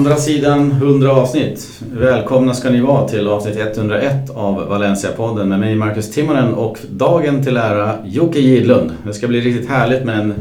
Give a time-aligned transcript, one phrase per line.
[0.00, 1.82] andra sidan 100 avsnitt.
[1.92, 7.42] Välkomna ska ni vara till avsnitt 101 av Valencia-podden med mig Marcus Timonen och dagen
[7.42, 8.92] till ära Jocke Gidlund.
[9.06, 10.34] Det ska bli riktigt härligt med en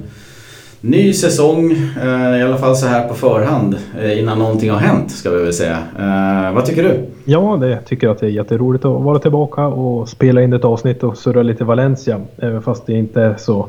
[0.81, 1.71] ny säsong,
[2.03, 5.43] eh, i alla fall så här på förhand eh, innan någonting har hänt ska vi
[5.43, 5.77] väl säga.
[5.99, 7.05] Eh, vad tycker du?
[7.25, 10.65] Ja, det tycker jag att det är jätteroligt att vara tillbaka och spela in ett
[10.65, 12.21] avsnitt och surra lite Valencia.
[12.37, 13.67] Även fast det inte är så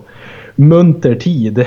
[0.56, 1.66] munter tid.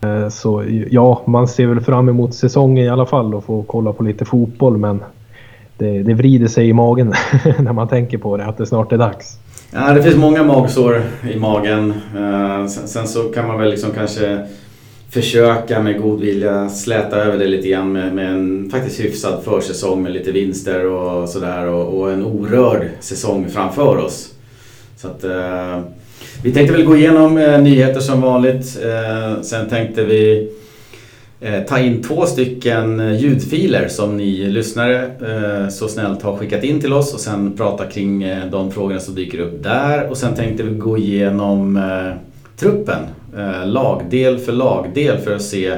[0.00, 3.92] Eh, så ja, man ser väl fram emot säsongen i alla fall och få kolla
[3.92, 5.02] på lite fotboll men
[5.78, 7.14] det, det vrider sig i magen
[7.58, 9.38] när man tänker på det, att det snart är dags.
[9.72, 11.02] Ja, det finns många magsår
[11.34, 11.94] i magen.
[12.16, 14.46] Eh, sen, sen, så kan man väl liksom kanske
[15.10, 20.02] försöka med god vilja släta över det lite grann med, med en faktiskt hyfsad försäsong
[20.02, 24.34] med lite vinster och sådär och, och, en orörd säsong framför oss.
[24.96, 25.80] Så att, uh,
[26.42, 28.78] vi tänkte väl gå igenom eh, nyheter som vanligt.
[28.84, 30.50] Eh, sen tänkte vi
[31.40, 36.64] Eh, ta in två stycken eh, ljudfiler som ni lyssnare eh, så snällt har skickat
[36.64, 40.10] in till oss och sen prata kring eh, de frågorna som dyker upp där.
[40.10, 41.80] Och sen tänkte vi gå igenom
[42.56, 43.02] truppen,
[43.64, 45.76] lagdel för lagdel för att se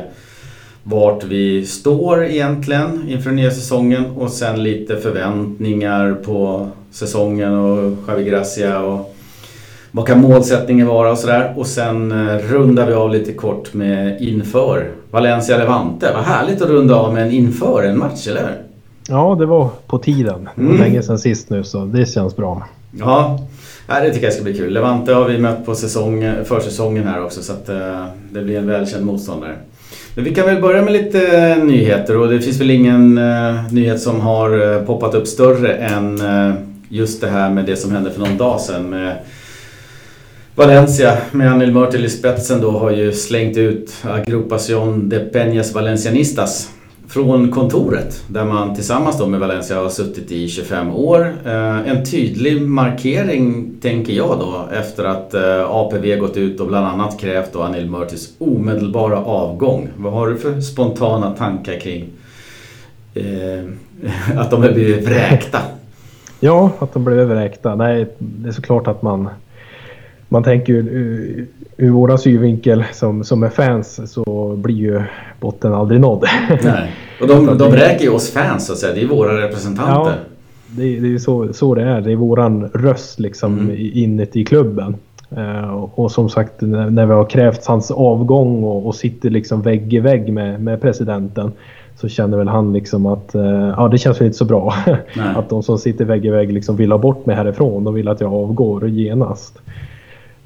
[0.82, 7.96] vart vi står egentligen inför den nya säsongen och sen lite förväntningar på säsongen och
[8.08, 9.14] Javi Gracia och
[9.98, 11.54] vad kan målsättningen vara och sådär.
[11.56, 16.12] Och sen eh, rundar vi av lite kort med inför Valencia Levante.
[16.14, 18.62] Vad härligt att runda av med en inför en match, eller hur?
[19.08, 20.48] Ja, det var på tiden.
[20.54, 20.80] Det var mm.
[20.80, 22.66] länge sedan sist nu så det känns bra.
[22.98, 23.38] Ja,
[23.88, 24.72] det tycker jag ska bli kul.
[24.72, 28.66] Levante har vi mött på säsong, försäsongen här också så att uh, det blir en
[28.66, 29.56] välkänd motståndare.
[30.14, 33.20] Men vi kan väl börja med lite nyheter och det finns väl ingen
[33.70, 36.20] nyhet som har poppat upp större än
[36.88, 39.16] just det här med det som hände för någon dag sedan med
[40.58, 46.70] Valencia med Anil Mörtel i spetsen då har ju slängt ut Agrupación de Peñas Valencianistas
[47.08, 51.34] från kontoret där man tillsammans då med Valencia har suttit i 25 år.
[51.44, 56.86] Eh, en tydlig markering tänker jag då efter att eh, APV gått ut och bland
[56.86, 59.88] annat krävt då Anil Mörtils omedelbara avgång.
[59.96, 62.04] Vad har du för spontana tankar kring
[63.14, 63.64] eh,
[64.38, 65.58] att de har blivit vräkta?
[66.40, 67.74] Ja, att de blev vräkta.
[67.74, 69.28] Nej, det är såklart att man
[70.28, 71.46] man tänker ju ur,
[71.76, 75.02] ur våra synvinkel som, som är fans så blir ju
[75.40, 76.24] botten aldrig nådd.
[76.64, 76.92] Nej.
[77.20, 79.92] Och de, de räker ju oss fans så att säga, det är våra representanter.
[79.92, 80.12] Ja,
[80.66, 83.76] det, det är ju så, så det är, det är våran röst liksom mm.
[83.78, 84.96] inuti klubben.
[85.36, 89.62] Uh, och som sagt när, när vi har krävt hans avgång och, och, sitter liksom
[89.62, 91.52] vägg i vägg med, med presidenten
[91.96, 94.74] så känner väl han liksom att uh, ja, det känns väl inte så bra.
[95.36, 97.84] att de som sitter vägg i vägg liksom vill ha bort mig härifrån.
[97.84, 99.58] De vill att jag avgår genast.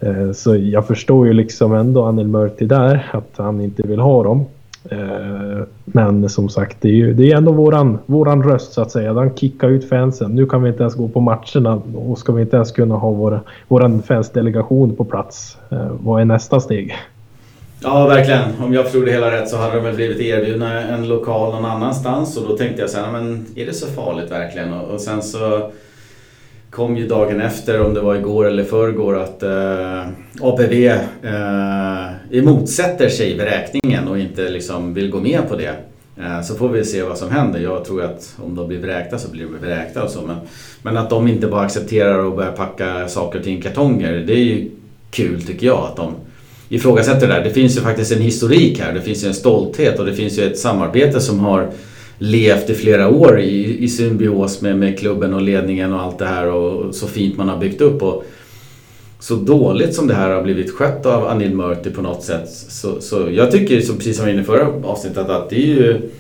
[0.03, 4.23] Eh, så jag förstår ju liksom ändå Anil Murti där, att han inte vill ha
[4.23, 4.45] dem.
[4.91, 8.91] Eh, men som sagt, det är ju det är ändå våran, våran röst så att
[8.91, 9.15] säga.
[9.15, 10.31] Den kickar ut fansen.
[10.31, 13.11] Nu kan vi inte ens gå på matcherna och ska vi inte ens kunna ha
[13.11, 15.57] våra, våran fansdelegation på plats.
[15.71, 16.95] Eh, vad är nästa steg?
[17.83, 18.43] Ja, verkligen.
[18.63, 21.65] Om jag förstod det hela rätt så hade de väl blivit erbjudna en lokal någon
[21.65, 24.73] annanstans och då tänkte jag så här, men är det så farligt verkligen?
[24.73, 25.71] Och, och sen så
[26.73, 30.07] kom ju dagen efter, om det var igår eller förrgår, att eh,
[30.41, 30.87] APV
[31.23, 35.75] eh, emotsätter sig beräkningen och inte liksom vill gå med på det.
[36.21, 37.61] Eh, så får vi se vad som händer.
[37.61, 40.23] Jag tror att om de blir vräkta så blir de vräkta och så.
[40.23, 40.37] Men,
[40.83, 44.33] men att de inte bara accepterar och börjar packa saker och ting i kartonger, det
[44.33, 44.71] är ju
[45.11, 45.79] kul tycker jag.
[45.79, 46.15] Att de
[46.69, 47.45] ifrågasätter det där.
[47.45, 50.39] Det finns ju faktiskt en historik här, det finns ju en stolthet och det finns
[50.39, 51.71] ju ett samarbete som har
[52.23, 56.27] levt i flera år i, i symbios med, med klubben och ledningen och allt det
[56.27, 58.03] här och så fint man har byggt upp.
[58.03, 58.25] Och
[59.21, 62.49] så dåligt som det här har blivit skött av Anil Murti på något sätt.
[62.51, 65.57] Så, så jag tycker, som precis som vi var inne i förra avsnittet, att det
[65.57, 66.11] är ju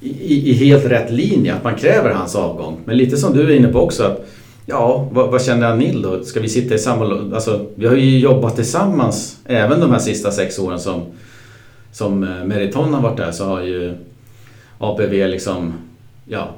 [0.00, 2.80] i, i, helt rätt linje att man kräver hans avgång.
[2.84, 4.26] Men lite som du är inne på också att
[4.70, 6.24] Ja, vad, vad känner Anil då?
[6.24, 7.34] Ska vi sitta i samma...
[7.34, 11.02] Alltså, vi har ju jobbat tillsammans även de här sista sex åren som,
[11.92, 13.94] som eh, Meriton har varit där så har ju
[14.78, 15.72] APV liksom,
[16.24, 16.48] ja,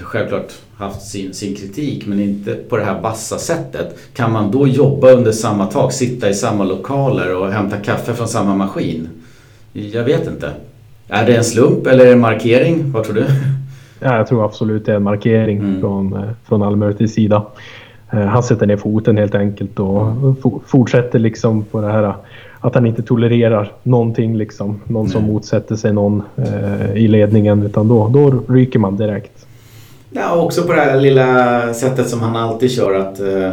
[0.00, 3.98] självklart haft sin, sin kritik men inte på det här bassa sättet.
[4.14, 8.28] Kan man då jobba under samma tak, sitta i samma lokaler och hämta kaffe från
[8.28, 9.08] samma maskin?
[9.72, 10.52] Jag vet inte.
[11.08, 12.92] Är det en slump eller en markering?
[12.92, 13.24] Vad tror du?
[14.02, 15.80] Ja, jag tror absolut det är en markering mm.
[15.80, 17.46] från, eh, från Almörtis sida.
[18.12, 20.36] Eh, han sätter ner foten helt enkelt och mm.
[20.66, 22.14] fortsätter liksom på det här
[22.60, 24.80] att han inte tolererar någonting liksom.
[24.84, 29.46] Någon som motsätter sig någon eh, i ledningen utan då, då ryker man direkt.
[30.10, 33.50] Ja, också på det här lilla sättet som han alltid kör att eh,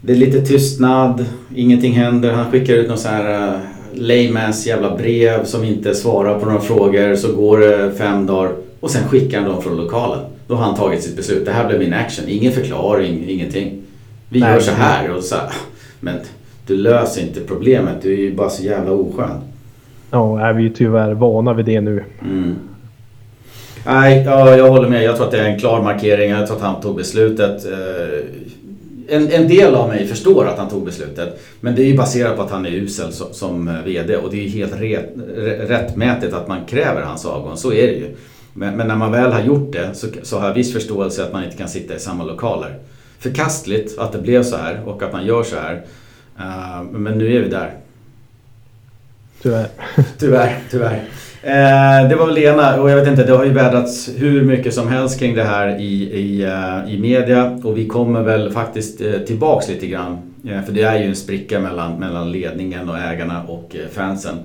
[0.00, 1.24] det är lite tystnad,
[1.54, 2.32] ingenting händer.
[2.32, 3.58] Han skickar ut någon så här eh,
[3.94, 7.14] laymans jävla brev som inte svarar på några frågor.
[7.14, 10.20] Så går det fem dagar och sen skickar han dem från lokalen.
[10.46, 11.44] Då har han tagit sitt beslut.
[11.44, 12.24] Det här blev min action.
[12.28, 13.82] Ingen förklaring, ingenting.
[14.28, 15.10] Vi Nej, gör så här.
[15.10, 15.50] Och så här.
[16.00, 16.16] Men
[16.66, 18.02] du löser inte problemet.
[18.02, 19.40] Du är ju bara så jävla oskön.
[20.10, 22.04] Ja, är vi är tyvärr vana vid det nu.
[22.22, 22.54] Mm.
[23.86, 25.04] Nej, ja, jag håller med.
[25.04, 26.30] Jag tror att det är en klar markering.
[26.30, 27.66] Jag tror att han tog beslutet.
[27.66, 28.18] Eh,
[29.08, 31.40] en, en del av mig förstår att han tog beslutet.
[31.60, 34.16] Men det är ju baserat på att han är usel som, som VD.
[34.16, 35.10] Och det är ju helt rätt,
[35.68, 37.56] rättmätigt att man kräver hans avgång.
[37.56, 38.16] Så är det ju.
[38.56, 41.32] Men, men, när man väl har gjort det så, så har jag viss förståelse att
[41.32, 42.78] man inte kan sitta i samma lokaler.
[43.18, 45.74] Förkastligt att det blev så här och att man gör så här.
[46.38, 47.74] Uh, men nu är vi där.
[49.42, 49.68] Tyvärr.
[50.18, 51.04] tyvärr, tyvärr.
[51.46, 54.74] Eh, det var väl Lena och jag vet inte, det har ju vädrats hur mycket
[54.74, 59.00] som helst kring det här i, i, uh, i media och vi kommer väl faktiskt
[59.00, 60.18] uh, tillbaks lite grann.
[60.44, 64.38] Uh, för det är ju en spricka mellan, mellan ledningen och ägarna och fansen.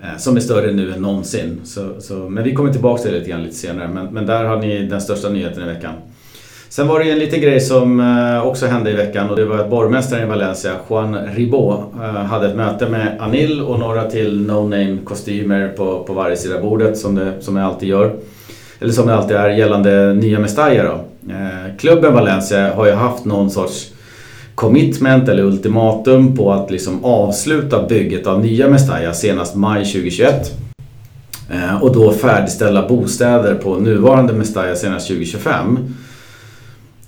[0.00, 1.60] Eh, som är större nu än någonsin.
[1.64, 3.88] Så, så, men vi kommer tillbaka till det lite grann lite senare.
[3.88, 5.92] Men, men där har ni den största nyheten i veckan.
[6.68, 9.58] Sen var det en liten grej som eh, också hände i veckan och det var
[9.58, 14.46] att borgmästaren i Valencia, Juan Ribó, eh, hade ett möte med Anil och några till
[14.46, 18.12] no-name kostymer på, på varje sida bordet som det, som det alltid gör.
[18.78, 21.00] Eller som det alltid är gällande nya Mestalla då.
[21.78, 23.92] Klubben Valencia har ju haft någon sorts
[24.56, 30.52] commitment eller ultimatum på att liksom avsluta bygget av nya Mestalla senast maj 2021.
[31.50, 35.78] Eh, och då färdigställa bostäder på nuvarande Mestalla senast 2025.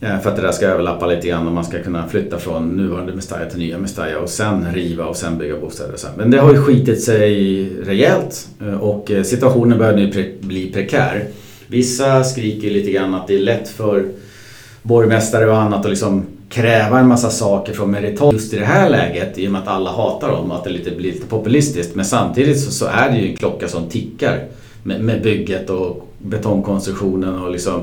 [0.00, 2.68] Eh, för att det där ska överlappa lite grann och man ska kunna flytta från
[2.68, 5.96] nuvarande Mestalla till nya Mestalla och sen riva och sen bygga bostäder.
[5.96, 6.10] Sen.
[6.16, 11.24] Men det har ju skitit sig rejält eh, och situationen börjar nu bli prekär.
[11.66, 14.04] Vissa skriker lite grann att det är lätt för
[14.82, 18.90] borgmästare och annat att liksom kräva en massa saker från Meriton just i det här
[18.90, 21.94] läget i och med att alla hatar dem och att det lite, blir lite populistiskt.
[21.94, 24.44] Men samtidigt så, så är det ju en klocka som tickar
[24.82, 27.82] med, med bygget och betongkonstruktionen och liksom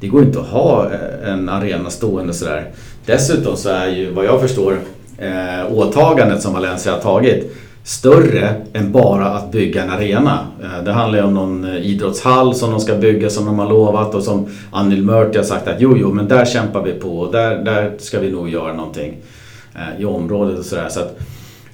[0.00, 2.70] det går inte att ha eh, en arena stående sådär.
[3.06, 4.78] Dessutom så är ju vad jag förstår
[5.18, 7.56] eh, åtagandet som Valencia har tagit
[7.86, 10.46] större än bara att bygga en arena.
[10.62, 13.68] Eh, det handlar ju om någon eh, idrottshall som de ska bygga som de har
[13.68, 17.18] lovat och som Anil Murti har sagt att jo, jo, men där kämpar vi på
[17.18, 19.16] och där, där ska vi nog göra någonting
[19.74, 20.88] eh, i området och sådär.
[20.88, 21.18] Så att,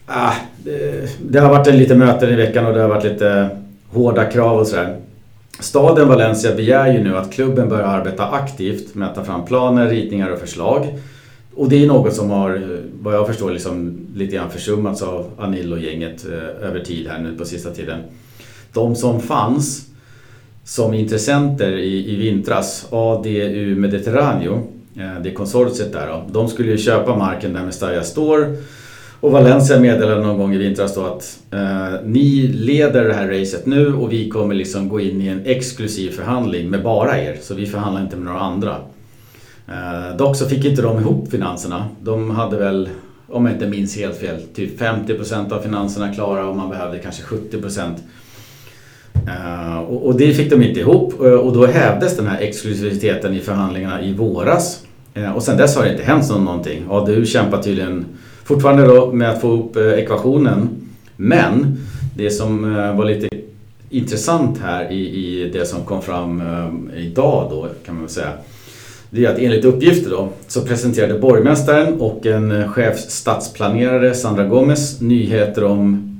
[0.06, 0.32] ah,
[0.64, 3.48] det, det, har varit en lite möten i veckan och det har varit lite
[3.90, 4.96] hårda krav och sådär.
[5.60, 9.88] Staden Valencia begär ju nu att klubben börjar arbeta aktivt med att ta fram planer,
[9.88, 10.98] ritningar och förslag.
[11.54, 15.30] Och det är något som har, eh, vad jag förstår, liksom lite grann försummats av
[15.38, 18.00] Anillo-gänget eh, över tid här nu på sista tiden.
[18.72, 19.86] De som fanns
[20.64, 24.66] som intressenter i, i vintras, ADU Mediterraneo,
[24.96, 28.56] eh, det konsortiet där då, de skulle ju köpa marken där Mestalla står
[29.22, 33.66] och Valencia meddelade någon gång i vintras då att eh, ni leder det här racet
[33.66, 37.36] nu och vi kommer liksom gå in i en exklusiv förhandling med bara er.
[37.40, 38.76] Så vi förhandlar inte med några andra.
[39.68, 41.88] Eh, dock så fick inte de ihop finanserna.
[42.02, 42.88] De hade väl,
[43.28, 47.22] om jag inte minns helt fel, typ 50% av finanserna klara och man behövde kanske
[47.22, 47.94] 70%.
[49.26, 53.34] Eh, och, och, det fick de inte ihop eh, och då hävdes den här exklusiviteten
[53.34, 54.84] i förhandlingarna i våras.
[55.14, 56.86] Eh, och sen dess har det inte hänt någonting.
[56.88, 58.04] ADU kämpar tydligen
[58.44, 60.68] fortfarande då med att få ihop eh, ekvationen.
[61.16, 61.76] Men
[62.16, 63.28] det som eh, var lite
[63.90, 68.32] intressant här i, i det som kom fram eh, idag då kan man väl säga.
[69.14, 75.00] Det är att enligt uppgifter då så presenterade borgmästaren och en eh, chefsstadsplanerare Sandra Gomez
[75.00, 76.10] nyheter om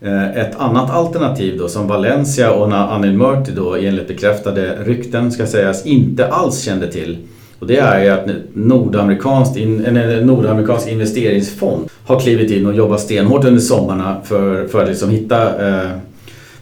[0.00, 5.46] eh, ett annat alternativ då som Valencia och Anil Murti då enligt bekräftade rykten ska
[5.46, 7.18] sägas inte alls kände till.
[7.58, 13.44] Och det är ju att nordamerikansk, en nordamerikansk investeringsfond har klivit in och jobbat stenhårt
[13.44, 15.90] under sommarna för, för att liksom hitta eh,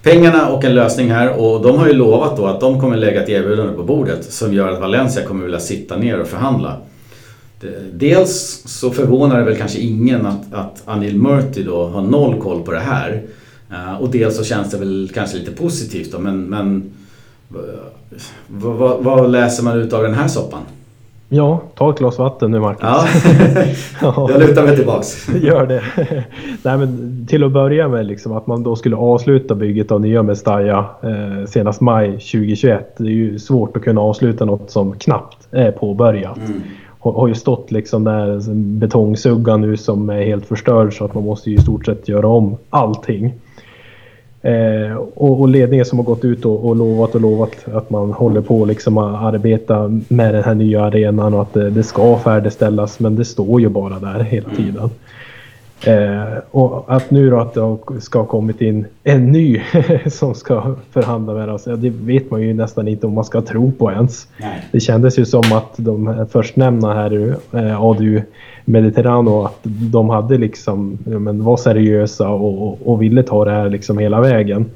[0.04, 1.40] pengarna och en lösning här.
[1.40, 4.54] Och de har ju lovat då att de kommer lägga ett erbjudande på bordet som
[4.54, 6.76] gör att Valencia kommer vilja sitta ner och förhandla.
[7.92, 12.62] Dels så förvånar det väl kanske ingen att, att Anil Murti då har noll koll
[12.62, 13.22] på det här.
[13.70, 16.92] Eh, och dels så känns det väl kanske lite positivt då men, men
[17.54, 17.60] eh,
[18.46, 20.62] vad, vad, vad läser man ut av den här soppan?
[21.28, 22.82] Ja, ta ett glas vatten nu Marcus.
[22.82, 23.06] Ja.
[24.30, 25.28] Jag lutar mig tillbaks.
[25.42, 25.82] Gör det.
[26.62, 30.22] Nej, men till att börja med liksom, att man då skulle avsluta bygget av nya
[30.22, 32.94] Mestalla eh, senast maj 2021.
[32.96, 36.36] Det är ju svårt att kunna avsluta något som knappt är påbörjat.
[36.36, 36.62] Mm.
[36.98, 41.24] Har, har ju stått liksom där betongsugga nu som är helt förstörd så att man
[41.24, 43.32] måste ju i stort sett göra om allting.
[44.44, 48.12] Eh, och, och, ledningen som har gått ut och, och, lovat och lovat att man
[48.12, 52.18] håller på liksom att arbeta med den här nya arenan och att det, det ska
[52.18, 53.00] färdigställas.
[53.00, 54.90] Men det står ju bara där hela tiden.
[55.86, 59.62] Eh, och att nu då att det ska ha kommit in en ny
[60.06, 63.40] som ska förhandla med oss, ja, det vet man ju nästan inte om man ska
[63.40, 64.28] tro på ens.
[64.40, 64.64] Nej.
[64.72, 68.22] Det kändes ju som att de förstnämnda här, eh, ADU
[68.64, 73.50] Mediterrano, att de hade liksom, ja, men var seriösa och, och, och ville ta det
[73.50, 74.66] här liksom hela vägen.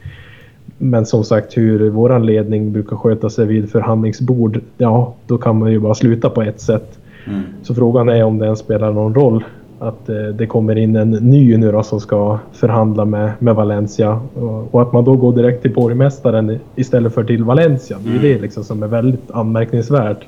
[0.79, 5.71] Men som sagt hur våran ledning brukar sköta sig vid förhandlingsbord, ja då kan man
[5.71, 6.99] ju bara sluta på ett sätt.
[7.27, 7.43] Mm.
[7.63, 9.45] Så frågan är om det ens spelar någon roll
[9.79, 14.21] att eh, det kommer in en ny nu då som ska förhandla med, med Valencia
[14.71, 17.99] och, att man då går direkt till borgmästaren istället för till Valencia.
[18.05, 18.23] Det är mm.
[18.23, 20.25] det liksom som är väldigt anmärkningsvärt.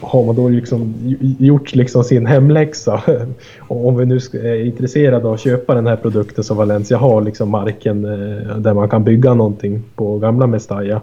[0.00, 0.94] Har man då liksom
[1.38, 3.02] gjort liksom sin hemläxa
[3.58, 7.22] och om vi nu är intresserade av att köpa den här produkten som Valencia har,
[7.22, 11.00] liksom marken eh, där man kan bygga någonting på gamla Mestalla.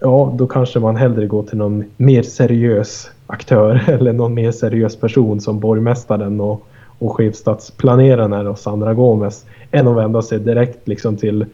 [0.00, 4.96] Ja, då kanske man hellre går till någon mer seriös aktör eller någon mer seriös
[4.96, 6.66] person som borgmästaren och
[6.98, 11.46] och chefstadsplaneraren här och Sandra Gomes än att vända sig direkt liksom till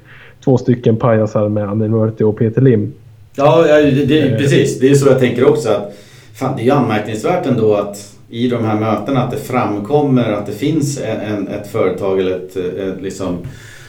[0.45, 2.93] två stycken pajasar med Annie Murti och Peter Lim.
[3.37, 4.39] Ja, det, eh.
[4.39, 4.81] precis.
[4.81, 5.69] Det är så jag tänker också.
[5.69, 5.95] att
[6.35, 10.47] fan, Det är ju anmärkningsvärt ändå att i de här mötena att det framkommer att
[10.47, 13.39] det finns en, ett företag eller ett, ett liksom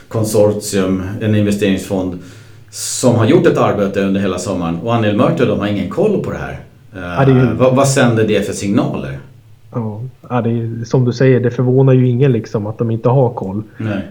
[0.08, 2.18] konsortium, en investeringsfond
[2.70, 6.24] som har gjort ett arbete under hela sommaren och Anil Murti de har ingen koll
[6.24, 6.60] på det här.
[6.94, 7.54] Ja, det ju...
[7.54, 9.18] vad, vad sänder det för signaler?
[10.28, 13.30] Ja, det är, som du säger, det förvånar ju ingen liksom att de inte har
[13.30, 13.62] koll.
[13.76, 14.02] Nej.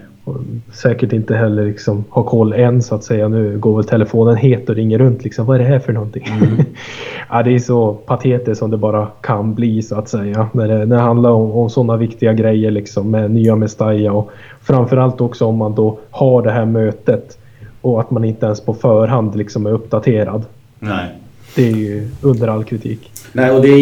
[0.72, 3.28] Säkert inte heller liksom har koll än så att säga.
[3.28, 5.46] Nu går väl telefonen het och ringer runt liksom.
[5.46, 6.26] Vad är det här för någonting?
[6.26, 6.64] Mm.
[7.30, 10.48] ja, det är så patetiskt som det bara kan bli så att säga.
[10.52, 14.30] När det, när det handlar om, om sådana viktiga grejer liksom med nya Mestalla och
[14.60, 17.38] framförallt också om man då har det här mötet
[17.80, 20.44] och att man inte ens på förhand liksom är uppdaterad.
[20.78, 21.08] Nej.
[21.56, 23.10] Det är ju under all kritik.
[23.32, 23.78] Nej, och det är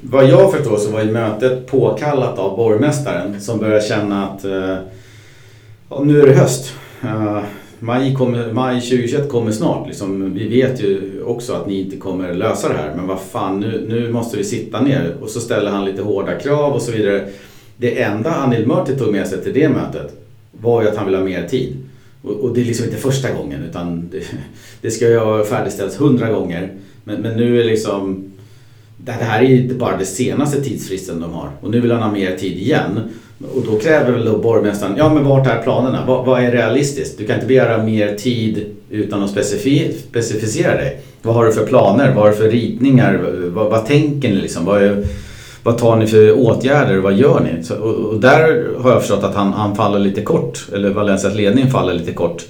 [0.00, 4.76] vad jag förstår så var ju mötet påkallat av borgmästaren som började känna att eh,
[5.90, 6.72] ja, nu är det höst.
[7.02, 7.42] Eh,
[7.78, 9.86] maj, kommer, maj 2021 kommer snart.
[9.86, 13.60] Liksom, vi vet ju också att ni inte kommer lösa det här men vad fan
[13.60, 15.16] nu, nu måste vi sitta ner.
[15.22, 17.28] Och så ställer han lite hårda krav och så vidare.
[17.76, 20.12] Det enda Anil Murti tog med sig till det mötet
[20.52, 21.76] var ju att han ville ha mer tid.
[22.22, 24.22] Och, och det är liksom inte första gången utan det,
[24.80, 26.72] det ska ju ha färdigställts hundra gånger.
[27.04, 28.32] Men, men nu är liksom
[29.04, 32.12] det här är ju bara den senaste tidsfristen de har och nu vill han ha
[32.12, 33.00] mer tid igen.
[33.54, 36.04] Och då kräver väl då borgmästaren, ja men vart är planerna?
[36.06, 37.18] Vad, vad är realistiskt?
[37.18, 41.00] Du kan inte begära mer tid utan att specifi specificera dig.
[41.22, 42.14] Vad har du för planer?
[42.14, 43.20] Vad har du för ritningar?
[43.54, 44.64] Vad, vad tänker ni liksom?
[44.64, 45.04] Vad, är,
[45.62, 46.98] vad tar ni för åtgärder?
[46.98, 47.64] Vad gör ni?
[47.64, 51.34] Så, och, och, där har jag förstått att han, han faller lite kort, eller Valencias
[51.34, 52.46] ledning faller lite kort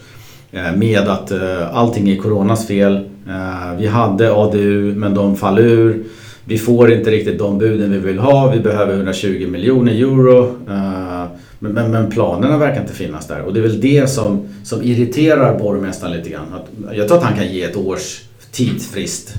[0.52, 2.94] eh, med att eh, allting är coronas fel.
[3.28, 6.04] Eh, vi hade ADU men de faller ur
[6.48, 8.50] vi får inte riktigt de buden vi vill ha.
[8.50, 10.44] Vi behöver 120 miljoner euro.
[10.68, 11.24] Eh,
[11.58, 13.42] men, men, men, planerna verkar inte finnas där.
[13.42, 16.46] Och det är väl det som, som irriterar borgmästaren lite grann.
[16.54, 19.34] Att, jag tror att han kan ge ett års tidsfrist.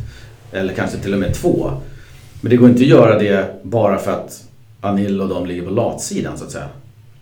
[0.52, 1.72] Eller kanske till och med två.
[2.42, 4.44] Men det går inte att göra det bara för att
[4.82, 6.68] Anil och de ligger på latsidan så att säga.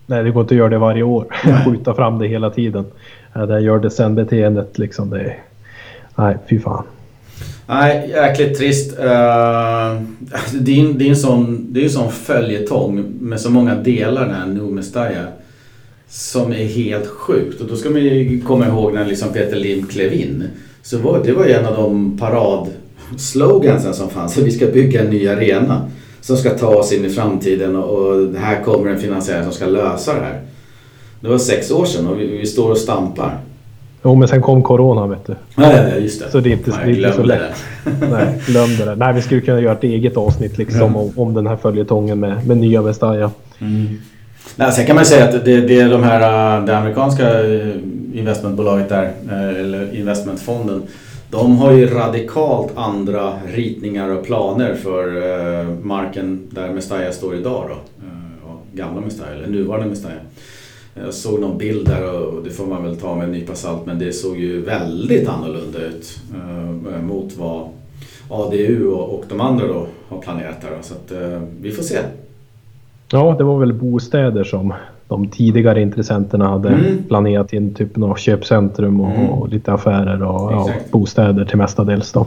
[0.06, 1.26] Nej, det går inte att göra det varje år.
[1.64, 2.84] Skjuta fram det hela tiden.
[3.32, 5.10] Det gör det sen beteendet liksom.
[5.10, 5.34] Det,
[6.16, 6.84] nej, fy fan.
[7.70, 8.98] Nej, jäkligt trist.
[8.98, 9.04] Eh,
[10.52, 13.74] det, är en, det, är en sån, det är en sån följetong med så många
[13.74, 14.82] delar den här Nu
[16.08, 17.60] Som är helt sjukt.
[17.60, 20.44] Och då ska man ju komma ihåg när liksom Peter Lim klev in.
[20.82, 24.38] Så var, det var ju en av de paradslogansen som fanns.
[24.38, 25.90] att Vi ska bygga en ny arena.
[26.20, 29.66] Som ska ta oss in i framtiden och, och här kommer en finansiär som ska
[29.66, 30.40] lösa det här.
[31.20, 33.40] Det var sex år sedan och vi, vi står och stampar.
[34.08, 35.34] Jo, men sen kom Corona vet du.
[35.56, 36.30] Nej, just det.
[36.30, 37.40] Så det är inte, Nej, det är inte så lätt.
[37.84, 38.06] Det.
[38.06, 38.94] Nej, glömde det.
[38.94, 40.96] Nej, vi skulle kunna göra ett eget avsnitt liksom mm.
[40.96, 43.30] om, om den här följetongen med, med nya Mestalla.
[43.58, 44.00] Mm.
[44.56, 47.68] Nej, sen kan man säga att det, det är de här, äh, det amerikanska äh,
[48.14, 50.82] investmentbolaget där, äh, eller investmentfonden.
[51.30, 55.06] De har ju radikalt andra ritningar och planer för
[55.86, 58.06] marken där Mestalla står idag då.
[58.72, 60.14] Gamla Mestalla, eller nuvarande Mestalla.
[61.04, 63.86] Jag såg någon bild där och det får man väl ta med en nypa salt
[63.86, 67.68] men det såg ju väldigt annorlunda ut eh, mot vad
[68.30, 70.78] ADU och, och de andra då har planerat där.
[70.82, 71.98] Så att, eh, vi får se.
[73.12, 74.74] Ja, det var väl bostäder som
[75.08, 77.04] de tidigare intressenterna hade mm.
[77.08, 79.28] planerat in typ av köpcentrum och, mm.
[79.28, 82.26] och lite affärer och ja, bostäder till mestadels då.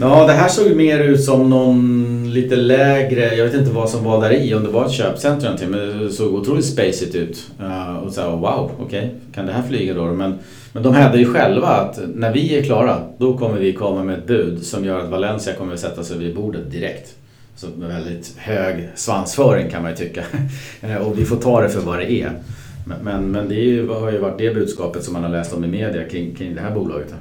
[0.00, 4.04] Ja, det här såg mer ut som någon lite lägre, jag vet inte vad som
[4.04, 7.50] var där i, om det var ett köpcentrum till, men det såg otroligt spacigt ut.
[7.60, 10.04] Uh, och så här, wow, okej, okay, kan det här flyga då?
[10.04, 10.38] Men,
[10.72, 14.18] men de hävdade ju själva att när vi är klara, då kommer vi komma med
[14.18, 17.14] ett bud som gör att Valencia kommer att sätta sig vid bordet direkt.
[17.58, 20.22] Så väldigt hög svansföring kan man ju tycka.
[21.00, 22.32] och vi får ta det för vad det är.
[22.86, 25.52] Men, men, men det är ju, har ju varit det budskapet som man har läst
[25.52, 27.14] om i media kring, kring det här bolaget.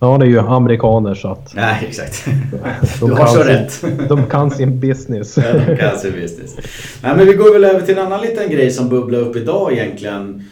[0.00, 1.54] Ja, det är ju amerikaner så att...
[1.54, 2.26] Nej, exakt.
[3.00, 3.84] du har så rätt.
[4.08, 5.38] de kan sin business.
[5.38, 6.56] ja, de kan sin business.
[7.02, 9.72] Nej, men vi går väl över till en annan liten grej som bubblar upp idag
[9.72, 10.44] egentligen.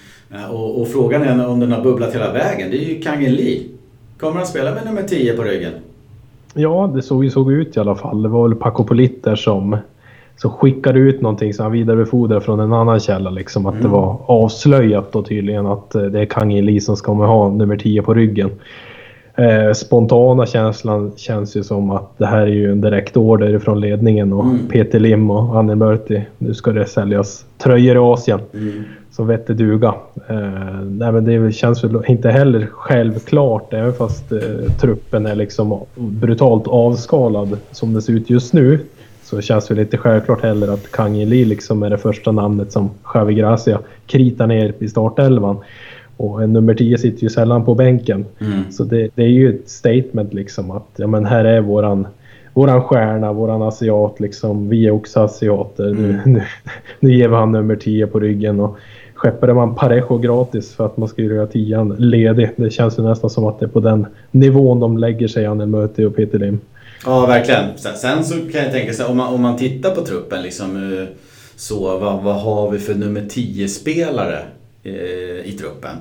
[0.51, 2.71] Och, och frågan är om den har bubblat hela vägen.
[2.71, 3.63] Det är ju Kang Lee.
[4.21, 5.73] Kommer han spela med nummer 10 på ryggen?
[6.55, 8.23] Ja, det såg ju såg ut i alla fall.
[8.23, 9.77] Det var väl Paco Politter som,
[10.37, 13.31] som skickade ut någonting som han vidarebefordrade från en annan källa.
[13.31, 13.83] Liksom, att mm.
[13.83, 17.77] det var avslöjat då tydligen att eh, det är Kang Lee som ska ha nummer
[17.77, 18.51] 10 på ryggen.
[19.35, 23.81] Eh, spontana känslan känns ju som att det här är ju en direkt order från
[23.81, 24.69] ledningen och mm.
[24.69, 26.23] Peter Lim och Anne Mörti.
[26.39, 28.41] Nu ska det säljas tröjor i Asien.
[28.55, 28.85] Mm.
[29.13, 29.95] Så vette duga.
[30.29, 34.39] Eh, nej men det känns väl inte heller självklart även fast eh,
[34.81, 38.81] truppen är liksom brutalt avskalad som det ser ut just nu.
[39.23, 42.73] Så känns det väl inte självklart heller att Kang Li liksom är det första namnet
[42.73, 45.57] som Xavi Gracia kritar ner i startelvan.
[46.17, 48.25] Och en nummer 10 sitter ju sällan på bänken.
[48.41, 48.73] Mm.
[48.73, 52.07] Så det, det, är ju ett statement liksom att ja, men här är våran,
[52.55, 54.69] våran stjärna, våran asiat liksom.
[54.69, 55.91] Vi är också asiater.
[55.91, 56.03] Mm.
[56.03, 56.43] Nu, nu,
[57.01, 58.61] nu ger vi han nummer 10 på ryggen.
[58.61, 58.79] Och
[59.23, 62.51] skeppade man Parejo gratis för att man ska göra tian ledig.
[62.57, 65.69] Det känns ju nästan som att det är på den nivån de lägger sig, Anel
[65.69, 66.61] Möte och Peter Lim.
[67.05, 67.65] Ja, verkligen.
[67.77, 71.09] Sen så kan jag tänka sig, om man, om man tittar på truppen liksom, eh,
[71.57, 74.39] så vad, vad har vi för nummer 10-spelare
[74.85, 75.97] Eh, i truppen.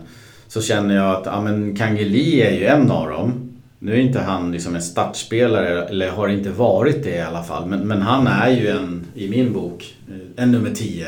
[0.47, 3.51] Så känner jag att ja, men Kangeli är ju en av dem.
[3.79, 7.67] Nu är inte han liksom en startspelare, eller har inte varit det i alla fall.
[7.67, 11.07] Men, men han är ju en, i min bok, eh, en nummer 10.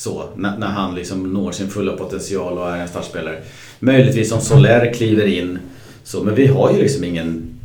[0.00, 3.38] Så, när, när, han liksom når sin fulla potential och är en startspelare.
[3.78, 5.58] Möjligtvis om Soler kliver in.
[6.04, 7.58] Så, men vi har ju liksom ingen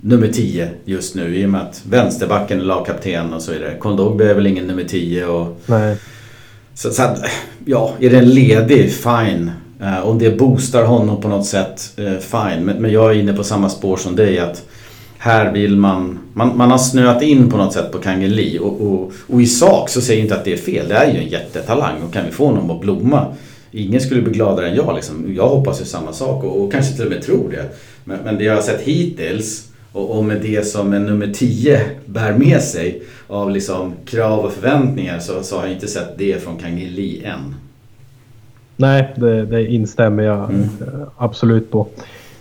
[0.00, 3.76] nummer 10 just nu i och med att vänsterbacken är lagkapten och så vidare.
[3.78, 5.60] Kondogbe är väl ingen nummer 10 och...
[5.66, 5.96] Nej.
[6.74, 7.18] Så, så att,
[7.64, 9.50] ja, är den ledig, fine.
[9.80, 12.64] Uh, om det boostar honom på något sätt, uh, fine.
[12.64, 14.68] Men, men, jag är inne på samma spår som dig att
[15.18, 19.12] här vill man, man, man har snöat in på något sätt på Kangeli och, och,
[19.26, 20.88] och, i sak så säger jag inte att det är fel.
[20.88, 23.26] Det är ju en jättetalang och kan vi få honom att blomma
[23.70, 24.94] Ingen skulle bli gladare än jag.
[24.94, 25.34] Liksom.
[25.34, 27.68] Jag hoppas ju samma sak och, och kanske till och med tror det.
[28.04, 31.80] Men, men det jag har sett hittills och, och med det som en nummer 10
[32.06, 36.42] bär med sig av liksom krav och förväntningar så, så har jag inte sett det
[36.42, 37.54] från Kangeli än.
[38.76, 40.68] Nej, det, det instämmer jag mm.
[41.16, 41.86] absolut på.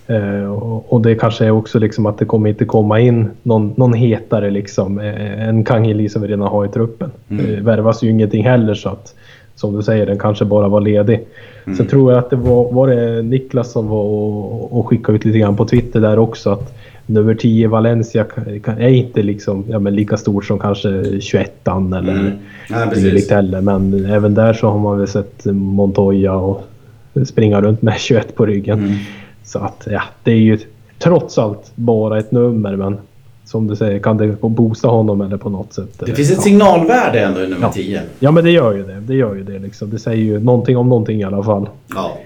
[0.07, 3.73] Eh, och, och, det kanske är också liksom att det kommer inte komma in någon,
[3.77, 7.11] någon hetare liksom eh, än Kangeli som vi redan har i truppen.
[7.29, 7.45] Mm.
[7.45, 9.15] Det värvas ju ingenting heller så att
[9.55, 11.25] som du säger, den kanske bara var ledig.
[11.65, 11.77] Mm.
[11.77, 15.25] Sen tror jag att det var, var det Niklas som var och, och skickade ut
[15.25, 18.25] lite grann på Twitter där också att nummer 10 Valencia
[18.65, 22.31] är inte liksom, ja, men lika stor som kanske 21 eller mm.
[22.69, 23.61] ja, dylikt heller.
[23.61, 26.67] Men även där så har man väl sett Montoya och
[27.25, 28.79] springa runt med 21 på ryggen.
[28.79, 28.97] Mm.
[29.47, 30.59] Så att ja, det är ju
[30.99, 32.97] trots allt bara ett nummer men
[33.45, 35.89] som du säger, kan det boosta honom eller på något sätt?
[35.99, 37.71] Det finns ett signalvärde ändå i nummer ja.
[37.71, 38.01] 10.
[38.19, 38.99] Ja men det gör ju det.
[38.99, 39.89] Det gör ju det liksom.
[39.89, 41.69] Det säger ju någonting om någonting i alla fall.
[41.95, 42.17] Ja.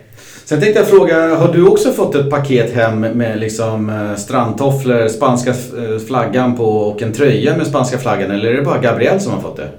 [0.46, 5.08] Sen tänkte jag fråga, har du också fått ett paket hem med liksom eh, strandtofflor,
[5.08, 9.20] spanska eh, flaggan på och en tröja med spanska flaggan eller är det bara Gabriel
[9.20, 9.70] som har fått det?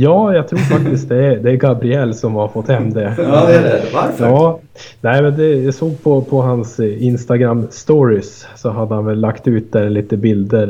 [0.00, 3.14] Ja, jag tror faktiskt det är, det är Gabriel som har fått hem det.
[3.18, 3.82] ja, det är det.
[3.94, 4.26] Varför?
[4.26, 4.60] Ja,
[5.00, 9.48] nej, men det, jag såg på, på hans Instagram stories så hade han väl lagt
[9.48, 10.68] ut där lite bilder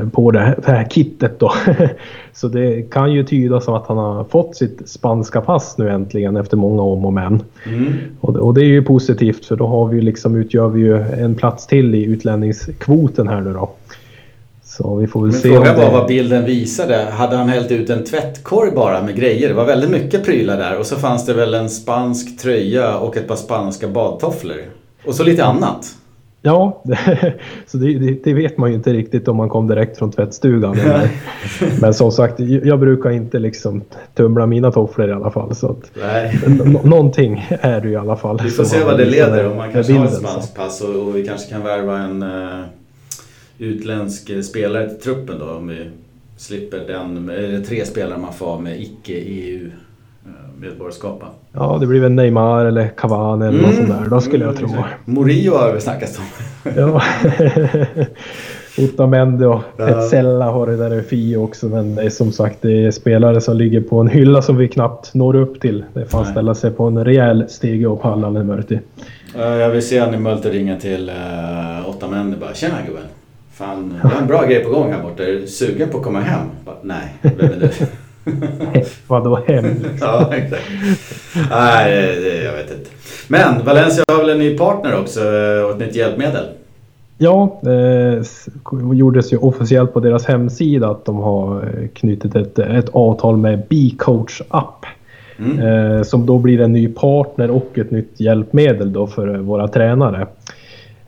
[0.00, 1.52] eh, på det här, det här kittet då.
[2.32, 6.36] så det kan ju tyda som att han har fått sitt spanska pass nu äntligen
[6.36, 7.42] efter många om och men.
[7.66, 7.92] Mm.
[8.20, 11.34] Och, och, det är ju positivt för då har vi liksom, utgör vi ju en
[11.34, 13.70] plats till i utlänningskvoten här nu då.
[14.70, 16.96] Så vi får väl Min se fråga var vad bilden visade.
[16.96, 19.48] Hade han hällt ut en tvättkorg bara med grejer?
[19.48, 23.16] Det var väldigt mycket prylar där och så fanns det väl en spansk tröja och
[23.16, 24.56] ett par spanska badtofflor.
[25.06, 25.86] Och så lite annat.
[26.42, 26.82] Ja,
[27.66, 30.76] så det, det, det, vet man ju inte riktigt om man kom direkt från tvättstugan.
[30.84, 31.08] Men,
[31.80, 33.82] men som sagt, jag brukar inte liksom
[34.14, 35.54] tumla mina tofflor i alla fall.
[35.54, 35.90] Så att,
[36.84, 38.40] någonting är det i alla fall.
[38.44, 39.50] Vi får se vad det leder.
[39.50, 42.64] Om man kanske har ett spanskt pass och, och, vi kanske kan värva en uh
[43.60, 45.90] utländsk spelare till truppen då om vi
[46.36, 49.66] slipper den, tre spelare man får med icke-EU
[50.26, 51.22] eh, medborgarskap.
[51.52, 53.70] Ja, det blir väl Neymar eller Cavani eller mm.
[53.70, 54.10] något sånt där.
[54.10, 54.68] Då skulle jag tro.
[55.04, 56.72] Morio har vi snackat om.
[56.76, 57.02] ja.
[58.78, 59.60] Otamendi och.
[59.76, 61.66] Petzella har det där i FI också.
[61.66, 64.68] Men det är som sagt det är spelare som ligger på en hylla som vi
[64.68, 65.84] knappt når upp till.
[65.94, 68.80] Det får ställa sig på en rejäl stege och palla Mörti.
[69.34, 72.54] Jag vill se Annie Mölte ringa till uh, Otamendi bara.
[72.54, 73.19] Tjena gubben!
[73.60, 75.22] Fan, jag har en bra grej på gång här borta.
[75.22, 76.46] Är du sugen på att komma hem?
[76.64, 77.70] Bara, Nej, vem är
[78.74, 78.84] du?
[79.06, 79.64] Vadå hem?
[79.64, 79.90] Liksom.
[80.00, 80.62] ja, exakt.
[81.50, 82.90] Nej, det- jag vet inte.
[83.28, 86.44] Men Valencia har väl en ny partner också eh, och ett nytt hjälpmedel?
[87.18, 88.46] Ja, det s-
[88.94, 93.62] gjordes ju officiellt på deras hemsida att de har eh, knutit ett, ett avtal med
[93.68, 94.84] B-coach App.
[95.38, 95.58] Mm.
[95.58, 99.68] Eh, som då blir en ny partner och ett nytt hjälpmedel då för eh, våra
[99.68, 100.26] tränare.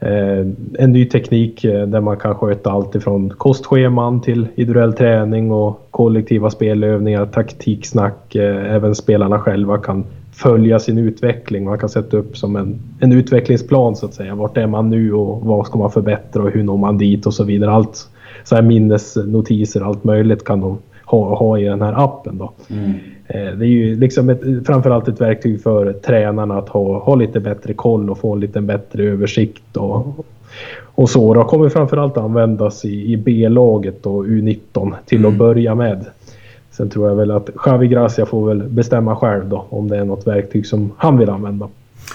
[0.02, 0.46] Eh,
[0.78, 5.86] en ny teknik eh, där man kan sköta allt ifrån kostscheman till individuell träning och
[5.90, 8.34] kollektiva spelövningar, taktiksnack.
[8.34, 11.64] Eh, även spelarna själva kan följa sin utveckling.
[11.64, 14.34] Man kan sätta upp som en, en utvecklingsplan så att säga.
[14.34, 17.34] Vart är man nu och vad ska man förbättra och hur når man dit och
[17.34, 17.70] så vidare.
[17.70, 18.08] Allt
[18.44, 22.52] så här minnesnotiser, allt möjligt kan de ha, ha i den här appen då.
[22.70, 22.92] Mm.
[23.34, 27.40] Eh, Det är ju liksom ett, framförallt ett verktyg för tränarna att ha, ha lite
[27.40, 29.76] bättre koll och få en lite bättre översikt.
[29.76, 30.26] Och,
[30.94, 31.34] och så.
[31.34, 35.32] Det kommer framförallt användas i, i B-laget och U19 till Mm.
[35.32, 36.06] att börja med.
[36.70, 40.04] Sen tror jag väl att Xavi Gracia får väl bestämma själv då om det är
[40.04, 41.68] något verktyg som han vill använda.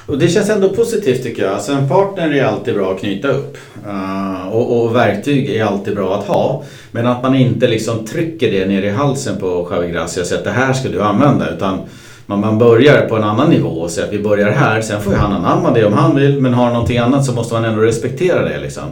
[0.08, 1.54] Och det känns ändå positivt tycker jag.
[1.54, 3.58] Alltså en partner är alltid bra att knyta upp.
[3.88, 6.63] Uh, och, och verktyg är alltid bra att ha.
[6.91, 10.39] Men att man inte liksom trycker det ner i halsen på Javi Gracia och säger
[10.39, 11.50] att det här ska du använda.
[11.50, 11.80] Utan
[12.26, 14.82] man, man börjar på en annan nivå och säger att vi börjar här.
[14.82, 16.41] Sen får ju han anamma det om han vill.
[16.41, 18.84] Men har han någonting annat så måste man ändå respektera det liksom.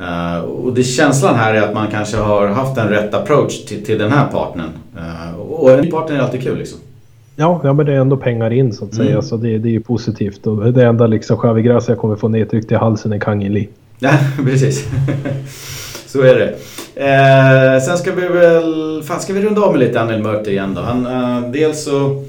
[0.00, 3.84] Uh, och det känslan här är att man kanske har haft en rätt approach till,
[3.84, 4.70] till den här partnern.
[4.96, 6.78] Uh, och en ny partner är alltid kul liksom.
[7.36, 9.10] Ja, ja men det är ändå pengar in så att säga.
[9.10, 9.22] Mm.
[9.22, 10.46] Så det, det är ju positivt.
[10.46, 13.68] Och det enda liksom Xavi Gracia kommer få nedtryckt i halsen är Kangin Lee.
[13.98, 14.10] Ja,
[14.44, 14.84] precis.
[16.06, 16.54] Så är det.
[16.96, 19.02] Eh, sen ska vi väl...
[19.02, 20.80] Fan, ska vi runda av med lite Anil Mörter igen då?
[20.80, 22.24] Han, eh, dels så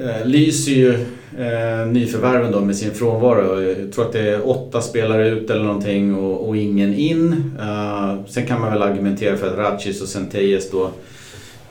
[0.00, 0.92] eh, lyser ju
[1.38, 3.62] eh, nyförvärven då med sin frånvaro.
[3.62, 7.52] Jag tror att det är åtta spelare ut eller någonting och, och ingen in.
[7.60, 10.90] Eh, sen kan man väl argumentera för att Ratchis och Centeyes då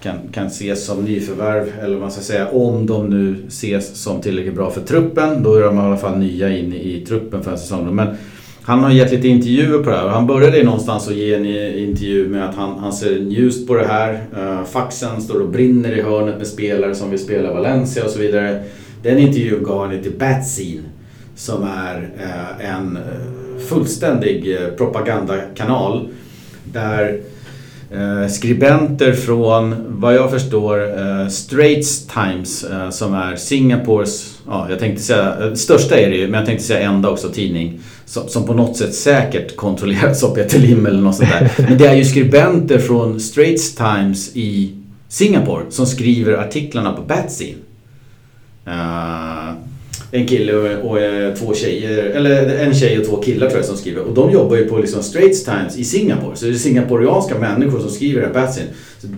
[0.06, 4.22] kan, kan ses som nyförvärv, eller vad man ska säga, om de nu ses som
[4.22, 5.44] tillräckligt bra för truppen.
[5.44, 7.96] Då är de i alla fall nya in i truppen för en säsong.
[7.96, 8.08] Men
[8.62, 11.46] han har gett lite intervjuer på det här och han började någonstans att ge en
[11.80, 14.14] intervju med att han, han ser ljust på det här.
[14.14, 18.12] Uh, faxen står och brinner i hörnet med spelare som vill spela i Valencia och
[18.12, 18.64] så vidare.
[19.04, 20.82] Den intervjun gav han till Batscene
[21.36, 26.08] som är eh, en eh, fullständig propagandakanal
[26.64, 27.22] där
[27.96, 34.80] eh, skribenter från, vad jag förstår, eh, Straits Times eh, som är Singapores, ja jag
[34.80, 37.80] tänkte säga, eh, största är det ju, men jag tänkte säga enda också tidning.
[38.06, 41.52] Som, som på något sätt säkert kontrolleras av Peter Lim eller något sånt där.
[41.70, 44.76] Men det är ju skribenter från Straits Times i
[45.08, 47.54] Singapore som skriver artiklarna på Batsy.
[48.68, 49.54] Uh,
[50.16, 53.66] en kille och, och eh, två tjejer, eller en tjej och två killar tror jag
[53.66, 54.02] som skriver.
[54.02, 56.36] Och de jobbar ju på liksom Straits Times i Singapore.
[56.36, 58.50] Så det är singaporianska människor som skriver det här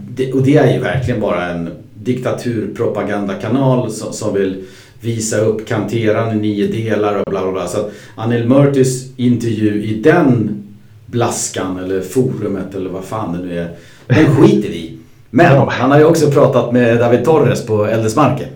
[0.09, 4.63] det, och det är ju verkligen bara en diktaturpropagandakanal som, som vill
[5.01, 7.67] visa upp kanteran i nio delar och bla bla bla.
[7.67, 10.63] Så att Anil Murtis intervju i den
[11.05, 13.69] blaskan eller forumet eller vad fan det nu är.
[14.07, 14.97] Den skiter vi i.
[15.29, 18.47] Men han har ju också pratat med David Torres på Eldesmarken.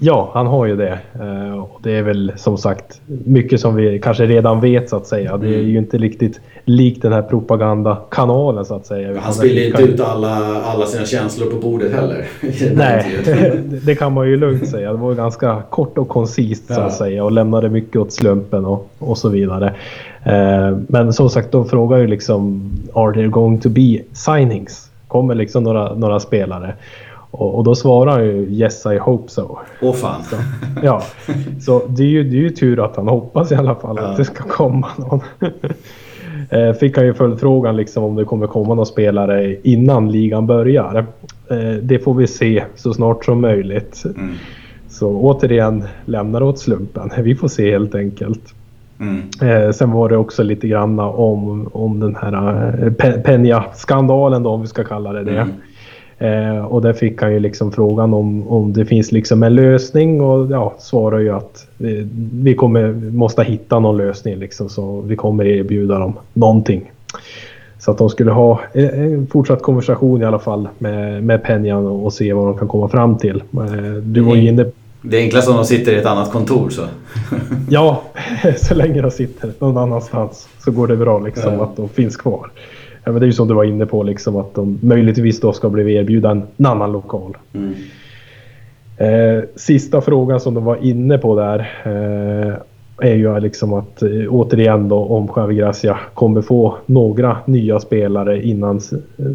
[0.00, 0.98] Ja, han har ju det.
[1.20, 5.06] Eh, och det är väl som sagt mycket som vi kanske redan vet så att
[5.06, 5.36] säga.
[5.36, 5.68] Det är Mm.
[5.70, 9.20] ju inte riktigt likt den här propagandakanalen så att säga.
[9.20, 12.24] Han spiller inte ut alla, alla sina känslor på bordet heller.
[12.74, 13.18] Nej,
[13.86, 14.92] det kan man ju lugnt säga.
[14.92, 18.88] Det var ganska kort och koncist så att säga och lämnade mycket åt slumpen och,
[18.98, 19.74] och så vidare.
[20.24, 24.90] Eh, Men som sagt, de frågar ju liksom Are there going to be signings?
[25.08, 26.74] Kommer liksom några, några spelare?
[27.30, 29.58] Och, och då svarar han ju Yes I hope so.
[29.82, 30.22] Åh fan.
[30.82, 31.02] Ja,
[31.60, 34.06] så det är, ju, det är ju tur att han hoppas i alla fall Ja.
[34.06, 35.20] att det ska komma någon.
[36.50, 41.06] Eh, Fick han ju följdfrågan liksom om det kommer komma några spelare innan ligan börjar.
[41.50, 44.04] Eh, Det får vi se så snart som möjligt.
[44.16, 44.30] Mm.
[44.88, 47.10] Så återigen, lämnar åt slumpen.
[47.22, 48.54] Vi får se helt enkelt.
[49.00, 49.22] Mm.
[49.42, 52.32] Eh, sen var det också lite grann om, om den här
[52.82, 55.36] eh, Pe- Peña-skandalen då, om vi ska kalla det det.
[55.38, 55.48] Mm.
[56.18, 60.20] Eh, och där fick han ju liksom frågan om, om det finns liksom en lösning
[60.20, 65.16] och ja, svarar ju att vi, vi kommer, måste hitta någon lösning liksom så vi
[65.16, 66.92] kommer erbjuda dem någonting.
[67.78, 72.12] Så att de skulle ha en, fortsatt konversation i alla fall med, med Peña och
[72.12, 73.42] se vad de kan komma fram till.
[73.52, 74.64] Eh, du var ju inne
[75.02, 76.82] Det är enklast om de sitter i ett annat kontor så.
[77.70, 78.02] Ja,
[78.56, 81.64] så länge de sitter någon annanstans så går det bra liksom Ja.
[81.64, 82.50] att de finns kvar.
[83.08, 85.52] Ja, men det är ju som du var inne på liksom att de möjligtvis då
[85.52, 87.36] ska bli erbjudna en, en annan lokal.
[87.54, 87.74] Mm.
[88.96, 91.58] Eh, sista frågan som de var inne på där.
[91.84, 92.54] Eh,
[93.08, 98.42] är ju liksom att eh, återigen då om Xavi Gracia kommer få några nya spelare
[98.42, 98.80] innan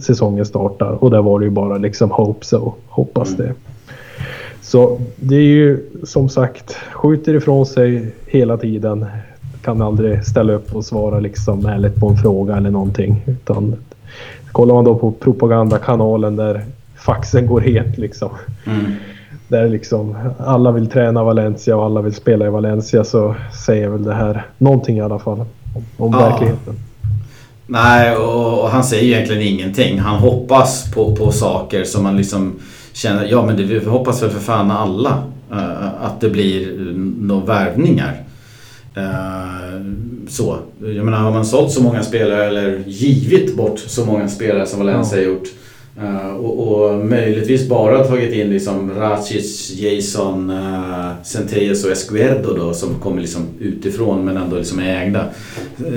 [0.02, 1.04] säsongen startar.
[1.04, 2.74] Och där var det ju bara liksom hope so.
[2.88, 3.48] Hoppas mm.
[3.48, 3.54] det.
[4.62, 9.06] Så det är ju som sagt skjuter ifrån sig hela tiden.
[9.64, 13.22] Kan aldrig ställa upp och svara liksom ärligt på en fråga eller någonting.
[13.26, 13.76] Utan
[14.52, 18.30] kollar man då på propagandakanalen där faxen går het liksom.
[18.66, 18.92] Mm
[19.54, 24.04] där liksom alla vill träna Valencia och alla vill spela i Valencia så säger väl
[24.04, 25.46] det här någonting i alla fall
[25.98, 26.30] om, ja.
[26.30, 26.76] verkligheten.
[27.66, 30.00] Nej, och, och, han säger egentligen ingenting.
[30.00, 32.54] Han hoppas på, på saker som man liksom
[32.94, 37.46] känner, ja men det, vi hoppas väl för fan alla uh, att det blir några
[37.46, 38.24] värvningar.
[38.98, 39.82] Uh,
[40.28, 40.58] så.
[40.80, 44.80] Jag menar har man sålt så många spelare eller givit bort så många spelare som
[44.80, 45.28] Valencia ja.
[45.28, 45.48] har gjort
[46.02, 52.74] Uh, och, och, möjligtvis bara tagit in liksom Racic, Jason, uh, Centellas och Escuerdo då
[52.74, 55.26] som kommer liksom utifrån men ändå liksom är ägda.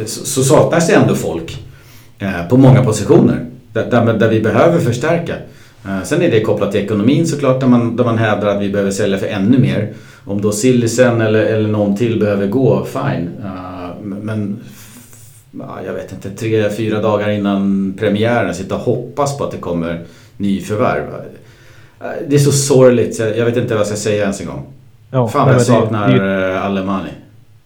[0.07, 1.65] Så, så saknas det ändå folk
[2.23, 5.35] uh, på många positioner där, där, där vi behöver förstärka.
[5.87, 8.69] Uh, sen är det kopplat till ekonomin såklart där man, där man hävdar att vi
[8.69, 9.93] behöver sälja för ännu mer.
[10.27, 13.31] Om då Sillisen eller, eller någon till behöver gå, fine.
[14.03, 14.61] men
[15.87, 20.05] jag vet inte, tre, fyra dagar innan premiären sitta och hoppas på att det kommer
[20.37, 21.05] nyförvärv.
[22.29, 24.67] Det är så sorgligt, jag vet inte vad jag ska säga ens en gång.
[25.11, 27.11] Ja, Fan vad jag saknar det, Alemani.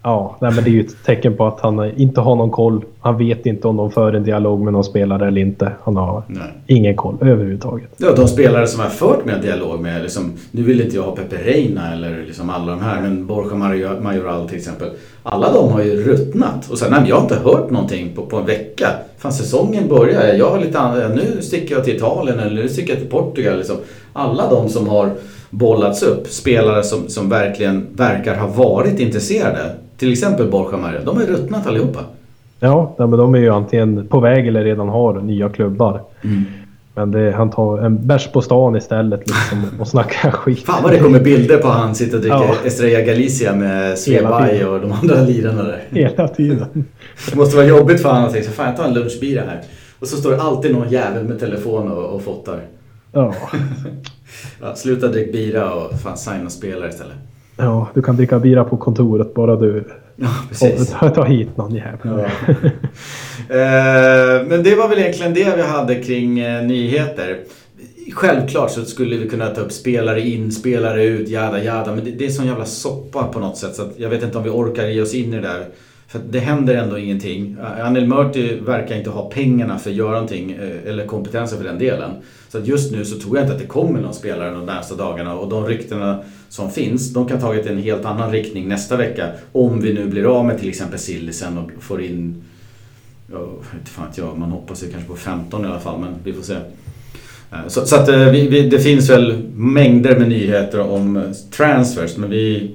[0.02, 2.84] Ja, nej, men det är ju ett tecken på att han inte har någon koll.
[3.00, 5.72] Han vet inte om de för en dialog med någon spelare eller inte.
[5.82, 6.52] Han har nej.
[6.66, 7.90] ingen koll överhuvudtaget.
[7.96, 11.16] Ja, de spelare som har fört med dialog med, liksom, nu vill inte jag ha
[11.16, 13.56] Pepe Reina eller liksom alla de här, men Borja
[14.02, 14.88] Majoral till exempel.
[15.22, 18.36] Alla de har ju ruttnat och sen, nej, jag har inte hört någonting på, på
[18.36, 18.88] en vecka.
[19.18, 22.92] Fan, säsongen börjar, jag har lite andra, nu sticker jag till Italien eller nu sticker
[22.92, 23.56] jag till Portugal.
[23.58, 23.76] Liksom.
[24.12, 25.10] Alla de som har
[25.50, 31.24] bollats upp, spelare som, som verkligen verkar ha varit intresserade till exempel Maria, de har
[31.24, 32.00] ruttnat allihopa.
[32.60, 36.02] Ja, men de är ju antingen på väg eller redan har nya klubbar.
[36.24, 36.44] Mm.
[36.94, 40.66] Men det, han tar en bärs på stan istället liksom, och snackar skit.
[40.66, 42.54] Fan vad det kommer bilder på han sitter och dricker ja.
[42.64, 45.82] Estrella Galicia med Svebai och de andra lirarna där.
[45.90, 46.84] Hela tiden.
[47.30, 49.60] det måste vara jobbigt för honom att tänka fan jag tar en lunchbira här.
[49.98, 52.60] Och så står det alltid någon jävel med telefon och, och fotar.
[53.12, 53.34] Ja.
[54.60, 57.16] ja sluta dricka bira och fan signa spelare istället.
[57.60, 59.84] Ja, du kan dricka bira på kontoret bara du
[60.16, 60.90] ja, precis.
[60.90, 61.98] tar hit någon jävel.
[62.02, 62.52] Ja.
[63.50, 67.38] Eh, men det var väl egentligen det vi hade kring eh, nyheter.
[68.12, 71.94] Självklart så skulle vi kunna ta upp spelare in, spelare ut, jada jada.
[71.94, 73.74] Men det, det är sån jävla soppa på något sätt.
[73.74, 75.66] Så jag vet inte om vi orkar ge oss in i det där.
[76.10, 77.56] För det händer ändå ingenting.
[77.80, 81.78] Anil Murti verkar inte ha pengarna för att göra någonting, eh, eller kompetensen för den
[81.78, 82.10] delen.
[82.48, 84.94] Så att just nu så tror jag inte att det kommer någon spelare de närmsta
[84.94, 89.28] dagarna och de ryktena som finns, de kan tagit en helt annan riktning nästa vecka.
[89.52, 92.42] Om vi nu blir av med till exempel Sillisen och får in,
[93.32, 96.32] ja, inte fan jag, man hoppas ju kanske på 15 i alla fall, men vi
[96.32, 96.54] får se.
[97.52, 102.16] Eh, så, så att eh, vi, vi, det finns väl mängder med nyheter om transfers,
[102.16, 102.74] men vi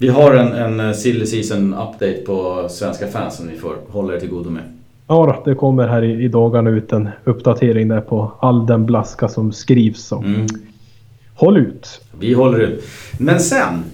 [0.00, 4.14] vi har en, en eh, silly season update på svenska fans som ni får hålla
[4.14, 4.62] er till godo med.
[5.06, 9.28] Ja det kommer här i, i dagarna ut en uppdatering där på all den blaska
[9.28, 10.04] som skrivs.
[10.04, 10.18] Så.
[10.18, 10.46] Mm.
[11.34, 12.00] Håll ut!
[12.18, 12.84] Vi håller ut.
[13.18, 13.84] Men sen,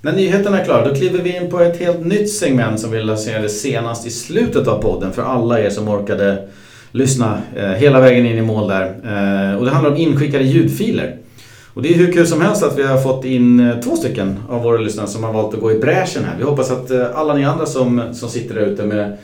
[0.00, 3.02] när nyheterna är klara, då kliver vi in på ett helt nytt segment som vi
[3.02, 6.48] lanserade senast i slutet av podden för alla er som orkade
[6.92, 8.84] lyssna eh, hela vägen in i mål där.
[8.84, 11.16] Eh, och det handlar om inskickade ljudfiler.
[11.74, 14.38] Och det är hur kul som helst att vi har fått in eh, två stycken
[14.48, 16.38] av våra lyssnare som har valt att gå i bräschen här.
[16.38, 19.16] Vi hoppas att eh, alla ni andra som, som sitter där ute med,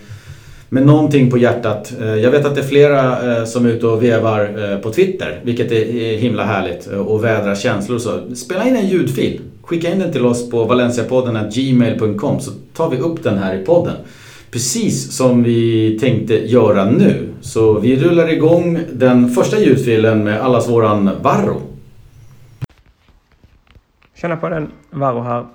[0.69, 1.93] med någonting på hjärtat.
[2.01, 5.73] Eh, jag vet att det är flera som är ute och vevar på Twitter, vilket
[5.73, 8.35] är himla härligt och vädrar känslor och så.
[8.35, 9.41] Spela in en ljudfil.
[9.63, 13.65] Skicka in den till oss på valenciapodden gmail.com så tar vi upp den här i
[13.65, 13.95] podden.
[14.51, 17.29] Precis som vi tänkte göra nu.
[17.41, 21.70] Så vi rullar igång den första ljudfilen med allas våran Varro.
[24.21, 25.47] Känna på den, Varro här.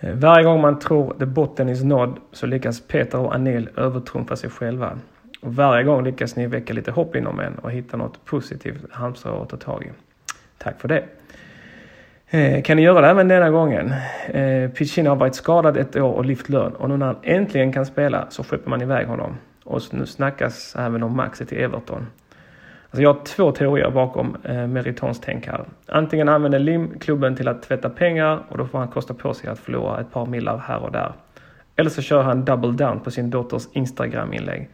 [0.00, 4.36] Eh, varje gång man tror the botten is nådd så lyckas Peter och Anil övertrumfa
[4.36, 4.98] sig själva.
[5.42, 9.42] Och varje gång lyckas ni väcka lite hopp inom en och hitta något positivt halmstrå
[9.42, 9.90] att ta tag i.
[10.58, 11.04] Tack för det!
[12.30, 13.92] Eh, kan ni göra det även denna gången?
[14.28, 17.72] Eh, Piccini har varit skadad ett år och lyft lön och nu när han äntligen
[17.72, 19.36] kan spela så skeppar man iväg honom.
[19.64, 22.06] Och nu snackas även om Maxi till Everton.
[22.90, 25.64] Alltså jag har två teorier bakom eh, Meritons tänk här.
[25.86, 29.50] Antingen använder Lim klubben till att tvätta pengar och då får han kosta på sig
[29.50, 31.12] att förlora ett par millar här och där.
[31.76, 34.68] Eller så kör han double down på sin dotters Instagram-inlägg.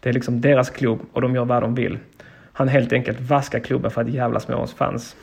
[0.00, 1.98] Det är liksom deras klubb och de gör vad de vill.
[2.52, 5.16] Han helt enkelt vaskar klubben för att jävlas med oss fans.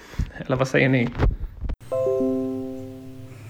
[0.46, 1.10] Eller vad säger ni?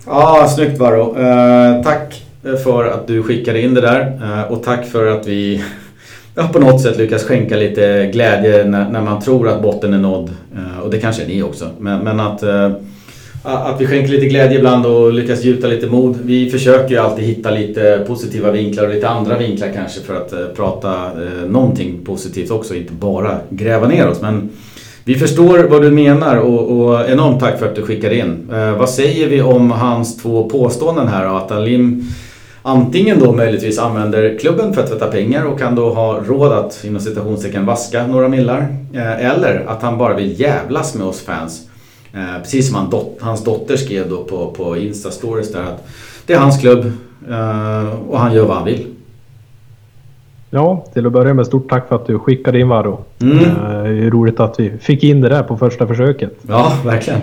[0.06, 1.18] Ja, ah, snyggt Varro.
[1.18, 2.26] Eh, tack
[2.64, 5.64] för att du skickade in det där eh, och tack för att vi
[6.36, 9.98] ja, på något sätt lyckas skänka lite glädje när, när, man tror att botten är
[9.98, 10.30] nådd.
[10.56, 11.70] Eh, och det kanske är ni också.
[11.80, 12.72] Men, men att eh,
[13.44, 16.18] att vi skänker lite glädje ibland och lyckas gjuta lite mod.
[16.24, 20.34] Vi försöker ju alltid hitta lite positiva vinklar och lite andra vinklar kanske för att
[20.34, 24.22] eh, prata eh, någonting positivt också, inte bara gräva ner oss.
[24.22, 24.50] Men
[25.04, 28.50] vi förstår vad du menar och, och enormt tack för att du skickade in.
[28.54, 31.36] Eh, vad säger vi om hans två påståenden här då?
[31.36, 32.08] Att Alim
[32.62, 36.84] antingen då möjligtvis använder klubben för att tvätta pengar och kan då ha råd att
[36.84, 38.68] inom citationstecken vaska några millar.
[38.94, 41.68] Eh, eller att han bara vill jävlas med oss fans
[42.14, 45.88] Eh, precis som han dot, hans dotter skrev då på, på Insta-stories där att
[46.26, 46.86] det är hans klubb
[47.30, 48.86] eh, och han gör vad han vill.
[50.50, 53.04] Ja, till att börja med stort tack för att du skickade in Varro.
[53.22, 53.40] Mm.
[53.40, 56.38] Eh, roligt att vi fick in det där på första försöket.
[56.48, 57.20] Ja, verkligen.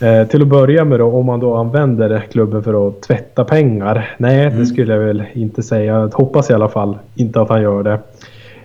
[0.00, 4.14] Eh, till att börja med då, om man då använder klubben för att tvätta pengar.
[4.18, 4.58] Nej, mm.
[4.58, 5.92] det skulle jag väl inte säga.
[5.92, 7.98] Jag hoppas i alla fall inte att han gör det.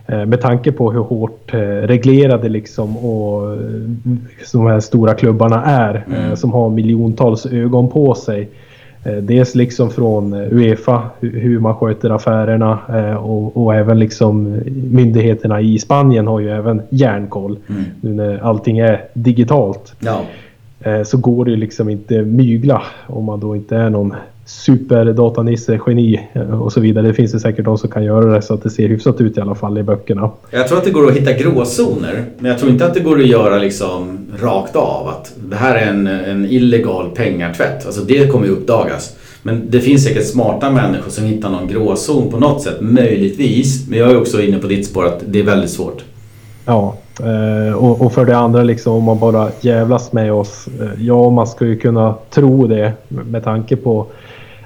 [0.08, 3.60] Eh, med tanke på hur hårt eh, reglerade liksom och eh,
[4.54, 6.36] de här stora klubbarna är mm.
[6.36, 8.50] som har miljontals ögon på sig.
[9.22, 12.80] Dels liksom från Uefa, hur man sköter affärerna
[13.17, 17.58] och, och, även liksom myndigheterna i Spanien har ju även järnkoll.
[17.69, 17.84] Mm.
[18.02, 19.96] Nu när allting är digitalt.
[20.00, 20.22] Ja.
[21.06, 24.13] Så går det ju liksom inte mygla om man då inte är någon
[24.46, 27.08] superdatanisse, geni eh, och så vidare.
[27.08, 29.38] Det finns det säkert de som kan göra det så att det ser hyfsat ut
[29.38, 30.32] i alla fall i böckerna.
[30.52, 32.26] Jag tror att det går att hitta gråzoner.
[32.39, 35.76] Men jag tror inte att det går att göra liksom rakt av att det här
[35.76, 37.86] är en, en illegal pengatvätt.
[37.86, 39.15] Alltså det kommer ju uppdagas.
[39.43, 43.89] Men det finns säkert smarta människor som hittar någon gråzon på något sätt, möjligtvis.
[43.89, 46.04] Men jag är också inne på ditt spår att det är väldigt svårt.
[46.65, 50.67] Ja, eh, och, för det andra liksom om man bara jävlas med oss.
[50.82, 54.06] Eh, ja, man ska ju kunna tro det med tanke på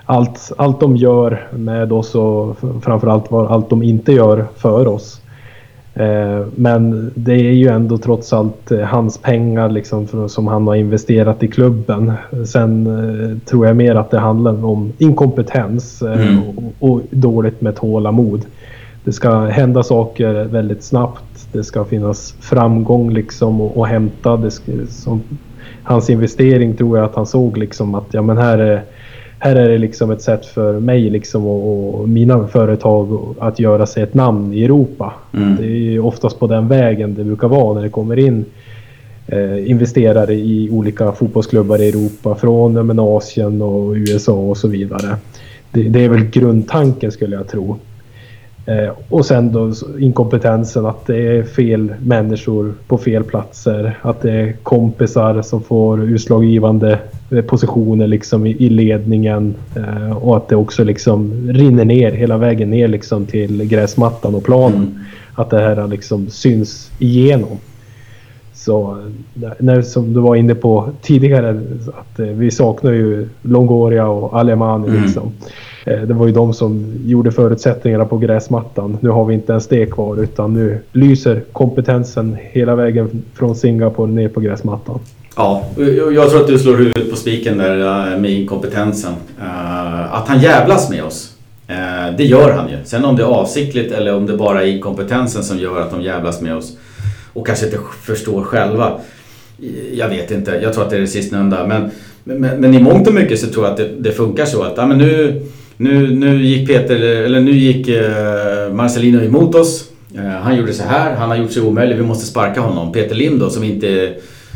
[0.06, 5.22] allt, allt de gör med oss och framförallt vad allt de inte gör för oss.
[6.00, 10.76] Eh, men det är ju ändå trots allt eh, hans pengar liksom som han har
[10.76, 12.14] investerat i klubben.
[12.48, 16.40] Sen eh, tror jag mer att det handlar om inkompetens mm.
[16.40, 18.46] och, och dåligt med tålamod.
[19.04, 21.24] Det ska hända saker väldigt snabbt.
[21.58, 24.38] Det ska finnas framgång liksom och, och hämta.
[24.38, 25.22] Det ska, som,
[25.84, 28.84] hans investering tror jag att han såg liksom att ja men här är
[29.40, 33.86] här är det liksom ett sätt för mig liksom och, och mina företag att göra
[33.86, 35.14] sig ett namn i Europa.
[35.34, 35.56] Mm.
[35.56, 38.46] Det är oftast på den vägen det brukar vara när det kommer in
[39.28, 45.16] eh, investerare i olika fotbollsklubbar i Europa från men, Asien och USA och så vidare.
[45.72, 47.78] Det, det är väl grundtanken skulle jag tro.
[48.68, 54.00] Eh, och sen då inkompetensen att det är fel människor på fel platser.
[54.02, 57.00] Att det är kompisar som får utslaggivande
[57.32, 59.56] eh, positioner liksom i, ledningen.
[59.76, 64.44] Eh, och att det också liksom rinner ner hela vägen ner liksom till gräsmattan och
[64.44, 64.78] planen.
[64.78, 65.00] Mm.
[65.36, 67.58] Att det här liksom syns igenom.
[68.54, 68.98] Så
[69.58, 75.04] när, som du var inne på tidigare att vi saknar ju Longoria och Alemani mm.
[75.04, 75.32] liksom.
[75.88, 78.98] Eh, det var ju de som gjorde förutsättningarna på gräsmattan.
[79.02, 84.12] Nu har vi inte ens det kvar utan nu lyser kompetensen hela vägen från Singapore
[84.12, 85.00] ner på gräsmattan.
[85.36, 85.64] Ja,
[86.14, 87.80] jag tror att du slår huvudet på spiken där
[88.14, 89.14] eh, med inkompetensen.
[89.42, 91.34] Eh, att han jävlas med oss.
[92.18, 92.78] Det gör han ju.
[92.86, 96.02] Sen om det är avsiktligt eller om det bara är inkompetensen som gör att de
[96.02, 96.78] jävlas med oss
[97.34, 99.00] och kanske inte förstår själva.
[99.94, 101.68] Jag vet inte, jag tror att det är det sistnämnda.
[101.68, 101.92] Men,
[102.24, 104.74] men, men i mångt och mycket så tror jag att det, det funkar så att
[104.78, 105.42] ja, men nu
[105.78, 109.84] nu, nu gick Peter, eller nu gick eh, Marcelino emot oss.
[110.16, 112.92] Eh, han gjorde så här, han har gjort sig omöjlig, vi måste sparka honom.
[112.92, 113.88] Peter Lim då som inte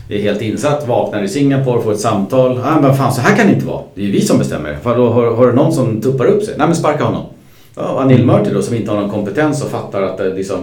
[0.10, 2.62] är helt insatt, vaknar i Singapore, får ett samtal.
[2.66, 3.82] Ah, men fan så här kan det inte vara.
[3.96, 4.78] Det är ju vi som bestämmer.
[4.84, 6.54] För då har, har du någon som tuppar upp sig?
[6.58, 7.26] Nej men sparka honom.
[7.76, 10.60] Ja, Anil Murti då som inte har någon kompetens och fattar att det liksom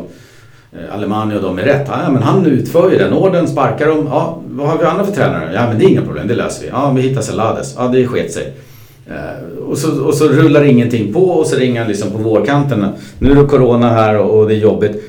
[0.93, 1.87] Alemani och de är rätt.
[1.91, 4.09] Ja, men han utför ju den orden, sparkar dem.
[4.11, 5.51] Ja, vad har vi andra för tränare?
[5.55, 6.69] Ja, men det är inga problem, det löser vi.
[6.69, 7.75] Ja, vi hittar Selades.
[7.79, 8.53] Ja, det sket sig.
[9.09, 12.87] Eh, och så, och så rullar ingenting på och så ringer han liksom på vårkanten.
[13.19, 15.03] Nu är det Corona här och det är jobbigt.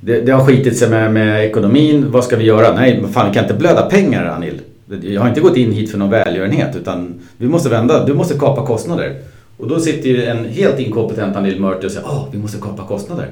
[0.00, 2.10] Det, det, har skitit sig med, med ekonomin.
[2.10, 2.74] Vad ska vi göra?
[2.74, 4.60] Nej, men fan vi kan inte blöda pengar Anil.
[5.02, 8.04] Jag har inte gått in hit för någon välgörenhet utan vi måste vända.
[8.04, 9.16] Du måste kapa kostnader.
[9.56, 12.86] Och då sitter ju en helt inkompetent Anil Murti och säger åh, vi måste kapa
[12.86, 13.28] kostnader.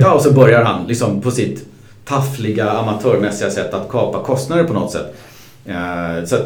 [0.00, 1.64] Ja, och så börjar han liksom på sitt
[2.04, 5.14] taffliga amatörmässiga sätt att kapa kostnader på något sätt.
[5.68, 6.36] Eh, så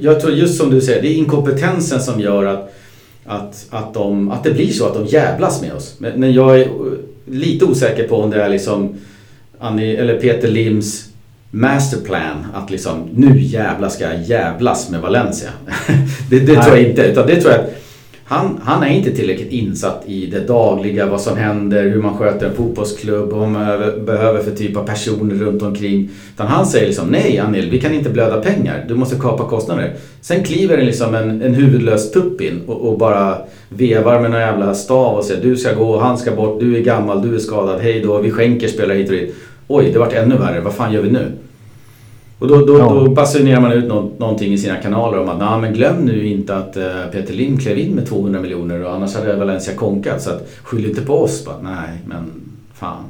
[0.00, 2.74] jag tror just som du säger, det är inkompetensen som gör att,
[3.24, 5.94] att, att, de, att det blir så att de jävlas med oss.
[5.98, 6.68] Men, men jag är
[7.26, 8.94] lite osäker på om det är liksom
[9.58, 11.08] Annie, eller Peter Lims
[11.50, 15.50] masterplan att liksom nu jävla ska jag jävlas med Valencia.
[16.30, 17.02] det, det tror jag inte.
[17.02, 17.85] Utan det tror jag att
[18.28, 22.46] han, han är inte tillräckligt insatt i det dagliga, vad som händer, hur man sköter
[22.46, 23.62] en fotbollsklubb vad man
[24.04, 26.10] behöver för typ av personer runt omkring.
[26.34, 29.94] Utan han säger liksom nej Anil, vi kan inte blöda pengar, du måste kapa kostnader.
[30.20, 34.40] Sen kliver det liksom en, en huvudlös tupp in och, och bara vevar med någon
[34.40, 37.38] jävla stav och säger du ska gå, han ska bort, du är gammal, du är
[37.38, 39.34] skadad, hej då, vi skänker spelare hit och dit.
[39.68, 41.32] Oj, det vart ännu värre, vad fan gör vi nu?
[42.38, 42.94] Och då, då, ja.
[42.94, 46.26] då basunerar man ut nå någonting i sina kanaler om att nah, men glöm nu
[46.26, 46.82] inte att uh,
[47.12, 50.22] Peter Lind klev in med 200 miljoner och annars hade Valencia konkat.
[50.22, 51.44] Så att, skyll inte på oss.
[51.44, 52.32] Bara, nej, men
[52.74, 53.04] fan.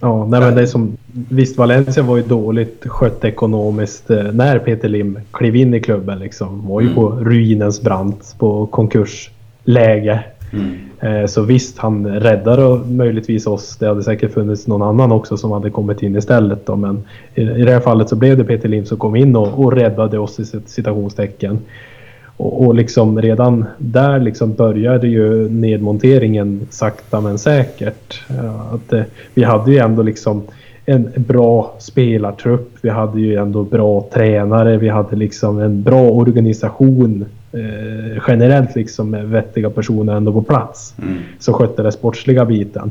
[0.00, 4.58] Ja, nej, men det är som, visst Valencia var ju dåligt skött ekonomiskt eh, när
[4.58, 6.18] Peter Lim klev in i klubben.
[6.18, 6.68] Liksom.
[6.68, 6.94] Var ju mm.
[6.94, 10.24] på ruinens brant, på konkursläge.
[10.56, 10.86] Mm.
[11.00, 13.76] Eh, så visst, han räddade möjligtvis oss.
[13.76, 16.66] Det hade säkert funnits någon annan också som hade kommit in istället.
[16.66, 16.76] Då.
[16.76, 17.04] Men
[17.34, 20.18] i, det här fallet så blev det Peter Lind som kom in och, och räddade
[20.18, 21.58] oss i citationstecken.
[22.36, 28.22] Och, och liksom redan där liksom började ju nedmonteringen sakta men säkert.
[28.30, 29.02] Eh, att, eh,
[29.34, 30.42] vi hade ju ändå liksom
[30.86, 32.70] en bra spelartrupp.
[32.80, 34.76] Vi hade ju ändå bra tränare.
[34.76, 37.24] Vi hade liksom en bra organisation
[37.56, 40.94] eh, generellt liksom med vettiga personer ändå på plats.
[41.02, 41.18] Mm.
[41.38, 42.90] Som skötte den sportsliga biten.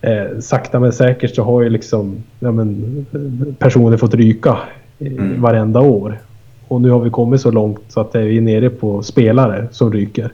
[0.00, 3.06] Eh, sakta men säkert så har ju liksom ja, men,
[3.58, 4.58] personer fått ryka
[4.98, 5.40] mm.
[5.42, 6.18] varenda år.
[6.68, 9.92] Och nu har vi kommit så långt så att vi är nere på spelare som
[9.92, 10.30] ryker.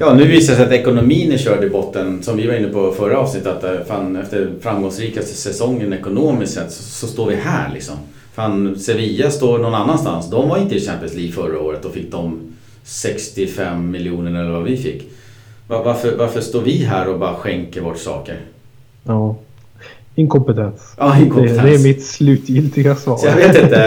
[0.00, 2.22] Ja, nu visar det sig att ekonomin är körd i botten.
[2.22, 3.48] Som vi var inne på förra avsnittet.
[3.48, 7.94] Att eh, fan, efter framgångsrikaste säsongen ekonomiskt sett så, så, står vi här liksom.
[8.34, 10.30] Fan, Sevilla står någon annanstans.
[10.30, 12.40] De var inte i Champions League förra året och fick de
[12.88, 15.10] 65 miljoner eller vad vi fick.
[15.66, 18.40] Varför, varför står vi här och bara skänker bort saker?
[19.04, 19.36] Ja.
[20.14, 20.94] Inkompetens.
[20.96, 21.58] Ja, inkompetens.
[21.58, 23.16] Det, det, är mitt slutgiltiga svar.
[23.16, 23.78] Så jag vet inte.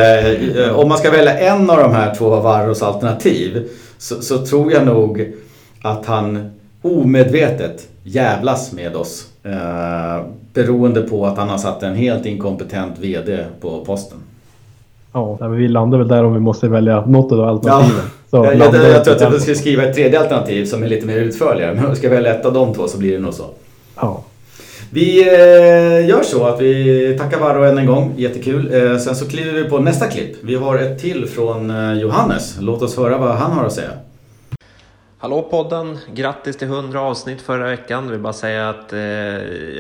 [0.66, 4.72] Eh, om man ska välja en av de här två Varros alternativ så, så, tror
[4.72, 5.34] jag nog
[5.82, 9.28] att han omedvetet jävlas med oss.
[9.44, 14.18] Eh, beroende på att han har satt en helt inkompetent VD på posten.
[15.14, 17.96] Ja, vi landar väl där om vi måste välja något av alternativen.
[17.98, 18.12] Ja.
[18.32, 21.06] Så jag, jag, jag tror att jag skulle skriva ett tredje alternativ som är lite
[21.06, 21.74] mer utförligare.
[21.74, 23.46] Men om jag ska välja ett av de två så blir det nog så.
[23.96, 24.24] Ja.
[24.92, 28.74] Vi eh, gör så att vi tackar Varro än en gång, jättekul.
[28.74, 30.36] Eh, sen så kliver vi på nästa klipp.
[30.42, 32.58] Vi har ett till från eh, Johannes.
[32.60, 33.92] Låt oss höra vad han har att säga.
[35.18, 35.98] Hallå podden!
[36.14, 38.04] Grattis till 100 avsnitt förra veckan.
[38.04, 39.00] Jag vill bara säga att eh,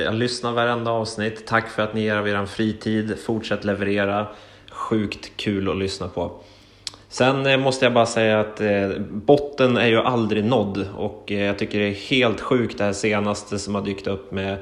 [0.03, 1.47] jag lyssnar varenda avsnitt.
[1.47, 3.17] Tack för att ni ger av er fritid.
[3.25, 4.27] Fortsätt leverera.
[4.71, 6.31] Sjukt kul att lyssna på.
[7.11, 11.39] Sen eh, måste jag bara säga att eh, botten är ju aldrig nådd och eh,
[11.39, 14.57] jag tycker det är helt sjukt det här senaste som har dykt upp med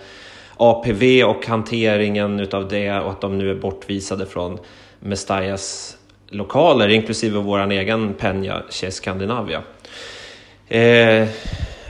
[0.57, 4.57] APV och hanteringen utav det och att de nu är bortvisade från
[4.99, 5.97] Mestallas
[6.29, 9.61] lokaler, inklusive vår egen Penja Che Scandinavia.
[10.67, 11.27] Eh,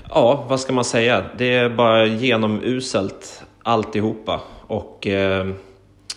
[0.10, 1.26] ja, vad ska man säga?
[1.38, 5.48] Det är bara genomuselt alltihopa och eh,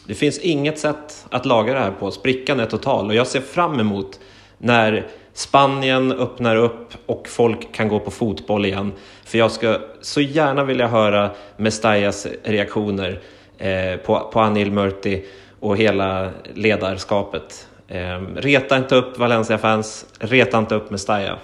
[0.06, 2.10] det finns inget sätt att laga det här på.
[2.10, 4.18] Sprickan är total och jag ser fram emot
[4.62, 8.92] när Spanien öppnar upp och folk kan gå på fotboll igen.
[9.24, 13.20] För jag ska så gärna vilja höra Mestallas reaktioner
[13.58, 15.24] eh, på, på Anil Murti
[15.60, 17.68] och hela ledarskapet.
[17.88, 21.38] Eh, reta inte upp Valencia-fans, reta inte upp Mestalla.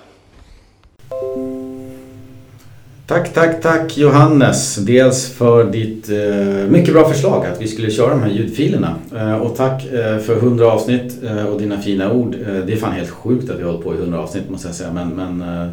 [3.08, 4.76] Tack, tack, tack Johannes.
[4.76, 8.94] Dels för ditt eh, mycket bra förslag att vi skulle köra de här ljudfilerna.
[9.16, 12.34] Eh, och tack eh, för 100 avsnitt eh, och dina fina ord.
[12.34, 14.74] Eh, det är fan helt sjukt att vi håller på i 100 avsnitt måste jag
[14.74, 14.92] säga.
[14.92, 15.70] Men, men eh,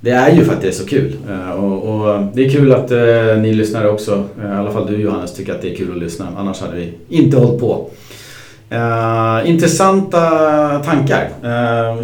[0.00, 1.16] det är ju för att det är så kul.
[1.30, 4.86] Eh, och, och, det är kul att eh, ni lyssnare också, eh, i alla fall
[4.86, 6.26] du Johannes, tycker att det är kul att lyssna.
[6.36, 7.90] Annars hade vi inte hållit på.
[9.44, 10.30] intressanta
[10.84, 11.28] tankar.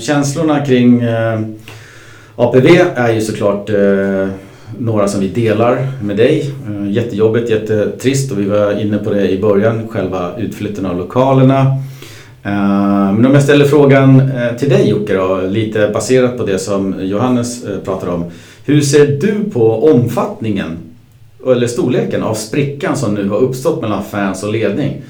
[0.00, 1.02] känslorna kring
[2.36, 3.70] APV är ju såklart
[4.78, 6.50] några som vi delar med dig.
[6.68, 11.60] Eh, jättejobbigt, jättetrist och vi var inne på det i början, själva utflytten av lokalerna.
[12.42, 16.58] Eh, men om jag ställer frågan eh, till dig Jocke då, lite baserat på det
[16.58, 18.24] som Johannes pratar om.
[18.64, 20.78] Hur ser du på omfattningen
[21.46, 25.02] eller storleken av sprickan som nu har uppstått mellan fans och ledning?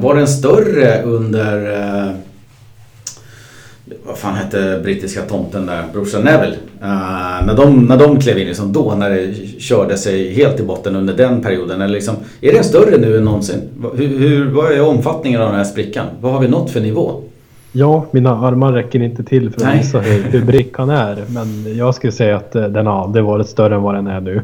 [0.00, 2.14] Var den större under
[4.06, 6.56] vad fan hette brittiska tomten där, brorsan Neville.
[6.82, 10.62] Uh, när, de, när de klev in, liksom då när det körde sig helt i
[10.62, 11.80] botten under den perioden.
[11.80, 13.60] Eller liksom, är den större nu än någonsin?
[13.96, 16.06] Hur, hur, vad är omfattningen av den här sprickan?
[16.20, 17.20] Vad har vi nått för nivå?
[17.72, 21.24] Ja, mina armar räcker inte till för att visa hur, hur brickan är.
[21.28, 24.20] Men jag skulle säga att eh, den har aldrig varit större än vad den är
[24.20, 24.42] nu.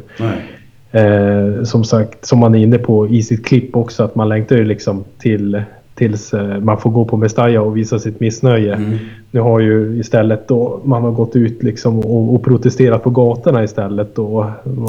[0.93, 4.57] Eh, som sagt, som man är inne på i sitt klipp också, att man längtar
[4.57, 5.62] ju liksom till
[6.01, 8.75] tills eh, man får gå på Mestalla och visa sitt missnöje.
[8.75, 8.99] Mm.
[9.31, 13.65] Nu har ju istället då man har gått ut liksom och, och protesterat på gatorna
[13.65, 14.19] istället.
[14.19, 14.45] Och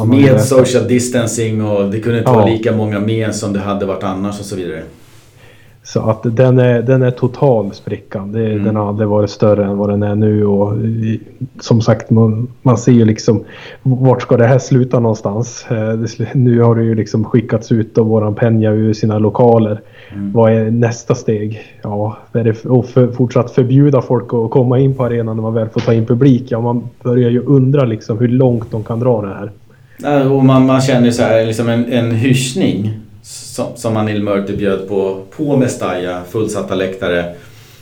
[0.07, 2.35] med social distancing och det kunde inte ja.
[2.35, 4.81] vara lika många med som det hade varit annars och så vidare.
[5.83, 8.31] Så att den är, den är total sprickan.
[8.31, 8.63] Det, mm.
[8.63, 10.45] Den har aldrig varit större än vad den är nu.
[10.45, 10.73] Och
[11.59, 13.43] som sagt, man, man ser ju liksom
[13.83, 15.65] vart ska det här sluta någonstans?
[15.69, 19.81] Eh, nu har det ju liksom skickats ut av våran Penja ur sina lokaler.
[20.13, 20.31] Mm.
[20.31, 21.61] Vad är nästa steg?
[21.81, 25.53] Ja, är det och för, fortsatt förbjuda folk att komma in på arenan när man
[25.53, 26.43] väl får ta in publik?
[26.47, 29.51] Ja, man börjar ju undra liksom hur långt de kan dra det här.
[30.31, 32.93] Och man, man känner ju så här, liksom en, en hyschning
[33.23, 37.19] som, som Anil Mörti typ bjöd på, på Mestalla, fullsatta läktare,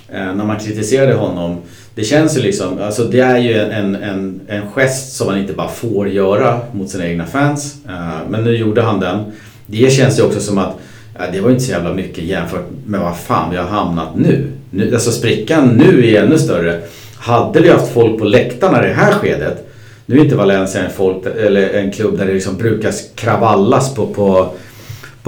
[0.09, 1.57] eh, när man kritiserade honom.
[1.95, 5.53] Det känns ju liksom, alltså det är ju en, en, en gest som man inte
[5.53, 7.75] bara får göra mot sina egna fans.
[7.87, 9.19] Eh, men nu gjorde han den.
[9.65, 10.73] Det känns ju också som att
[11.19, 14.51] eh, det var inte så jävla mycket jämfört med vad fan vi har hamnat nu.
[14.69, 16.79] nu alltså sprickan nu är ännu större.
[17.17, 19.65] Hade vi haft folk på läktarna i det här skedet
[20.09, 24.07] nu är inte Valencia en, folk, eller en klubb där det liksom brukar kravallas på,
[24.07, 24.53] på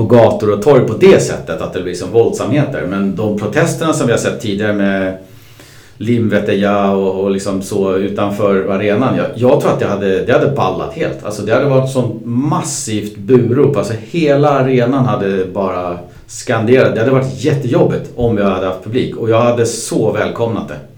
[0.02, 2.86] på gator och torg på det sättet att det blir som våldsamheter.
[2.89, 5.18] Men de protesterna som vi har sett tidigare med
[5.97, 9.18] Limveteja och, och liksom så utanför arenan.
[9.18, 11.26] Jag, jag, tror att det hade, det hade ballat helt.
[11.26, 13.78] Alltså det hade varit sånt massivt burop.
[13.78, 16.93] Alltså hela arenan hade bara skanderat.
[16.93, 20.90] Det hade varit jättejobbigt om vi hade haft publik och jag hade så välkomnat det.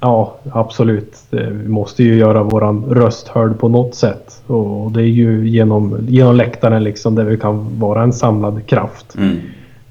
[0.00, 1.18] Ja, absolut.
[1.30, 4.42] Vi måste ju göra våran röst hörd på något sätt.
[4.46, 9.16] Och det är ju genom, genom läktaren liksom där vi kan vara en samlad kraft.
[9.18, 9.36] Mm.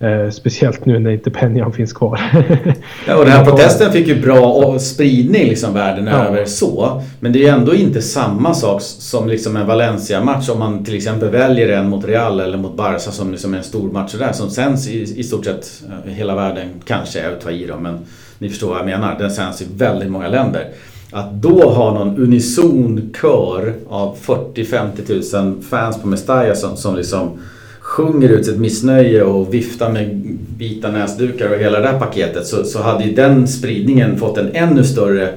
[0.02, 2.22] Eh, speciellt nu när inte Penjan finns kvar.
[3.08, 6.14] ja, och den här protesten fick ju bra spridning liksom världen ja.
[6.14, 7.02] över så.
[7.20, 10.96] Men det är ju ändå inte samma sak som liksom en Valencia-match om man till
[10.96, 14.32] exempel väljer en mot Real eller mot Barca som liksom är en stor match där
[14.32, 16.68] som sänds i, i stort sett eh, hela världen.
[16.86, 18.00] Kanske är att ta i då, men
[18.40, 19.20] ni förstår vad jag menar.
[19.20, 20.68] Den sänds i väldigt många länder.
[21.12, 27.40] Att då ha någon unison kör av 40-50 000 fans på Mestalla som, som liksom
[27.80, 32.64] sjunger ut sitt missnöje och viftar med vita näsdukar och hela det där paketet så,
[32.64, 35.34] så hade ju den spridningen fått en ännu större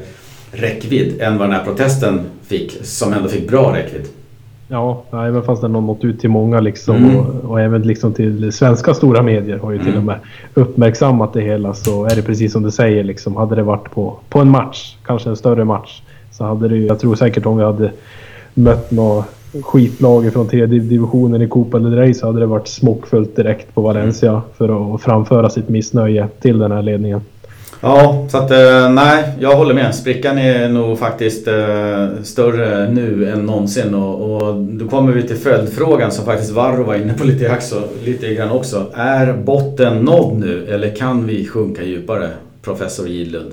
[0.52, 4.06] räckvidd än vad den här protesten fick, som ändå fick bra räckvidd.
[4.72, 7.16] Ja, även fast den har nått ut till många liksom mm.
[7.16, 9.98] och, och, även liksom till svenska stora medier har ju till mm.
[9.98, 10.18] och med
[10.54, 13.36] uppmärksammat det hela så är det precis som du säger liksom.
[13.36, 16.86] Hade det varit på, på en match, kanske en större match, så hade det ju,
[16.86, 17.92] jag tror säkert om vi hade
[18.54, 19.24] mött något
[19.62, 23.80] skitlag från tredje divisionen i Copa del Rey så hade det varit smockfullt direkt på
[23.80, 24.42] Valencia mm.
[24.56, 27.20] för att framföra sitt missnöje till den här ledningen.
[27.84, 29.94] Ja, så att eh, nej, jag håller med.
[29.94, 33.94] Sprickan är nog faktiskt eh, större nu än någonsin.
[33.94, 37.82] Och, och då kommer vi till följdfrågan som faktiskt Varro var inne på lite, också,
[38.04, 38.86] lite grann också.
[38.94, 42.28] Är botten nådd nu eller kan vi sjunka djupare?
[42.62, 43.52] Professor Gidlund.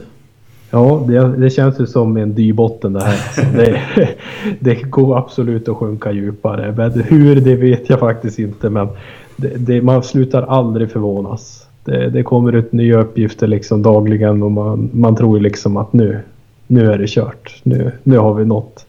[0.72, 3.18] Ja, det, det, känns ju som en dyr botten det här.
[3.56, 3.82] Det,
[4.60, 6.74] det, går absolut att sjunka djupare.
[6.78, 8.70] Men hur, det vet jag faktiskt inte.
[8.70, 8.88] Men
[9.38, 11.69] det, man slutar aldrig förvånas.
[11.90, 16.20] Det, det, kommer ut nya uppgifter liksom dagligen och man, man tror liksom att nu,
[16.68, 17.62] nu är det kört.
[17.64, 18.86] Nu, nu har vi nått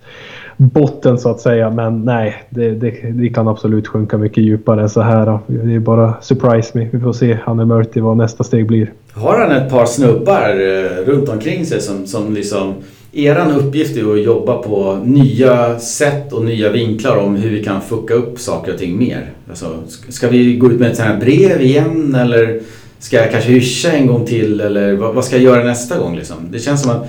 [0.61, 1.71] botten så att säga.
[1.71, 5.39] Men nej, det, det, det kan absolut sjunka mycket djupare än så här.
[5.47, 6.89] Det är bara surprise me.
[6.93, 8.93] Vi får se, Hanne Murti, vad nästa steg blir.
[9.13, 12.75] Har han ett par snubbar eh, runt omkring sig som, som liksom...
[13.13, 17.81] Eran uppgift är att jobba på nya sätt och nya vinklar om hur vi kan
[17.81, 19.31] fucka upp saker och ting mer.
[19.49, 19.67] Alltså,
[20.09, 22.61] ska vi gå ut med ett sånt här brev igen eller
[23.01, 26.17] Ska jag kanske hyscha en gång till eller vad, vad ska jag göra nästa gång?
[26.17, 26.37] Liksom?
[26.51, 27.09] Det känns som att...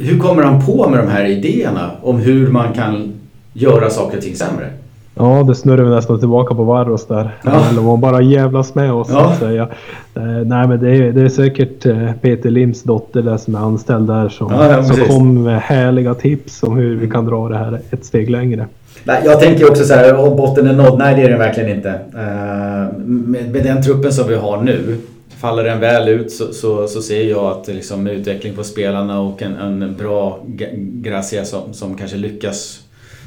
[0.00, 3.12] Hur kommer han på med de här idéerna om hur man kan
[3.52, 4.70] göra saker och ting sämre?
[5.14, 7.38] Ja, det snurrar vi nästan tillbaka på Varros där.
[7.44, 7.68] Ja.
[7.68, 9.14] Eller man bara jävlas med oss ja.
[9.14, 9.68] så att säga.
[10.14, 13.58] Eh, nej men det är, det är säkert eh, Peter Lims dotter där som är
[13.58, 17.58] anställd där som, ja, som kommer med härliga tips om hur vi kan dra det
[17.58, 18.66] här ett steg längre.
[19.04, 20.98] Jag tänker också så här, botten är nådd.
[20.98, 21.90] Nej, det är den verkligen inte.
[21.90, 24.98] Eh, med, med, den truppen som vi har nu,
[25.38, 29.20] faller den väl ut så, så, så ser jag att liksom, med utveckling på spelarna
[29.20, 30.40] och en, en bra
[30.76, 32.80] Gracia som, som kanske lyckas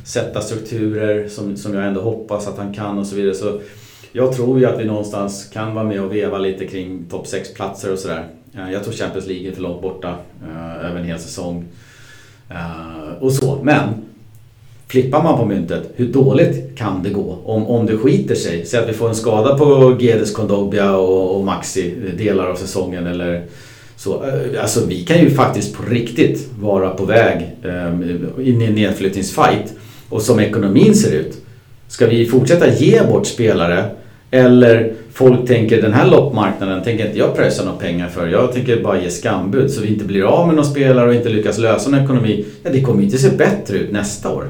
[0.05, 3.36] sätta strukturer som, som jag ändå hoppas att han kan och så vidare.
[3.36, 3.59] Så
[4.11, 7.53] jag tror ju att vi någonstans kan vara med och veva lite kring topp 6
[7.53, 8.28] platser och sådär.
[8.53, 11.66] Eh, jag tror Champions League är för långt borta eh, över en hel säsong.
[13.20, 14.05] och så, men
[14.88, 18.65] Flippar man på myntet, hur dåligt kan det gå om, om det skiter sig?
[18.65, 22.55] Säg att vi får en skada på Gedes Kondobia och, och Maxi eh, delar av
[22.55, 23.43] säsongen eller
[23.95, 24.23] så.
[24.23, 28.75] Eh, alltså vi kan ju faktiskt på riktigt vara på väg eh, in i en
[28.75, 29.73] nedflyttningsfight.
[30.09, 31.38] Och som ekonomin ser ut,
[31.88, 33.86] ska vi fortsätta ge bort spelare
[34.31, 38.27] Eller folk tänker den här loppmarknaden tänker inte jag pressa några pengar för.
[38.27, 41.29] Jag tänker bara ge skambud så vi inte blir av med någon spelare och inte
[41.29, 42.45] lyckas lösa någon ekonomi.
[42.63, 44.49] Ja, det kommer ju inte se bättre ut nästa år.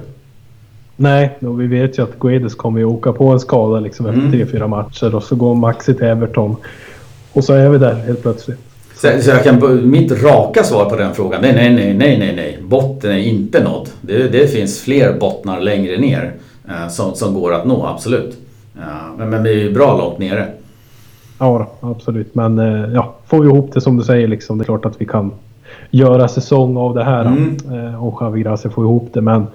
[0.95, 4.19] Nej, och vi vet ju att Guedes kommer ju åka på en skada liksom efter
[4.19, 4.31] mm.
[4.31, 6.55] tre, fyra matcher och så går Maxi till Everton.
[7.33, 8.59] Och så är vi där helt plötsligt.
[8.95, 12.35] Så, så jag kan, mitt raka svar på den frågan nej, nej, nej, nej, nej,
[12.35, 12.59] nej.
[12.63, 13.89] Botten är inte nådd.
[14.01, 16.33] Det, det finns fler bottnar längre ner
[16.67, 18.37] eh, som, som går att nå, absolut.
[18.73, 20.47] Ja, men, men vi är ju bra långt nere.
[21.39, 22.35] Ja, absolut.
[22.35, 24.57] Men eh, ja, får vi ihop det som du säger liksom.
[24.57, 25.31] Det är klart att vi kan
[25.89, 27.25] göra säsong av det här.
[27.25, 27.57] Mm.
[27.73, 29.21] Eh, och Javi Gracia får ihop det.
[29.21, 29.47] Men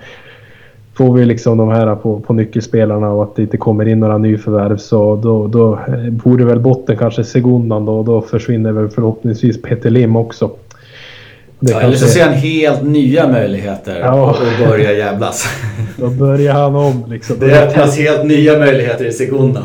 [1.01, 4.19] får vi liksom de här på, på nyckelspelarna och att det inte kommer in några
[4.19, 8.89] nyförvärv så då, då eh, borde väl botten kanske Segundan då och då försvinner väl
[8.89, 10.51] förhoppningsvis Peter Lim också.
[11.63, 11.81] Ja.
[11.81, 14.31] Eller så ser han helt nya möjligheter ja.
[14.31, 15.47] och börjar jävlas.
[15.97, 17.37] Då börjar han om liksom.
[17.39, 19.65] Det öppnas helt nya möjligheter i sekundan.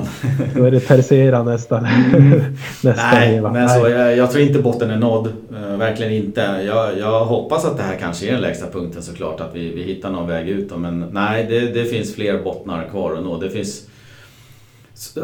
[0.55, 1.77] Då är det tercera nästa,
[2.15, 2.41] mm.
[2.83, 3.69] nästa Nej, men Nej.
[3.69, 5.27] Så, jag, jag, tror inte botten är nådd.
[5.27, 6.41] Uh, verkligen inte.
[6.41, 9.41] Jag, jag, hoppas att det här kanske är den lägsta punkten såklart.
[9.41, 10.69] Att vi, vi hittar någon väg ut.
[10.69, 10.77] Då.
[10.77, 13.37] Men nej, det, det finns fler bottnar kvar att nå.
[13.37, 13.81] Det finns...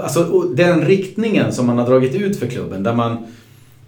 [0.04, 0.24] Alltså
[0.56, 3.18] den riktningen som man har dragit ut för klubben där man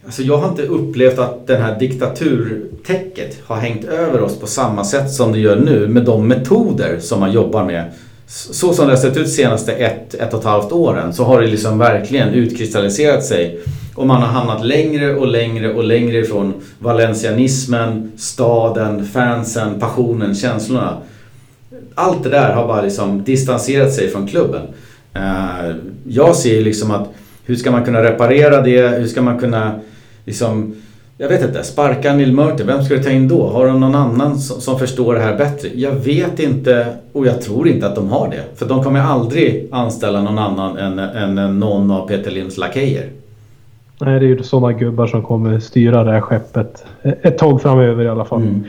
[0.06, 4.84] Alltså jag har inte upplevt att det här diktaturtäcket har hängt över oss på samma
[4.84, 7.92] sätt som det gör nu med de metoder som man jobbar med.
[8.28, 11.24] Så som det har sett ut de senaste ett, ett och ett halvt åren så
[11.24, 13.60] har det liksom verkligen utkristalliserat sig.
[13.96, 20.98] Och man har hamnat längre och längre och längre ifrån valencianismen, staden, fansen, passionen, känslorna.
[21.96, 24.62] Allt det där har bara liksom distanserat sig från klubben.
[25.14, 25.76] Eh,
[26.08, 27.08] jag ser liksom att
[27.46, 28.88] hur ska man kunna reparera det?
[28.88, 29.80] Hur ska man kunna
[30.26, 30.76] liksom,
[31.18, 33.48] jag vet inte, sparka Neil Murter, vem ska du ta in då?
[33.48, 35.70] Har de någon annan som, som, förstår det här bättre?
[35.76, 38.44] Jag vet inte och jag tror inte att de har det.
[38.56, 43.10] För de kommer aldrig anställa någon annan än, än någon av Peter Linds lakejer.
[44.02, 48.06] Nej, det är ju sådana gubbar som kommer styra det här skeppet ett tag framöver
[48.06, 48.42] i alla fall.
[48.42, 48.64] Mm.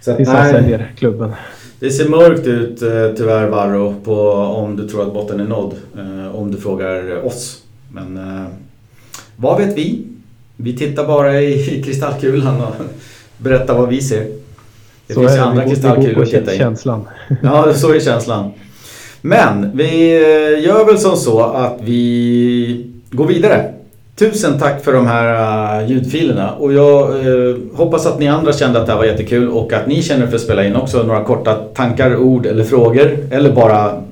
[0.00, 1.32] Så Tills han säljer klubben.
[1.80, 5.74] Det ser mörkt ut eh, tyvärr Varro på om du tror att botten är nådd.
[5.96, 7.62] Eh, om du frågar oss.
[7.92, 8.46] Men eh,
[9.36, 10.04] vad vet vi?
[10.62, 12.74] Vi tittar bara i, i kristallkulan och
[13.38, 14.26] berättar vad vi ser.
[15.06, 16.58] Det så finns ju andra kristallkulor att titta i.
[16.58, 17.08] känslan.
[17.42, 18.50] Ja, så är känslan.
[19.20, 23.72] Men vi eh, gör väl som så att vi går vidare.
[24.16, 28.80] Tusen tack för de här uh, ljudfilerna och jag uh, hoppas att ni andra kände
[28.80, 31.24] att det här var jättekul och att ni känner för att spela in också några
[31.24, 34.02] korta tankar, ord eller frågor eller bara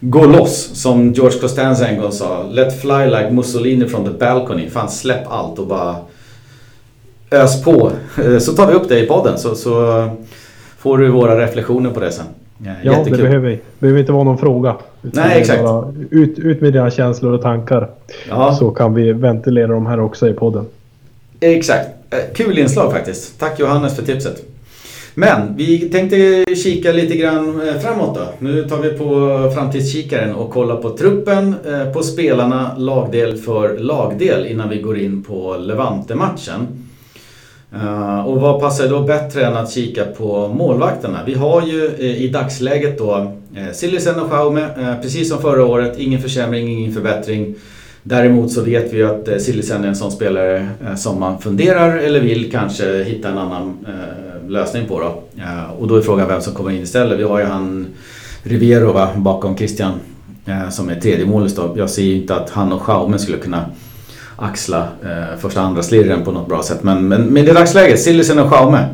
[0.00, 2.42] gå loss som George Costanza en gång sa.
[2.42, 4.70] Let fly like Mussolini from the balcony.
[4.70, 5.96] Fan släpp allt och bara
[7.30, 7.90] ös på.
[8.24, 10.08] Eh, så tar vi upp det i podden så, så
[10.78, 12.26] får du våra reflektioner på det sen.
[12.58, 14.76] Ja, ja det behöver, behöver inte vara någon fråga.
[15.00, 15.62] Nej, exakt.
[16.10, 17.90] Ut, ut med dina känslor och tankar.
[18.28, 18.52] Ja.
[18.54, 20.64] Så kan vi ventilera dem här också i podden.
[21.40, 21.88] Exakt.
[22.10, 23.40] Eh, kul inslag faktiskt.
[23.40, 24.49] Tack Johannes för tipset.
[25.20, 28.28] Men vi tänkte kika lite grann eh, framåt då.
[28.38, 34.46] Nu tar vi på framtidskikaren och kollar på truppen, eh, på spelarna lagdel för lagdel
[34.46, 36.66] innan vi går in på Levante-matchen.
[37.74, 41.18] Eh, och vad passar då bättre än att kika på målvakterna?
[41.26, 43.32] Vi har ju i dagsläget då
[43.72, 44.68] Sillisen och Schaume,
[45.02, 45.98] precis som förra året.
[45.98, 47.54] Ingen försämring, ingen förbättring.
[48.02, 52.20] Däremot så vet vi ju att Sillisen är en sån spelare som man funderar eller
[52.20, 53.86] vill kanske hitta en annan
[54.50, 55.00] lösning på.
[55.00, 55.22] Då.
[55.42, 57.18] Eh, och då är frågan vem som kommer in istället.
[57.18, 57.86] Vi har ju han
[58.42, 59.92] Rivero va, bakom Christian
[60.46, 61.74] eh, som är tredje målis då.
[61.76, 63.64] Jag ser ju inte att han och Schaume skulle kunna
[64.36, 66.82] axla eh, första andra slirren på något bra sätt.
[66.82, 68.84] Men, men, men i dagsläget, Sillisen och Schaume.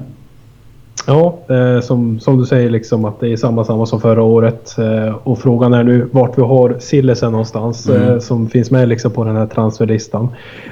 [1.07, 4.78] Ja, eh, som, som du säger liksom att det är samma samma som förra året.
[4.78, 8.03] Eh, och frågan är nu vart vi har Sillesen någonstans mm.
[8.03, 10.28] eh, som finns med liksom på den här transferlistan.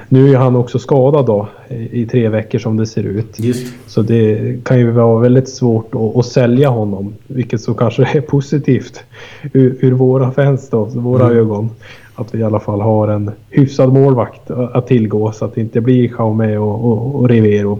[0.09, 3.41] Nu är han också skadad då i, i tre veckor som det ser ut.
[3.41, 3.75] Just.
[3.87, 7.15] Så det kan ju vara väldigt svårt att, att sälja honom.
[7.27, 9.05] Vilket så kanske är positivt
[9.53, 11.39] ur, ur våra fans då, våra mm.
[11.39, 11.71] ögon.
[12.15, 15.81] Att vi i alla fall har en hyfsad målvakt att tillgå så att det inte
[15.81, 17.79] blir Jaume och, och, och Rivero.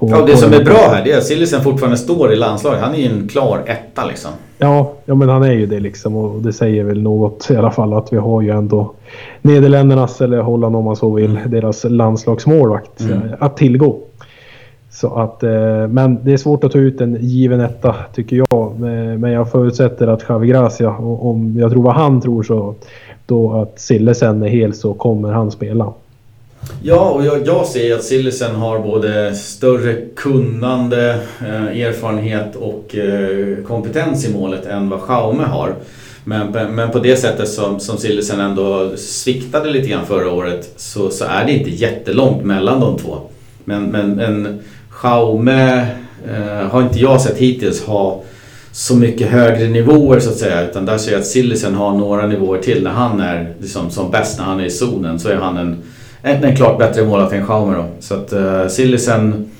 [0.00, 2.80] På, ja, det som är bra här det är att Sillisen fortfarande står i landslaget.
[2.80, 4.30] Han är ju en klar etta liksom.
[4.58, 7.70] Ja, ja men han är ju det liksom och det säger väl något i alla
[7.70, 8.92] fall att vi har ju ändå
[9.42, 11.50] Nederländernas, eller Holland om man så vill, mm.
[11.50, 13.18] deras landslagsmålvakt mm.
[13.38, 13.98] att tillgå.
[14.90, 18.80] Så att, eh, men det är svårt att ta ut en given etta tycker jag.
[19.18, 22.74] Men jag förutsätter att Javi Gracia, om jag tror vad han tror så,
[23.26, 25.92] då att Sillesen är hel så kommer han spela.
[26.82, 33.64] Ja, och jag, jag ser att Sillisen har både större kunnande, eh, erfarenhet och eh,
[33.64, 35.74] kompetens i målet än vad Schaume har.
[36.24, 41.10] Men, men på det sättet som, som Sillisen ändå sviktade lite grann förra året så,
[41.10, 43.20] så är det inte jättelångt mellan de två.
[43.64, 45.86] Men, men en Schaume
[46.28, 48.22] eh, har inte jag sett hittills ha
[48.72, 50.70] så mycket högre nivåer så att säga.
[50.70, 52.82] Utan där ser jag att Sillisen har några nivåer till.
[52.82, 55.82] När han är liksom, som bäst, när han är i zonen, så är han en,
[56.22, 57.84] en, klart bättre målvakt än Schaumer då.
[58.00, 59.50] Så att uh, Sillisen,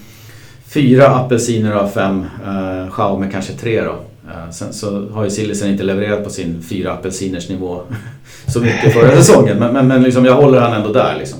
[0.67, 2.27] fyra apelsiner av fem.
[2.47, 3.91] Uh, Schaumer kanske tre då.
[3.91, 7.81] Uh, sen så har ju Sillisen inte levererat på sin fyra apelsiners nivå
[8.47, 9.57] så mycket förra säsongen.
[9.59, 11.39] Men, men, men liksom, jag håller han ändå där liksom.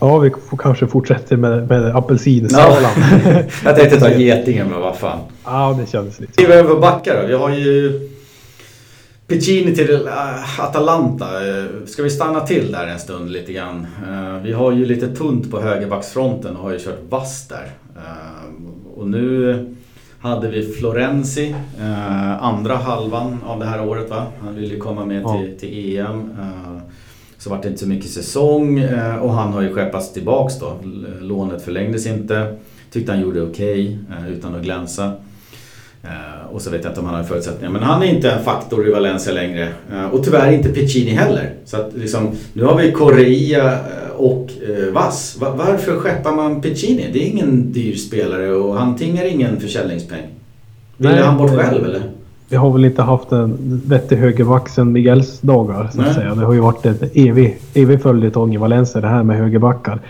[0.00, 2.90] Ja, vi får kanske fortsätter med, med apelsinskalan.
[3.24, 3.42] Ja.
[3.64, 5.18] jag tänkte ta getingen, men vad fan.
[5.44, 6.46] Ja, det kändes lite.
[6.46, 7.26] Vi över backar då.
[7.26, 8.09] Vi har ju
[9.30, 11.24] Piccini till äh, Atalanta.
[11.48, 13.86] Eh, ska vi stanna till där en stund lite grann?
[14.08, 17.70] Eh, vi har ju lite tunt på högerbacksfronten och har ju kört vass där.
[17.96, 19.66] Eh, och nu
[20.20, 21.54] hade vi Florenzi,
[22.40, 24.26] andra halvan av det här året va?
[24.40, 26.30] Han ville ju komma med till, till EM.
[27.38, 30.76] Så vart det inte så mycket säsong eh, och han har ju skeppats tillbaks då.
[31.20, 32.56] Lånet förlängdes inte.
[32.90, 35.12] Tyckte han gjorde okej okay, eh, utan att glänsa.
[36.02, 37.72] Eh, och så vet jag inte om han har förutsättningar.
[37.72, 39.68] Men han är inte en faktor i Valencia längre.
[40.12, 41.54] Och tyvärr inte Piccini heller.
[41.64, 43.78] Så att liksom, nu har vi Correa
[44.16, 44.50] och
[44.92, 45.36] Vass.
[45.40, 47.10] Varför skeppar man Piccini?
[47.12, 50.26] Det är ingen dyr spelare och han tingar ingen försäljningspeng.
[50.96, 52.02] Ville han bort själv eller?
[52.50, 55.88] vi har väl inte haft en vettig högerback sedan Miguels dagar.
[55.94, 56.34] Så att säga.
[56.34, 60.00] Det har ju varit en evig, evig följetong i Valencia det här med högerbackar.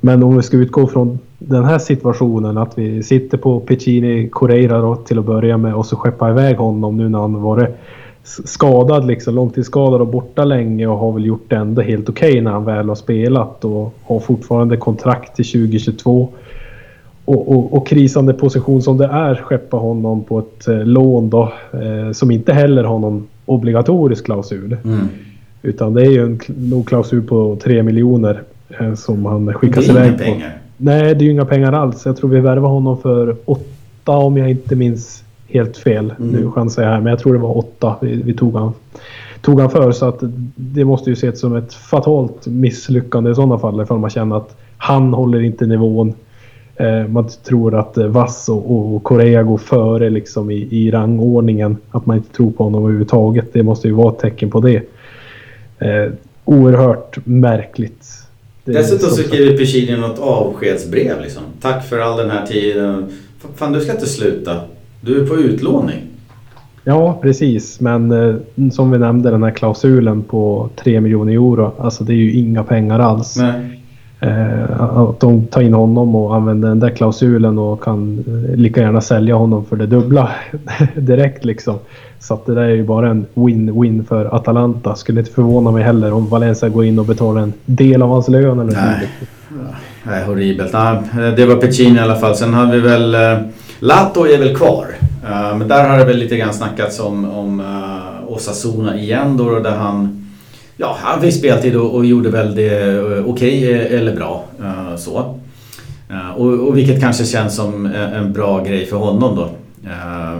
[0.00, 1.18] Men om vi ska utgå från
[1.48, 5.86] den här situationen att vi sitter på Piccini Correira då, till att börja med och
[5.86, 7.76] så skeppa iväg honom nu när han varit
[8.24, 12.40] skadad, liksom, långtidsskadad och borta länge och har väl gjort det ändå helt okej okay
[12.40, 16.28] när han väl har spelat och har fortfarande kontrakt till 2022
[17.24, 21.52] och, och, och, krisande position som det är skeppa honom på ett eh, lån då
[21.72, 24.76] eh, som inte heller har någon obligatorisk klausul.
[24.84, 25.08] Mm.
[25.62, 28.42] Utan det är ju en klausul på 3 miljoner
[28.80, 30.24] eh, som han skickas iväg på.
[30.24, 30.63] Pengar.
[30.76, 32.06] Nej, det är ju inga pengar alls.
[32.06, 33.62] Jag tror vi värvade honom för 8
[34.04, 36.14] om jag inte minns helt fel.
[36.18, 36.30] Mm.
[36.30, 38.72] Nu chansar jag här, men jag tror det var 8 vi, vi tog han
[39.44, 39.92] tog han för.
[39.92, 40.18] Så att
[40.56, 44.56] det måste ju ses som ett fatalt misslyckande i sådana fall ifall man känner att
[44.76, 46.14] han håller inte nivån.
[46.76, 51.76] Eh, man tror att eh, Vass och, och Korea går före liksom i, i rangordningen.
[51.90, 53.52] Att man inte tror på honom överhuvudtaget.
[53.52, 54.82] Det måste ju vara ett tecken på det.
[55.78, 56.12] Eh,
[56.44, 58.23] oerhört märkligt.
[58.64, 61.42] Det Dessutom så skriver Piccini något avskedsbrev liksom.
[61.60, 63.06] Tack för all den här tiden.
[63.54, 64.60] Fan, du ska inte sluta.
[65.00, 66.00] Du är på utlåning.
[66.84, 67.80] Ja, precis.
[67.80, 71.72] Men eh, som vi nämnde den här klausulen på 3 miljoner euro.
[71.78, 73.36] Alltså det är ju inga pengar alls.
[73.36, 73.83] Nej.
[74.24, 78.80] Eh, att de tar in honom och använder den där klausulen och kan eh, lika
[78.80, 80.30] gärna sälja honom för det dubbla
[80.96, 81.78] direkt liksom.
[82.20, 84.94] Så att det där är ju bara en win-win för Atalanta.
[84.94, 88.28] Skulle inte förvåna mig heller om Valencia går in och betalar en del av hans
[88.28, 89.08] lön eller Nej.
[90.02, 90.72] Nej, horribelt.
[90.72, 92.36] Nej, det var Pecini i alla fall.
[92.36, 93.14] Sen har vi väl...
[93.14, 93.38] Eh,
[93.78, 94.86] Lato är väl kvar.
[95.58, 97.62] Men där har det väl lite grann snackats om, om
[98.26, 100.23] Osasuna igen då, där han
[100.76, 104.44] Ja, han fick speltid och, och gjorde väl det eh, okej okay, eller bra.
[104.60, 105.34] Eh, så.
[106.36, 109.48] Och, och vilket kanske känns som en bra grej för honom då.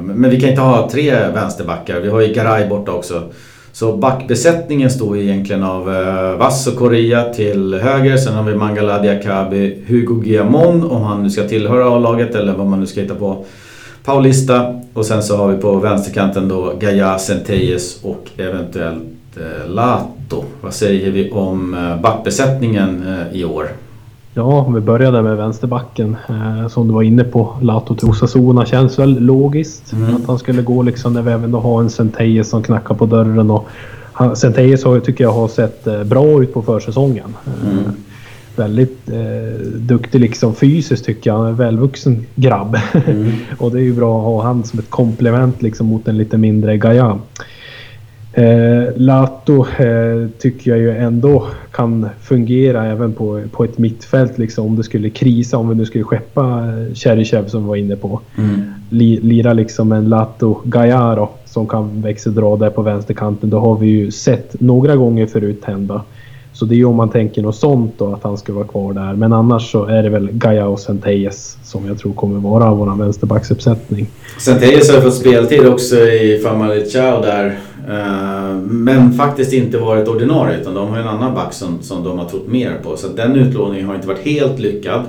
[0.02, 2.00] Men vi kan inte ha tre vänsterbackar.
[2.00, 3.22] Vi har ju Garay borta också.
[3.74, 8.16] Så backbesättningen står egentligen av uh, Vass och Correa till höger.
[8.16, 12.66] Sen har vi Mangala Diakabi, Hugo Guillamon om han nu ska tillhöra A-laget eller vad
[12.66, 13.44] man nu ska hitta på.
[14.04, 19.02] Paulista och sen så har vi på vänsterkanten då Gaia Centeyes och eventuellt
[20.30, 20.44] Lato.
[20.60, 23.68] Vad säger vi om eh, backbesättningen eh, i år?
[24.34, 26.16] Ja, om vi börjar med vänsterbacken.
[26.28, 29.92] Eh, som du var inne på, Lato till Osasuna känns väl logiskt.
[29.92, 30.16] Mm.
[30.16, 33.50] Att han skulle gå liksom när vi även har en Centejes som knackar på dörren.
[33.50, 33.68] Och
[34.34, 37.36] Centejes tycker jag har sett eh, bra ut på försäsongen.
[37.62, 37.78] Mm.
[37.78, 37.90] Eh,
[38.56, 41.48] väldigt eh, duktig liksom fysiskt tycker jag.
[41.48, 42.78] En välvuxen grabb.
[43.06, 43.32] Mm.
[43.58, 46.38] och det är ju bra att ha han som ett komplement liksom mot en lite
[46.38, 47.18] mindre Gaia.
[48.36, 54.66] Eh, Lato eh, tycker jag ju ändå kan fungera även på, på ett mittfält liksom
[54.66, 57.96] om det skulle krisa, om vi nu skulle skeppa eh, Cheryshev som vi var inne
[57.96, 58.20] på.
[58.38, 58.62] Mm.
[58.90, 63.50] Li, lira liksom en Lato Gaiaro som kan växeldra där på vänsterkanten.
[63.50, 66.02] Då har vi ju sett några gånger förut hända.
[66.52, 68.92] Så det är ju om man tänker något sånt då, att han ska vara kvar
[68.92, 69.12] där.
[69.12, 72.98] Men annars så är det väl Gaia och Centelles som jag tror kommer vara vår
[72.98, 74.06] vänsterbacksuppsättning.
[74.38, 77.58] Centelles har fått speltid också i Family Chao där.
[77.88, 82.18] Eh, men faktiskt inte varit ordinarie utan de har en annan back som, som de
[82.18, 82.96] har trott mer på.
[82.96, 85.00] Så den utlåningen har inte varit helt lyckad.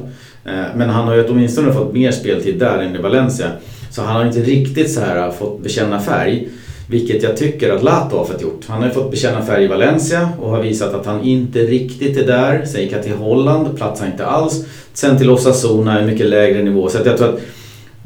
[0.45, 3.47] Eh, men han har ju åtminstone fått mer speltid där än i Valencia.
[3.89, 6.49] Så han har inte riktigt så här eh, fått bekänna färg.
[6.89, 8.65] Vilket jag tycker att Lato har fått gjort.
[8.67, 12.17] Han har ju fått bekänna färg i Valencia och har visat att han inte riktigt
[12.17, 12.65] är där.
[12.65, 14.65] Sen gick han till Holland, platsar inte alls.
[14.93, 16.89] Sen till Osasuna, en mycket lägre nivå.
[16.89, 17.39] Så jag tror att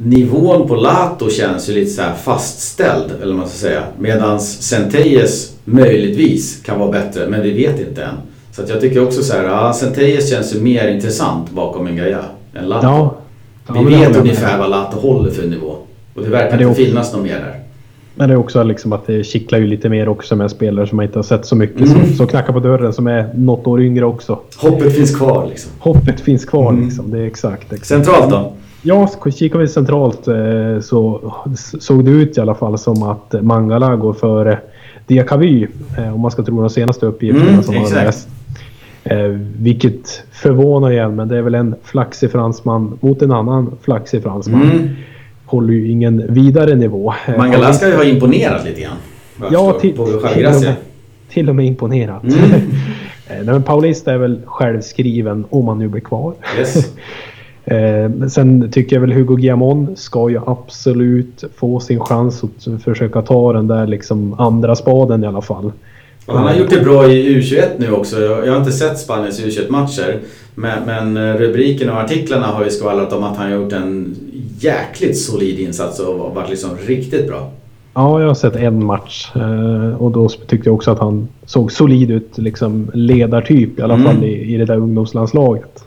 [0.04, 3.84] nivån på Lato känns ju lite så fastställd, eller vad man ska säga.
[4.00, 8.16] Medan Centeyes möjligtvis kan vara bättre, men vi vet inte än.
[8.52, 11.96] Så att jag tycker också så här, ja, Centeyes känns ju mer intressant bakom en
[11.96, 12.22] Gaia
[12.54, 12.88] än Lato.
[12.88, 13.16] Ja,
[13.74, 15.76] vi vet ungefär vad Lato håller för nivå.
[16.16, 16.84] Och det verkar det inte också...
[16.84, 17.60] finnas något mer där.
[18.16, 20.96] Men det är också liksom att det kittlar ju lite mer också med spelare som
[20.96, 21.82] man inte har sett så mycket.
[21.82, 21.90] Mm.
[21.90, 24.40] Som, som knackar på dörren som är något år yngre också.
[24.58, 25.72] Hoppet finns kvar liksom.
[25.80, 26.84] Hoppet finns kvar mm.
[26.84, 27.12] liksom.
[27.12, 27.88] Det är exakt, exakt.
[27.88, 28.54] Centralt då?
[28.82, 31.34] Ja, kikar vi centralt eh, så
[31.80, 34.60] såg det ut i alla fall som att Mangala går före
[35.08, 35.68] Diakavy.
[35.98, 37.98] Eh, om man ska tro de senaste uppgifterna mm, som exakt.
[37.98, 38.28] har läst.
[39.04, 39.18] Eh,
[39.60, 44.62] vilket förvånar igen, men det är väl en flaxig fransman mot en annan flaxig fransman.
[44.62, 44.90] Mm.
[45.46, 47.14] Håller ju ingen vidare nivå.
[47.38, 48.98] Mangala ska ju ha imponerat lite grann.
[49.52, 50.76] Ja, till, till, och med,
[51.30, 52.24] till och med imponerat.
[52.24, 52.40] Mm.
[53.30, 56.34] Nej, men Paulista är väl självskriven om han nu blir kvar.
[56.58, 56.94] Yes.
[57.70, 63.22] Eh, sen tycker jag väl Hugo Guillamon ska ju absolut få sin chans att försöka
[63.22, 65.72] ta den där liksom andra spaden i alla fall.
[66.26, 68.22] han har gjort det bra i U21 nu också.
[68.22, 70.20] Jag, har inte sett Spaniens U21-matcher.
[70.56, 74.16] Men, men eh, rubrikerna och artiklarna har ju skvallrat om att han har gjort en
[74.60, 77.52] jäkligt solid insats och varit liksom riktigt bra.
[77.94, 81.72] Ja, jag har sett en match eh, och då tyckte jag också att han såg
[81.72, 82.38] solid ut.
[82.38, 84.06] Liksom ledartyp i alla mm.
[84.06, 85.84] fall i, i det där ungdomslandslaget.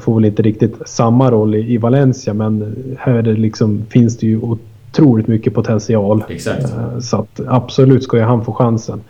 [0.00, 4.26] Får väl inte riktigt samma roll i, i Valencia men här det liksom, finns det
[4.26, 6.24] ju otroligt mycket potential.
[6.28, 6.64] Exakt.
[6.64, 9.00] Eh, så att absolut ska ju han få chansen.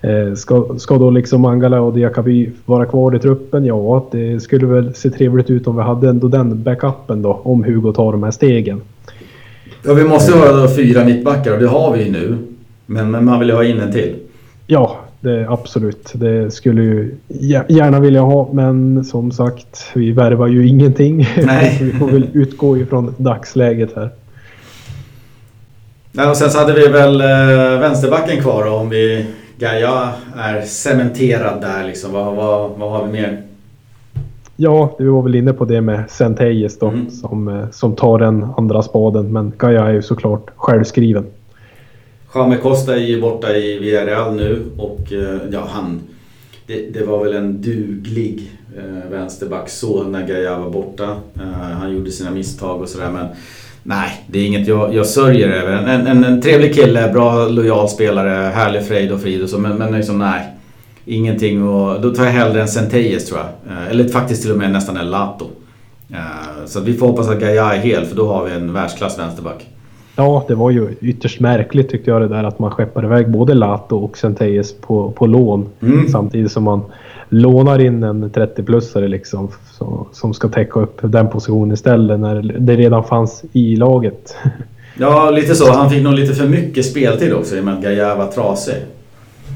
[0.00, 3.64] Eh, ska, ska då liksom Angala och Diakaby vara kvar i truppen?
[3.64, 7.64] Ja, det skulle väl se trevligt ut om vi hade ändå den backupen då, om
[7.64, 8.80] Hugo tar de här stegen.
[9.86, 12.38] Ja, vi måste ha då fyra mittbackar och det har vi ju nu.
[12.86, 14.14] Men, men man vill ju ha in en till.
[14.66, 16.12] Ja, det, absolut.
[16.14, 17.16] Det skulle ju
[17.68, 21.28] gärna vilja ha, men som sagt, vi värvar ju ingenting.
[21.46, 21.78] Nej.
[21.80, 24.10] vi får väl utgå ifrån dagsläget här.
[26.12, 29.26] Ja, och sen så hade vi väl eh, vänsterbacken kvar då, om vi...
[29.58, 32.12] Gaia är cementerad där liksom.
[32.12, 33.42] Vad, vad, vad har vi mer?
[34.56, 37.10] Ja, du var väl inne på det med Centeyes då, mm.
[37.10, 39.32] som, eh, som tar den andra spaden.
[39.32, 41.26] Men Gaia är ju såklart självskriven.
[42.34, 46.00] Jaime Costa är ju borta i Villarreal nu och eh, ja, han...
[46.66, 51.16] Det, det var väl en duglig eh, vänsterback så när Gaia var borta.
[51.34, 53.26] Eh, han gjorde sina misstag och sådär men...
[53.82, 55.72] Nej, det är inget jag, jag sörjer över.
[55.72, 59.76] En, en, en trevlig kille, bra lojal spelare, härlig frejd och frid och så men,
[59.76, 60.48] men liksom nej.
[61.04, 63.76] Ingenting och då tar jag hellre en Centeyes tror jag.
[63.76, 65.46] Eh, eller faktiskt till och med nästan en Lato.
[66.10, 69.18] Eh, så vi får hoppas att Gaia är hel för då har vi en världsklass
[69.18, 69.66] vänsterback.
[70.16, 73.54] Ja, det var ju ytterst märkligt tyckte jag det där att man skeppar iväg både
[73.54, 75.68] Lato och Centeyes på, på lån.
[75.82, 76.08] Mm.
[76.08, 76.80] Samtidigt som man
[77.28, 82.76] lånar in en 30-plussare liksom som, som ska täcka upp den positionen istället när det
[82.76, 84.36] redan fanns i laget.
[84.98, 85.72] Ja, lite så.
[85.72, 88.74] Han fick nog lite för mycket speltid också i och med att Gaia var trasig.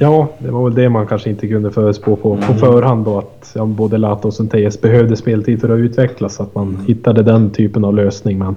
[0.01, 2.59] Ja, det var väl det man kanske inte kunde förutspå på, på mm.
[2.59, 6.35] förhand då att ja, både Lato och Centeyes behövde speltid för att utvecklas.
[6.35, 6.87] Så att man mm.
[6.87, 8.39] hittade den typen av lösning.
[8.39, 8.57] Men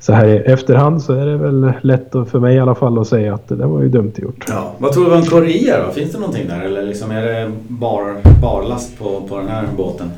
[0.00, 3.06] så här i efterhand så är det väl lätt för mig i alla fall att
[3.06, 4.44] säga att det där var ju dumt gjort.
[4.48, 4.72] Ja.
[4.78, 5.92] Vad tror du om Korea då?
[5.92, 10.10] Finns det någonting där eller liksom är det bar, barlast på, på den här båten?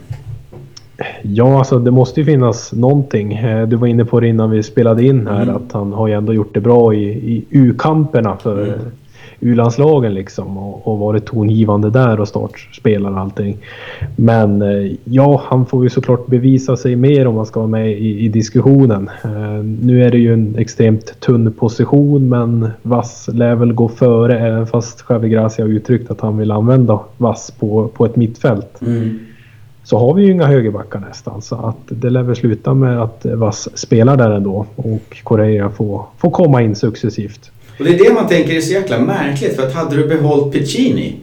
[1.22, 3.33] Ja, alltså det måste ju finnas någonting.
[3.33, 5.57] Eh, du var inne på det innan vi spelade in här mm.
[5.57, 8.80] att han har ju ändå gjort det bra i, i U-kamperna för mm.
[9.43, 13.57] U-landslagen liksom och, och varit tongivande där och startspelar och allting.
[14.16, 17.93] Men eh, ja, han får ju såklart bevisa sig mer om han ska vara med
[17.93, 19.11] i, i diskussionen.
[19.24, 24.38] Eh, nu är det ju en extremt tunn position men Vass lär väl gå före
[24.38, 28.82] även fast Javi Gracia har uttryckt att han vill använda Vass på, på ett mittfält.
[28.82, 29.18] Mm
[29.84, 31.43] så har vi ju inga högerbackar nästan.
[31.43, 36.07] Så att det lär väl sluta med att Vass spelar där ändå och Korea får,
[36.18, 37.51] får komma in successivt.
[37.78, 40.52] Och det är det man tänker är så jäkla märkligt för att hade du behållit
[40.52, 41.16] Piccini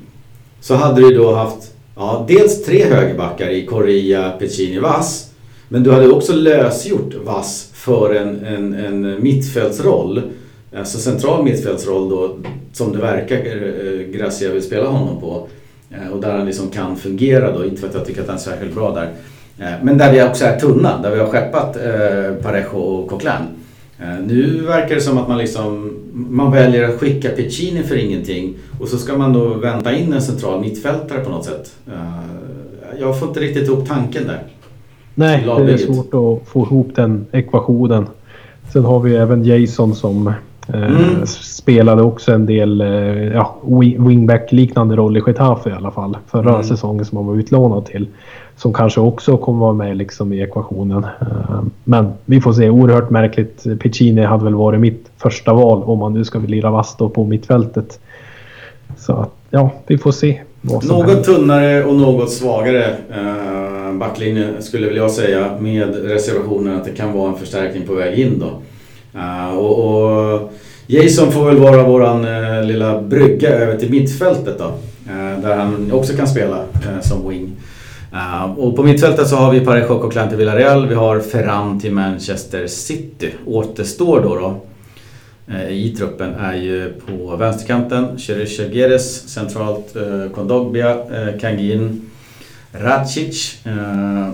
[0.62, 5.32] så hade du då haft ja, dels tre högerbackar i Korea, Piccini, Vass.
[5.70, 10.22] Men du hade också lösgjort Vass för en, en, en mittfältsroll.
[10.78, 12.36] Alltså central mittfältsroll då
[12.74, 15.48] som det verkar eh, eh, Gracia vill spela honom på.
[15.92, 18.36] Eh, och där han liksom kan fungera då, inte för att jag tycker att han
[18.36, 19.10] är särskilt bra där.
[19.82, 21.74] Men där vi också är tunna, där vi har skeppat
[22.44, 23.48] Parejo och Coquelin.
[24.02, 28.54] Eh, nu verkar det som att man liksom man väljer att skicka Piccini för ingenting
[28.80, 31.76] och så ska man då vänta in en central mittfältare på något sätt.
[31.88, 34.44] Eh, jag får inte riktigt ihop tanken där.
[35.16, 38.08] Nej, det är svårt att få ihop den ekvationen.
[38.74, 40.34] Sen har vi även Jason som
[40.74, 41.26] Mm.
[41.26, 42.80] Spelade också en del
[43.34, 43.58] ja,
[43.98, 46.18] wingback-liknande roll i Getafe i alla fall.
[46.28, 46.64] Förra mm.
[46.64, 48.08] säsongen som han var utlånad till.
[48.56, 51.06] Som kanske också kommer vara med liksom i ekvationen.
[51.84, 52.70] Men vi får se.
[52.70, 53.66] Oerhört märkligt.
[53.80, 58.00] Piccini hade väl varit mitt första val om man nu ska lira vass på mittfältet.
[58.98, 60.42] Så ja, vi får se.
[60.62, 66.92] Något tunnare och något svagare eh, backlinje skulle väl jag säga med reservationen att det
[66.92, 68.62] kan vara en förstärkning på väg in då.
[69.16, 70.54] Uh, och, och,
[70.88, 74.66] Jason får väl vara våran uh, lilla brygga över till mittfältet då.
[74.66, 77.52] Uh, där han också kan spela eh, som wing.
[78.58, 80.88] och på mittfältet så har vi Parejo och Coquelin till Villarreal.
[80.88, 83.34] Vi har Ferran till Manchester City.
[83.46, 84.62] Återstår då, då
[85.70, 89.96] i truppen är ju på vänsterkanten Cherish Geres centralt
[90.36, 90.98] Kondogbia,
[91.42, 92.09] Kangin
[92.72, 94.30] Racic eh,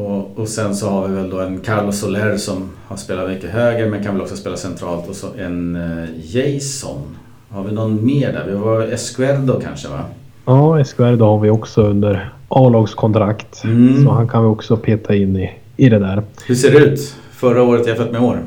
[0.00, 3.50] och, och, sen så har vi väl då en Carlos Soler som har spelat mycket
[3.50, 7.02] höger men kan väl också spela centralt och så en eh, Jason.
[7.48, 8.44] Har vi någon mer där?
[8.48, 10.00] Vi har Esquerdo kanske va?
[10.44, 13.64] Ja, Esquerdo har vi också under A-lagskontrakt.
[13.64, 14.04] Mm.
[14.04, 16.22] Så han kan vi också peta in i, i det där.
[16.46, 18.38] Hur ser det ut förra året jämfört med år?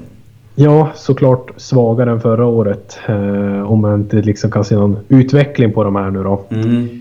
[0.56, 3.00] Ja, såklart svagare än förra året.
[3.08, 6.46] Eh, om man inte liksom kan se någon utveckling på de här nu då.
[6.50, 6.99] Mm.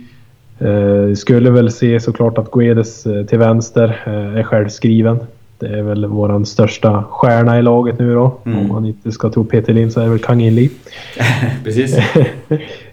[0.59, 5.19] Eh, skulle väl se såklart att Guedes eh, till vänster eh, är självskriven.
[5.59, 8.39] Det är väl vår största stjärna i laget nu då.
[8.45, 8.59] Mm.
[8.59, 10.71] Om man inte ska tro Peter Lind så är det väl Kang In
[11.65, 11.99] Precis.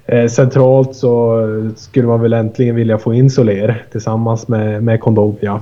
[0.07, 1.41] Eh, centralt så
[1.75, 5.61] skulle man väl äntligen vilja få in Soler tillsammans med, med Kondogbia.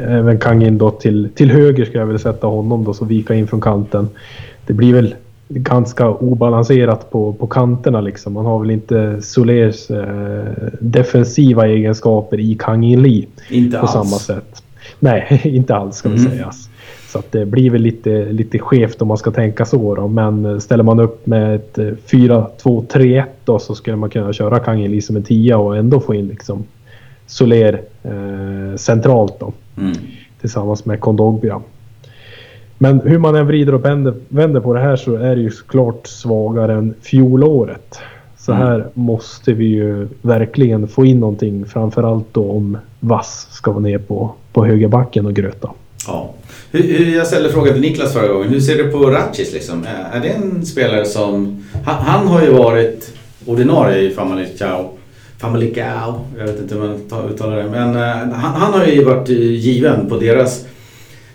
[0.00, 3.34] Även Kang In då till, till höger skulle jag vilja sätta honom då, så vika
[3.34, 4.08] in från kanten.
[4.66, 5.14] Det blir väl
[5.54, 8.00] ganska obalanserat på, på kanterna.
[8.00, 8.32] Liksom.
[8.32, 10.44] Man har väl inte Solers eh,
[10.80, 13.92] defensiva egenskaper i Kang In Lee inte på alls.
[13.92, 14.62] samma sätt.
[14.98, 16.22] Nej, inte alls ska mm.
[16.22, 16.52] vi säga.
[17.08, 19.94] Så att det blir väl lite, lite skevt om man ska tänka så.
[19.94, 20.08] Då.
[20.08, 24.84] Men ställer man upp med ett 4-2-3-1 eh, då så skulle man kunna köra Kang
[24.84, 26.64] In Lee som en tia och ändå få in liksom
[27.26, 29.52] Soler eh, centralt då.
[29.76, 29.92] Mm.
[30.40, 31.60] Tillsammans med Kondogbia.
[32.82, 36.06] Men hur man än vrider och vänder, på det här så är det ju såklart
[36.06, 37.98] svagare än fjolåret.
[38.38, 38.66] Så mm.
[38.66, 38.88] här mm.
[38.94, 41.66] måste vi ju verkligen få in någonting.
[41.66, 45.70] Framförallt då om Vass ska vara ner på, på högerbacken och gröta.
[46.06, 46.34] Ja.
[47.16, 48.48] Jag ställde frågan till Niklas förra gången.
[48.48, 49.86] Hur ser du på Ratchis liksom?
[50.12, 51.64] Är det en spelare som...
[51.84, 53.12] Han, han har ju varit
[53.46, 54.88] ordinarie i Famalicão.
[55.38, 57.70] Famalicão, jag vet inte hur man uttalar det.
[57.70, 60.66] Men uh, han, han, har ju varit given på deras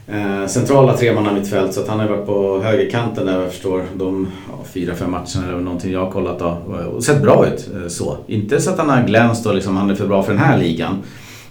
[0.08, 4.28] eh, centrala tremanna mittfält så att han har varit på högerkanten där jag förstår de
[4.49, 6.58] ja, fyra, fem matcherna eller någonting jag har kollat då.
[6.95, 8.18] Och sett bra ut eh, så.
[8.28, 10.58] Inte så att han har glänst och liksom han är för bra för den här
[10.58, 10.97] ligan.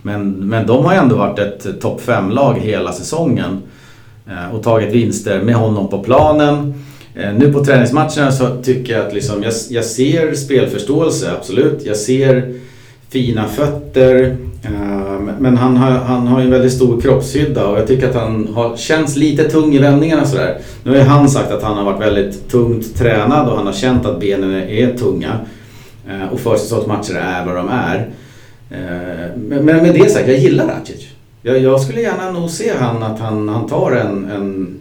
[0.03, 3.63] Men, men de har ändå varit ett topp 5-lag hela säsongen.
[4.29, 6.75] Eh, och tagit vinster med honom på planen.
[7.15, 11.87] Eh, nu på träningsmatcherna så tycker jag att liksom, jag, jag ser spelförståelse, absolut.
[11.87, 12.55] Jag ser
[13.09, 14.37] fina fötter.
[14.63, 15.06] Eh,
[15.39, 18.76] men han har, han har en väldigt stor kroppshydda och jag tycker att han har,
[18.76, 20.59] känns lite tung i vändningarna sådär.
[20.82, 23.72] Nu har ju han sagt att han har varit väldigt tungt tränad och han har
[23.72, 25.39] känt att benen är tunga.
[26.09, 28.09] Eh, och försäsongsmatcher är vad de är.
[28.70, 31.07] Eh, men med det sagt, jag gillar Racic.
[31.43, 34.78] Jag, jag skulle gärna nog se han att han, han tar en, en,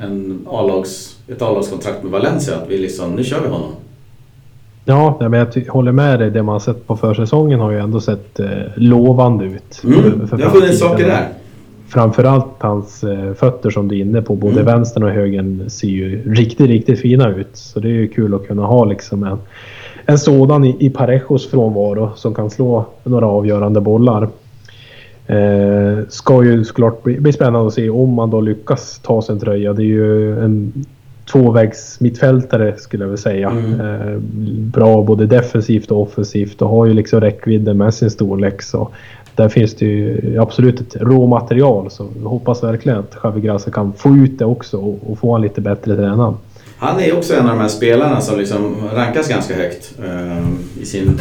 [0.00, 2.56] en A-lags, ett A-lagskontrakt med Valencia.
[2.56, 3.72] Att vi liksom, nu kör vi honom.
[4.88, 6.30] Ja, men jag håller med dig.
[6.30, 9.82] Det man sett på försäsongen har ju ändå sett eh, lovande ut.
[9.84, 11.28] Mm, för, det har funnits saker där.
[11.88, 14.64] Framförallt hans eh, fötter som du är inne på, både mm.
[14.64, 17.48] vänstern och högern ser ju riktigt, riktigt fina ut.
[17.52, 19.38] Så det är ju kul att kunna ha liksom en,
[20.06, 24.28] en sådan i, i Parejos frånvaro som kan slå några avgörande bollar.
[25.26, 29.32] Eh, ska ju såklart bli, bli spännande att se om man då lyckas ta sig
[29.32, 29.72] en tröja.
[29.72, 30.72] Det är ju en
[31.32, 33.50] tvåvägs mittfältare skulle jag vilja säga.
[33.50, 33.80] Mm.
[33.80, 34.18] Eh,
[34.48, 38.62] bra både defensivt och offensivt och har ju liksom räckvidden med sin storlek.
[38.62, 38.88] Så
[39.34, 41.90] där finns det ju absolut ett råmaterial.
[41.90, 45.34] Så jag hoppas verkligen att Javi Gracia kan få ut det också och, och få
[45.34, 46.34] en lite bättre tränad.
[46.78, 50.86] Han är också en av de här spelarna som liksom rankas ganska högt eh, i
[50.86, 51.20] sin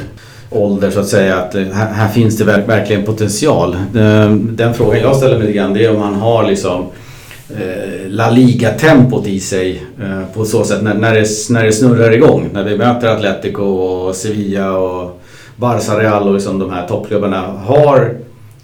[0.50, 1.38] ålder så att säga.
[1.38, 3.74] Att här, här finns det verkligen potential.
[3.74, 7.07] Eh, den frågan jag ställer mig lite grann det är om han har liksom Eh,
[7.50, 12.12] Eh, La Liga-tempot i sig eh, på så sätt när, när, det, när det snurrar
[12.12, 12.50] igång.
[12.54, 15.22] När vi möter Atletico och Sevilla och
[15.56, 18.16] Barca Real och liksom de här toppklubbarna har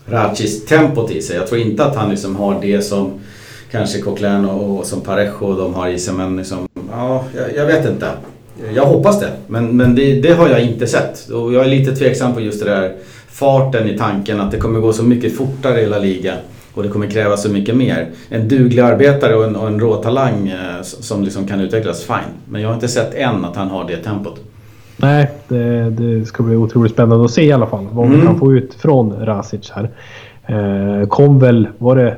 [0.06, 1.36] Rachis tempot i sig.
[1.36, 3.12] Jag tror inte att han liksom har det som
[3.72, 7.66] kanske Coquelin och, och som Parejo de har i sig men liksom, ja, jag, jag
[7.66, 8.08] vet inte.
[8.76, 11.30] Jag hoppas det, men, men det, det, har jag inte sett.
[11.30, 12.96] Och jag är lite tveksam på just det där
[13.28, 16.34] farten i tanken att det kommer gå så mycket fortare i La Liga
[16.74, 18.10] och det kommer krävas så mycket mer.
[18.30, 22.34] En duglig arbetare och en, och en råtalang eh, som liksom kan utvecklas, fine.
[22.46, 24.40] Men jag har inte sett än att han har det tempot.
[24.98, 28.20] Nej, det, det ska bli otroligt spännande att se i alla fall vad mm.
[28.20, 29.90] vi kan få ut från Rasic här.
[30.46, 32.18] Eh, kom väl, var det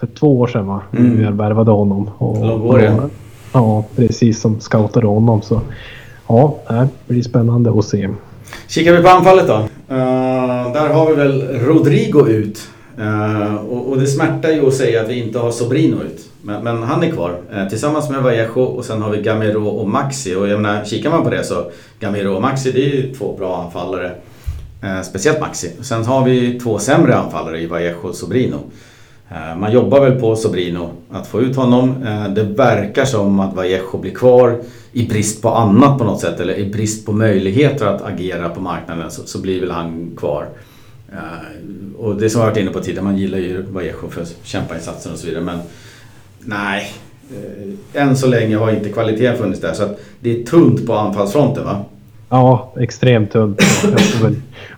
[0.00, 0.80] för två år sedan va?
[0.96, 1.16] Mm.
[1.16, 2.10] Vi värvade honom.
[2.18, 3.08] Och, Långår det.
[3.52, 5.42] Ja, precis som scoutade honom.
[5.42, 5.60] Så
[6.28, 8.08] ja, det blir spännande att se.
[8.68, 9.54] Kikar vi på anfallet då.
[9.54, 12.68] Uh, där har vi väl Rodrigo ut.
[12.98, 16.28] Uh, och, och, det smärtar ju att säga att vi inte har Sobrino ut.
[16.42, 19.88] Men, men han är kvar uh, tillsammans med Vallejo och sen har vi Gamero och
[19.88, 20.34] Maxi.
[20.34, 21.70] Och jag menar, kikar man på det så
[22.00, 24.12] Gamero och Maxi det är ju två bra anfallare.
[24.82, 25.70] Eh, speciellt Maxi.
[25.80, 28.58] Sen har vi två sämre anfallare i Vallejo och Sobrino.
[29.56, 31.94] Man jobbar väl på Sobrino att få ut honom.
[32.34, 34.60] Det verkar som att Vallejo blir kvar
[34.92, 38.60] i brist på annat på något sätt eller i brist på möjligheter att agera på
[38.60, 40.48] marknaden så, så blir väl han kvar.
[41.12, 45.12] Uh, och det som jag varit inne på tidigare, man gillar ju Vallejo för kämpainsatsen
[45.12, 45.58] och så vidare men
[46.40, 46.92] nej.
[47.30, 50.94] Uh, än så länge har inte kvaliteten funnits där så att det är tunt på
[50.94, 51.84] anfallsfronten va?
[52.32, 53.62] Ja, extremt tunt.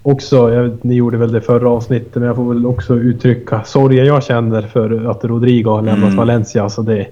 [0.02, 4.06] Också, jag, ni gjorde väl det förra avsnittet, men jag får väl också uttrycka sorgen
[4.06, 6.16] jag känner för att Rodrigo har lämnat mm.
[6.16, 6.68] Valencia.
[6.70, 7.06] Så det,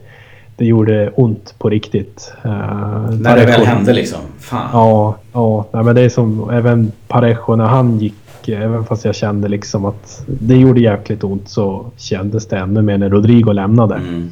[0.56, 2.32] det gjorde ont på riktigt.
[2.44, 4.20] Uh, när det väl hände liksom?
[4.38, 4.68] Fan.
[4.72, 8.14] Ja, ja men det är som även Parejo när han gick,
[8.48, 12.98] även fast jag kände liksom att det gjorde jäkligt ont så kändes det ännu mer
[12.98, 13.94] när Rodrigo lämnade.
[13.94, 14.30] Mm.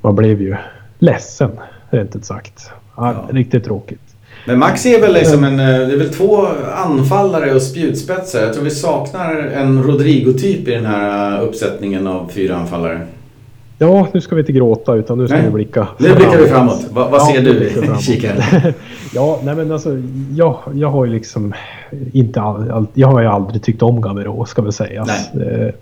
[0.00, 0.56] Man blev ju
[0.98, 1.50] ledsen,
[1.90, 2.70] rent ut sagt.
[2.96, 3.34] Ja, ja.
[3.34, 4.00] Riktigt tråkigt.
[4.44, 8.40] Men Max är väl liksom en, eh, det är väl två anfallare och spjutspetsar.
[8.40, 13.06] Jag tror vi saknar en Rodrigo-typ i den här eh, uppsättningen av fyra anfallare.
[13.78, 15.46] Ja, nu ska vi inte gråta utan nu ska nej.
[15.46, 16.86] vi blicka Nu blickar vi framåt.
[16.90, 18.72] Va, vad ser du i kikaren?
[19.14, 19.98] ja, nej men alltså
[20.36, 21.54] jag, jag har ju liksom
[22.12, 25.34] inte all, jag har ju aldrig tyckt om Gamero ska väl sägas.
[25.34, 25.74] Eh,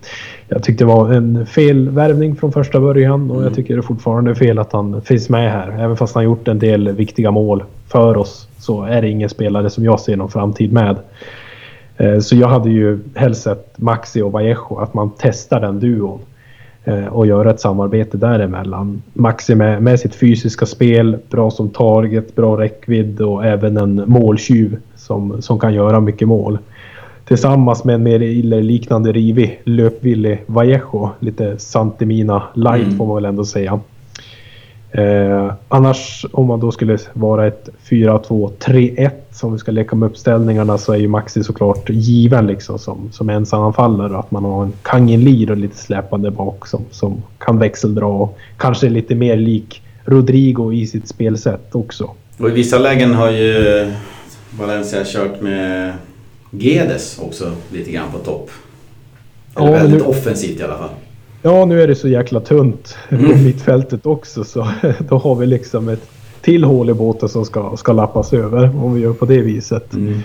[0.48, 3.46] jag tyckte det var en felvärvning från första början och mm.
[3.46, 5.84] jag tycker det är fortfarande fel att han finns med här.
[5.84, 9.70] Även fast han gjort en del viktiga mål för oss så är det ingen spelare
[9.70, 10.96] som jag ser någon framtid med.
[11.96, 16.20] Eh, så jag hade ju helst sett Maxi och Vallejo, att man testar den duon.
[16.84, 19.02] Eh, och göra ett samarbete däremellan.
[19.12, 24.76] Maxi med, med sitt fysiska spel, bra som target, bra räckvidd och även en måltjuv
[24.96, 26.58] som, som kan göra mycket mål.
[27.24, 28.18] Tillsammans med en mer
[28.62, 31.10] liknande rivig, löpvillig Vallejo.
[31.18, 32.96] Lite Santemina light mm.
[32.96, 33.80] får man väl ändå säga.
[34.92, 40.78] Eh, annars om man då skulle vara ett 4-2-3-1 som vi ska leka med uppställningarna
[40.78, 44.18] så är ju Maxi såklart given liksom som, som ensamanfallare.
[44.18, 48.38] Att man har en Kangin Lir och lite släpande bak som, som kan växeldra och
[48.56, 52.10] kanske lite mer lik Rodrigo i sitt spelsätt också.
[52.38, 53.92] Och i vissa lägen har ju
[54.58, 55.92] Valencia kört med
[56.50, 58.50] Gedes också lite grann på topp.
[59.56, 60.06] Eller ja, väldigt nu...
[60.06, 60.90] offensivt i alla fall.
[61.42, 63.30] Ja, nu är det så jäkla tunt mm.
[63.30, 64.68] på mittfältet också så
[64.98, 66.10] då har vi liksom ett
[66.40, 69.94] till hål i båten som ska, ska lappas över om vi gör på det viset.
[69.94, 70.20] Mm.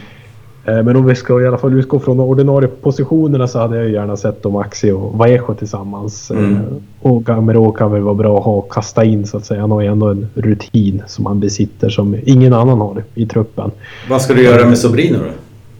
[0.66, 3.78] Eh, men om vi ska i alla fall utgå från de ordinarie positionerna så hade
[3.78, 6.32] jag gärna sett dem Axi och Vallejo tillsammans.
[6.32, 6.54] Mm.
[6.54, 6.62] Eh,
[7.02, 9.62] och Gamero kan väl vara bra att ha och kasta in så att säga.
[9.62, 13.72] Han har ju ändå en rutin som han besitter som ingen annan har i truppen.
[14.10, 15.26] Vad ska du göra med Sobrino då?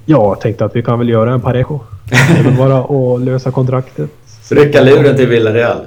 [0.06, 1.80] Ja, jag tänkte att vi kan väl göra en Parejo.
[2.58, 4.12] bara att lösa kontraktet.
[4.50, 5.78] Rycka luren till Villareal.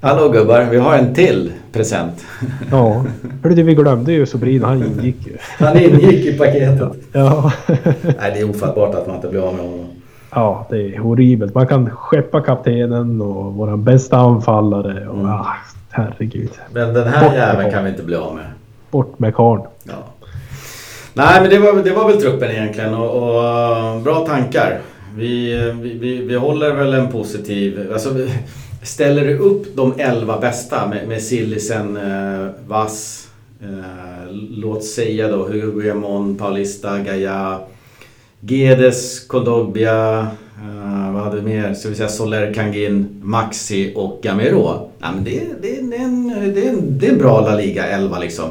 [0.00, 2.24] Hallå gubbar, vi har en till present.
[2.70, 3.04] Ja,
[3.42, 5.36] hörru du vi glömde ju Sobrino, han ingick ju.
[5.58, 6.92] Han ingick i paketet.
[7.12, 7.52] Ja.
[8.02, 9.86] Nej, det är ofattbart att man inte blir av med honom.
[10.30, 11.54] Ja, det är horribelt.
[11.54, 15.08] Man kan skeppa kaptenen och vår bästa anfallare.
[15.08, 15.30] Och, mm.
[15.30, 15.46] ah,
[15.90, 16.50] herregud.
[16.72, 18.44] Men den här jäveln kan vi inte bli av med.
[18.90, 19.62] Bort med karln.
[19.84, 19.92] Ja.
[21.14, 24.78] Nej, men det var, det var väl truppen egentligen och, och bra tankar.
[25.18, 27.92] Eh, vi, vi, vi, håller väl en positiv...
[27.92, 28.14] Alltså,
[28.82, 33.28] ställer du upp de 11 bästa med, med Sillisen, eh, Vass,
[33.62, 37.58] eh, låt säga då Hugo Guillamon, Paulista, Gaia,
[38.40, 40.18] Gedes, Kondogbia,
[40.56, 41.74] eh, vad hade vi mer?
[41.74, 44.90] Ska vi säga Soler, Kangin, Maxi och Gamero.
[44.98, 47.54] Ja, men det, det, det, är en, det, är en, det är en bra La
[47.54, 48.50] Liga 11 liksom.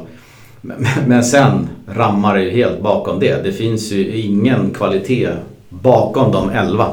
[0.61, 3.43] Men, men sen rammar det ju helt bakom det.
[3.43, 5.29] Det finns ju ingen kvalitet
[5.69, 6.87] bakom de 11.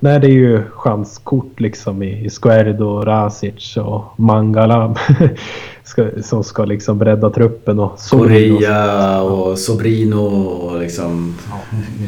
[0.00, 4.96] Nej, det är ju chanskort liksom i Squerdo, Rasic och Mangala
[6.22, 7.78] som ska liksom bredda truppen.
[7.78, 11.34] Och Correa och Sobrino och liksom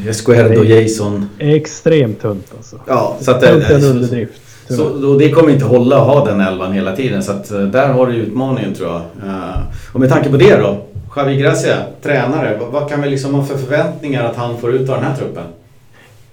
[0.05, 0.13] ja.
[0.13, 1.29] Squerdo, Jason.
[1.39, 2.79] Extremt tunt alltså.
[2.87, 4.41] Ja, så att det, är en underdrift.
[4.69, 7.59] Så, och det kommer inte hålla att ha den elvan hela tiden så att eh,
[7.59, 9.29] där har du utmaningen tror jag.
[9.29, 9.59] Uh,
[9.93, 10.77] och med tanke på det då,
[11.15, 14.95] Javi Gracia, tränare, vad, kan vi liksom ha för förväntningar att han får ut av
[14.95, 15.43] den här truppen?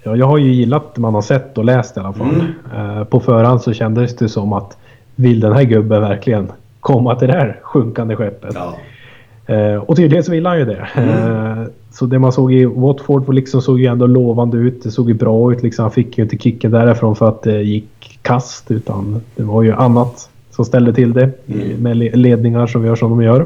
[0.03, 2.27] Ja, jag har ju gillat det man har sett och läst i alla fall.
[2.73, 2.97] Mm.
[2.97, 4.77] Eh, på förhand så kändes det som att
[5.15, 8.55] vill den här gubben verkligen komma till det här sjunkande skeppet?
[8.55, 8.75] Ja.
[9.55, 10.87] Eh, och tydligen så vill han ju det.
[10.95, 11.09] Mm.
[11.09, 14.83] Eh, så det man såg i Watford liksom såg ju ändå lovande ut.
[14.83, 15.63] Det såg ju bra ut.
[15.63, 15.83] Liksom.
[15.83, 18.71] Han fick ju inte kicken därifrån för att det gick kast.
[18.71, 21.29] Utan det var ju annat som ställde till det.
[21.47, 21.83] Mm.
[21.83, 23.45] Med ledningar som gör som de gör.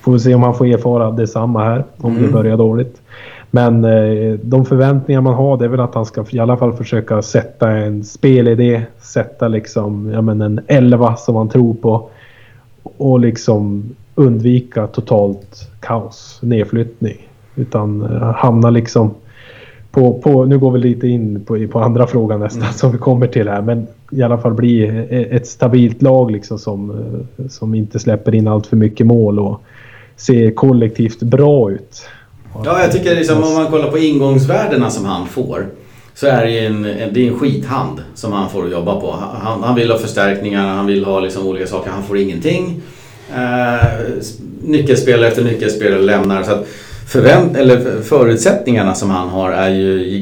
[0.00, 1.84] Får vi se om han får erfara detsamma här.
[1.96, 2.22] Om mm.
[2.22, 3.02] det börjar dåligt.
[3.50, 6.72] Men eh, de förväntningar man har det är väl att han ska i alla fall
[6.72, 8.82] försöka sätta en spelidé.
[9.00, 12.08] Sätta liksom ja, men en elva som man tror på.
[12.82, 17.28] Och liksom undvika totalt kaos, nedflyttning.
[17.54, 19.14] Utan uh, hamna liksom
[19.90, 22.72] på, på, nu går vi lite in på, på andra frågan nästan mm.
[22.72, 23.62] som vi kommer till här.
[23.62, 24.86] Men i alla fall bli
[25.30, 29.62] ett stabilt lag liksom som, eh, som inte släpper in allt för mycket mål och
[30.20, 32.02] ser kollektivt bra ut.
[32.64, 35.66] Ja, jag tycker liksom om man kollar på ingångsvärdena som han får.
[36.14, 39.16] Så är det en, det är en skithand som han får jobba på.
[39.42, 41.90] Han, han vill ha förstärkningar, han vill ha liksom olika saker.
[41.90, 42.82] Han får ingenting.
[43.34, 43.86] Eh,
[44.62, 46.42] nyckelspelare efter nyckelspelare lämnar.
[46.42, 46.66] Så att
[47.06, 50.20] förvänt eller förutsättningarna som han har är ju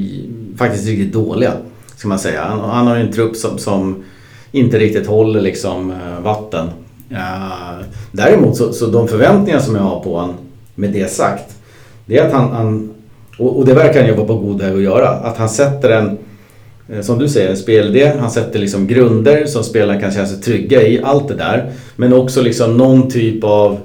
[0.58, 1.52] faktiskt riktigt dåliga.
[1.96, 2.44] Ska man säga.
[2.44, 4.04] Han, han har ju en trupp som, som
[4.52, 6.68] inte riktigt håller liksom eh, vatten.
[7.12, 10.36] Uh, däremot så, så de förväntningar som jag har på honom
[10.74, 11.56] med det sagt.
[12.06, 12.94] Det är att han, han
[13.38, 15.08] och, och, det verkar han jobba på god väg att göra.
[15.08, 16.18] Att han sätter en,
[16.88, 18.12] eh, som du säger, en spelidé.
[18.20, 21.02] Han sätter liksom grunder som spelarna kan känna sig trygga i.
[21.02, 21.72] Allt det där.
[21.96, 23.78] Men också liksom någon typ av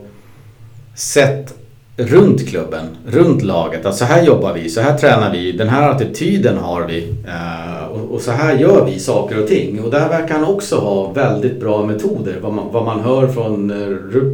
[0.96, 1.54] sätt
[1.98, 3.86] runt klubben, runt laget.
[3.86, 7.16] Att så här jobbar vi, så här tränar vi, den här attityden har vi.
[7.28, 9.84] Eh, och, så här gör vi saker och ting.
[9.84, 12.40] Och där verkar han också ha väldigt bra metoder.
[12.42, 13.88] Vad man, vad man hör från eh,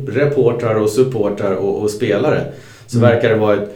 [0.07, 2.45] reportrar och supportrar och, och spelare.
[2.87, 3.09] Så mm.
[3.09, 3.75] verkar det vara ett,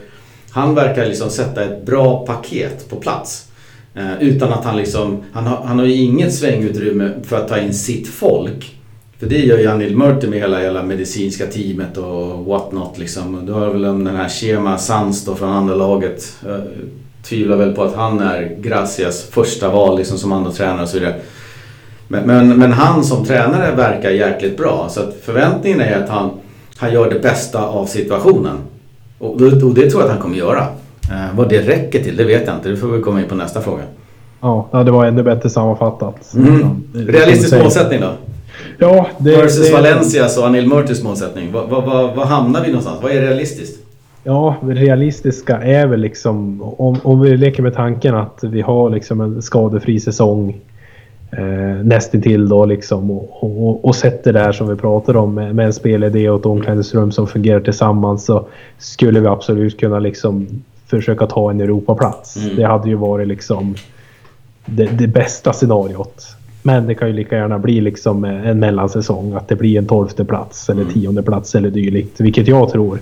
[0.52, 3.48] han verkar liksom sätta ett bra paket på plats.
[3.96, 7.58] Eh, utan att han liksom, han har, han har ju inget svängutrymme för att ta
[7.58, 8.76] in sitt folk.
[9.24, 13.46] För det gör ju Anil Murti med hela, hela medicinska teamet och what not liksom.
[13.46, 16.36] Du har väl den här Shema Sands då från andra laget.
[16.46, 16.62] Jag
[17.24, 21.00] tvivlar väl på att han är Gracias första val liksom som andra tränare och så
[21.00, 21.16] vidare.
[22.08, 24.88] Men, men, men, han som tränare verkar jäkligt bra.
[24.90, 26.30] Så att förväntningen är att han,
[26.78, 28.58] han gör det bästa av situationen.
[29.20, 30.68] Och, och det tror jag att han kommer göra.
[31.12, 32.70] Eh, vad det räcker till, det vet jag inte.
[32.70, 33.84] Det får vi komma in på nästa fråga.
[34.42, 36.34] Ja, det var ännu bättre sammanfattat.
[36.36, 36.84] Mm.
[36.94, 38.10] Realistisk målsättning då?
[38.78, 41.52] Ja, det, Versus det, Valencias och Anil Murtis målsättning.
[41.52, 43.00] Vad, vad, vad, vad hamnar vi någonstans?
[43.02, 43.80] Vad är realistiskt?
[44.24, 48.90] Ja, det realistiska är väl liksom om, om vi leker med tanken att vi har
[48.90, 50.62] liksom en skadefri säsong
[51.32, 55.56] eh, nästintill då liksom och, och, och sätter det här som vi pratar om med,
[55.56, 58.46] med en spelidé och ett omklädningsrum som fungerar tillsammans så
[58.78, 60.48] skulle vi absolut kunna liksom
[60.88, 62.38] försöka ta en Europaplats.
[62.38, 62.56] Mm.
[62.56, 63.76] Det hade ju varit liksom
[64.66, 66.36] det, det bästa scenariot.
[66.64, 69.34] Men det kan ju lika gärna bli liksom en mellansäsong.
[69.34, 70.94] Att det blir en tolfte plats eller mm.
[70.94, 72.22] tionde plats eller dylikt.
[72.22, 73.00] Vilket jag tror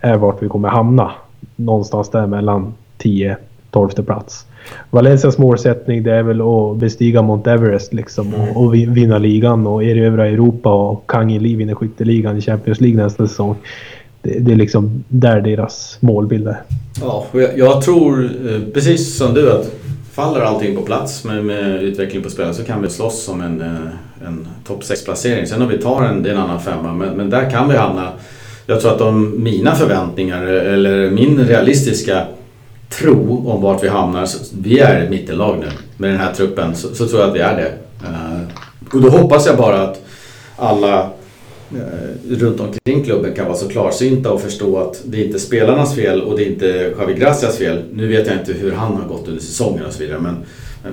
[0.00, 1.10] är vart vi kommer hamna.
[1.56, 3.36] Någonstans där mellan 10
[3.70, 4.46] 12 plats.
[4.90, 9.84] Valencias målsättning det är väl att bestiga Mount Everest liksom och, och vinna ligan och
[9.84, 13.56] erövra Europa och Kang Li vinner skytteligan i Champions League nästa säsong.
[14.22, 16.62] Det, det, är liksom där deras målbild är.
[17.00, 19.70] Ja, jag, jag tror eh, precis som du att
[20.18, 23.60] faller allting på plats med, med utveckling på spelare så kan vi slåss om en,
[23.60, 25.46] eh, en topp 6-placering.
[25.46, 27.76] Sen om vi tar en, det är en annan femma, men, men där kan vi
[27.76, 28.12] hamna.
[28.66, 32.26] Jag tror att om mina förväntningar eller min realistiska
[32.88, 35.66] tro om vart vi hamnar, så vi är ett mittenlag nu
[35.96, 37.72] med den här truppen, så, så tror jag att vi är det.
[38.06, 38.40] Eh,
[38.92, 40.02] och då hoppas jag bara att
[40.56, 41.10] alla
[41.74, 45.94] Eh, runt omkring klubben kan vara så klarsynta och förstå att det är inte spelarnas
[45.94, 47.82] fel och det är inte Javi Gracias fel.
[47.92, 50.36] Nu vet jag inte hur han har gått under säsongen och så vidare men,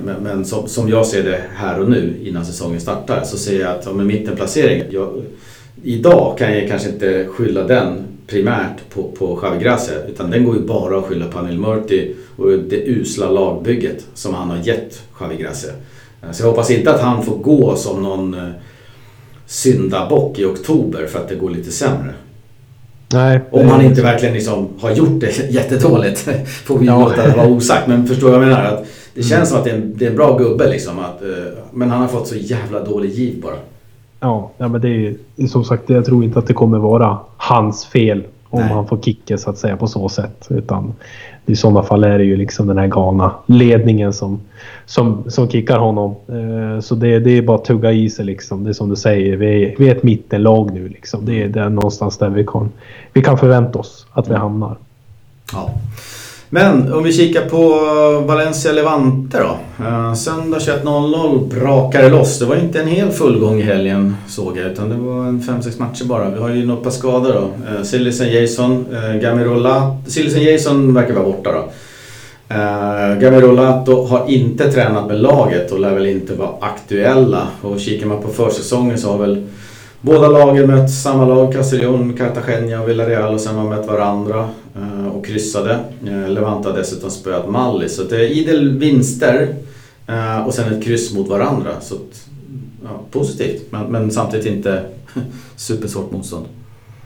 [0.06, 3.62] men, men som, som, jag ser det här och nu innan säsongen startar så ser
[3.62, 5.24] jag att med mittenplacering, jag,
[5.84, 10.56] idag kan jag kanske inte skylla den primärt på, på Javi Gracia utan den går
[10.56, 15.04] ju bara att skylla på Anil Murti och det usla lagbygget som han har gett
[15.20, 15.72] Javi Gracia.
[16.24, 18.50] Eh, så jag hoppas inte att han får gå som någon eh,
[19.46, 22.14] syndabock i oktober för att det går lite sämre.
[23.14, 26.20] Nej, Om han inte verkligen liksom har gjort det jättedåligt.
[26.66, 27.00] Får vi ja.
[27.00, 27.88] låta det vara osagt.
[27.88, 28.64] Men förstår vad jag menar?
[28.64, 29.46] Att det känns mm.
[29.46, 31.00] som att det är, en, det är en bra gubbe liksom.
[31.00, 31.30] Att, uh,
[31.72, 33.56] men han har fått så jävla dålig giv bara.
[34.20, 37.86] Ja, ja men det är som sagt, jag tror inte att det kommer vara hans
[37.86, 38.24] fel
[38.56, 38.74] om Nej.
[38.74, 40.48] han får kicken så att säga på så sätt.
[40.50, 40.94] Utan
[41.46, 44.40] i sådana fall är det ju liksom den här galna ledningen som,
[44.86, 46.16] som, som kickar honom.
[46.28, 48.64] Eh, så det, det är bara att tugga i sig liksom.
[48.64, 51.26] Det är som du säger, vi är, vi är ett mittenlag nu liksom.
[51.26, 52.72] Det är, det är någonstans där vi kan,
[53.14, 54.78] vi kan förvänta oss att vi hamnar.
[55.54, 55.70] Ja.
[56.50, 57.80] Men om vi kikar på
[58.28, 59.84] Valencia Levante då.
[59.86, 62.40] Eh, söndag 21.00 brakar det loss.
[62.40, 65.80] Det var inte en hel fullgång i helgen såg jag utan det var en 5-6
[65.80, 66.30] matcher bara.
[66.30, 67.42] Vi har ju något par skador då.
[67.42, 69.98] Eh, Sillisen Silisen Jason, eh, Gamirola.
[70.08, 71.70] Silisen Jason verkar vara borta då.
[72.52, 77.48] Uh, Gamirolato har inte tränat med laget och lär väl inte vara aktuella.
[77.62, 79.48] Och kikar man på försäsongen så har väl
[80.02, 84.50] båda lagen mött samma lag, Castellón, Cartagena och Villarreal och sen har man mött varandra
[84.78, 84.95] uh,
[85.26, 85.80] och kryssade.
[86.08, 89.56] Uh, Levante har dessutom spöat Malli så det är idel vinster
[90.10, 91.82] uh, och sen ett kryss mot varandra.
[91.82, 91.96] Så
[92.84, 94.84] ja, positivt men, men samtidigt inte
[95.56, 96.46] supersvårt motstånd.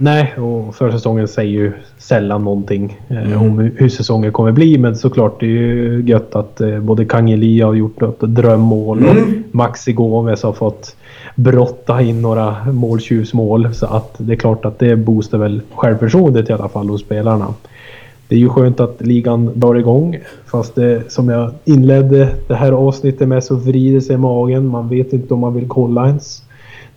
[0.01, 3.41] Nej, och försäsongen säger ju sällan någonting eh, mm.
[3.41, 4.77] om hur säsongen kommer bli.
[4.77, 9.17] Men såklart, det är ju gött att eh, både Kangeli har gjort ett drömmål mm.
[9.17, 10.95] och Maxi Gomes har fått
[11.35, 13.73] brotta in några måltjuvsmål.
[13.73, 17.53] Så att det är klart att det boostar väl självförtroendet i alla fall hos spelarna.
[18.29, 20.17] Det är ju skönt att ligan drar igång.
[20.45, 24.67] Fast det, som jag inledde det här avsnittet med så vrider sig magen.
[24.67, 26.43] Man vet inte om man vill kolla ens.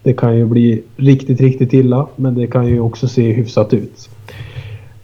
[0.02, 4.08] Det kan ju bli riktigt, riktigt illa, men det kan ju också se hyfsat ut.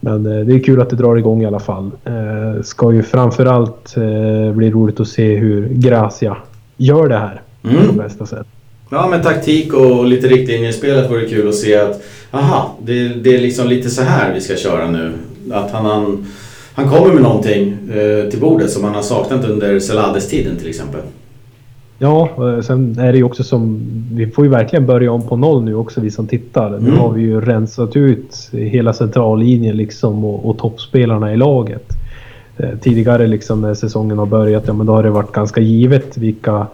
[0.00, 1.90] Men eh, det är kul att det drar igång i alla fall.
[2.04, 6.36] Eh, ska ju framförallt eh, bli roligt att se hur Gracia
[6.76, 7.86] gör det här mm.
[7.86, 8.46] på bästa sätt.
[8.90, 13.08] Ja, men taktik och lite riktlinjer i spelet vore kul att se att aha, det,
[13.08, 15.12] det, är liksom lite så här vi ska köra nu.
[15.52, 16.26] Att han, han,
[16.74, 21.00] han kommer med någonting eh, till bordet som han har saknat under Celades-tiden till exempel.
[21.98, 22.30] Ja,
[22.62, 23.80] sen är det ju också som...
[24.12, 26.66] Vi får ju verkligen börja om på noll nu också vi som tittar.
[26.68, 26.84] Mm.
[26.84, 31.88] Nu har vi ju rensat ut hela centrallinjen liksom och, och toppspelarna i laget.
[32.56, 36.16] Eh, tidigare liksom när säsongen har börjat, ja men då har det varit ganska givet
[36.16, 36.66] vilka,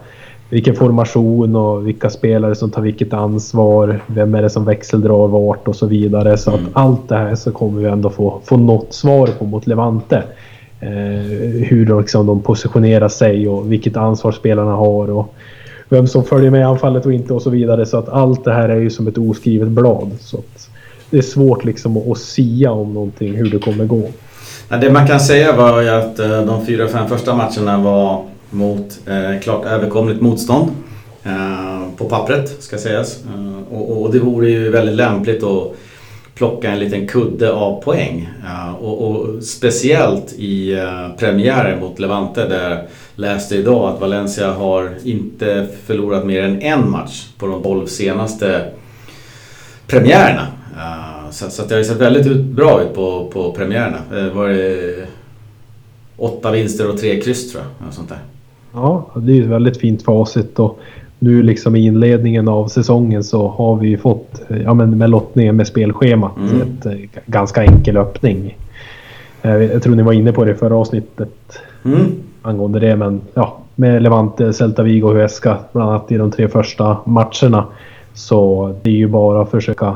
[0.49, 4.01] vilken formation och vilka spelare som tar vilket ansvar.
[4.07, 6.37] Vem är det som växeldrar vart och så vidare.
[6.37, 6.65] Så mm.
[6.65, 10.23] att allt det här så kommer vi ändå få, få något svar på mot Levante.
[10.79, 10.89] Eh,
[11.67, 15.33] hur liksom de positionerar sig och vilket ansvar spelarna har och
[15.89, 17.85] vem som följer med i anfallet och inte och så vidare.
[17.85, 20.11] Så att allt det här är ju som ett oskrivet blad.
[20.19, 20.39] Så
[21.09, 24.09] det är svårt liksom att, att sia om någonting, hur det kommer gå.
[24.69, 28.23] Ja, det man kan säga var ju att eh, de fyra, fem första matcherna var
[28.49, 30.71] mot eh, klart överkomligt motstånd.
[31.23, 33.23] Eh, på pappret ska sägas.
[33.25, 35.75] Eh, och, och, det vore ju väldigt lämpligt att
[36.35, 38.29] plocka en liten kudde av poäng.
[38.45, 44.91] Eh, och, och speciellt i eh, premiären mot Levante där läste idag att Valencia har
[45.03, 48.71] inte förlorat mer än en match på de 12 senaste
[49.87, 50.47] premiärerna.
[50.77, 53.97] Eh, så, så det har ju sett väldigt bra ut på, på premiärerna.
[54.11, 55.07] Det var det
[56.17, 57.93] åtta vinster och tre kryss tror jag.
[57.93, 58.19] Sånt där.
[58.75, 60.59] Ja, det är ett väldigt fint facit.
[60.59, 60.79] Och
[61.19, 65.67] nu liksom i inledningen av säsongen så har vi fått, ja men med lottningen med
[65.67, 66.61] spelschemat, mm.
[66.61, 66.93] ett, eh,
[67.25, 68.57] ganska enkel öppning.
[69.41, 72.05] Eh, jag tror ni var inne på det i förra avsnittet mm.
[72.41, 76.47] angående det, men ja, med Levante, Celta Vigo och Huesca bland annat i de tre
[76.47, 77.65] första matcherna.
[78.13, 79.95] Så det är ju bara att försöka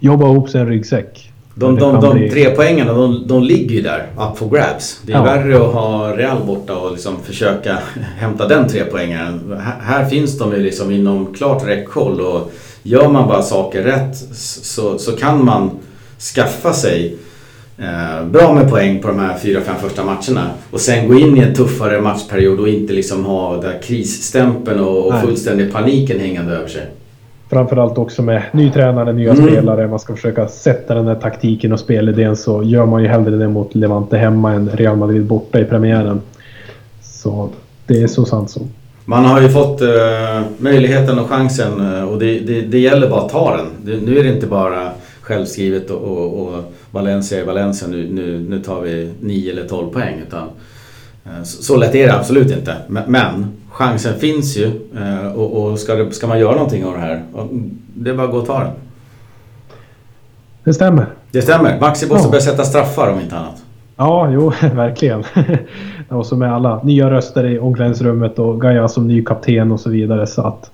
[0.00, 1.32] jobba ihop sig en ryggsäck.
[1.58, 2.30] De, de, de bli...
[2.30, 5.00] tre poängen de, de ligger ju där, up for grabs.
[5.02, 5.22] Det är ja.
[5.22, 7.78] värre att ha Real borta och liksom försöka
[8.18, 9.58] hämta den tre poängen.
[9.60, 12.52] Här, här, finns de ju liksom inom klart räckhåll och
[12.82, 15.70] gör man bara saker rätt så, så kan man
[16.34, 17.16] skaffa sig
[17.78, 20.50] eh, bra med poäng på de här fyra, fem första matcherna.
[20.70, 25.06] Och sen gå in i en tuffare matchperiod och inte liksom ha den krisstämpeln och,
[25.06, 26.86] och fullständig paniken hängande över sig.
[27.50, 29.46] Framförallt också med ny tränare, nya mm.
[29.46, 29.88] spelare.
[29.88, 33.48] Man ska försöka sätta den här taktiken och spelidén så gör man ju hellre det
[33.48, 36.20] mot Levante hemma än Real Madrid borta i premiären.
[37.02, 37.48] Så
[37.86, 38.60] det är så sant så.
[39.04, 39.88] Man har ju fått uh,
[40.58, 43.66] möjligheten och chansen uh, och det, det, det, gäller bara att ta den.
[43.84, 44.90] Det, nu är det inte bara
[45.20, 47.88] självskrivet och, och, och Valencia är Valencia.
[47.88, 50.22] Nu, nu, nu tar vi 9 eller 12 poäng.
[50.26, 50.42] Utan,
[51.26, 52.76] uh, så, så lätt är det absolut inte.
[52.88, 53.46] Men
[53.76, 54.66] chansen finns ju
[54.96, 57.22] eh, och, och ska, det, ska, man göra någonting av det här,
[57.94, 58.72] det är bara att gå och ta den.
[60.64, 61.06] Det stämmer.
[61.30, 61.80] Det stämmer.
[61.80, 62.30] Maxi måste ja.
[62.30, 63.62] börja sätta straffar om inte annat.
[63.96, 65.24] Ja, jo, verkligen.
[66.08, 69.90] och så med alla nya röster i omklädningsrummet och Gaia som ny kapten och så
[69.90, 70.26] vidare.
[70.26, 70.70] Så att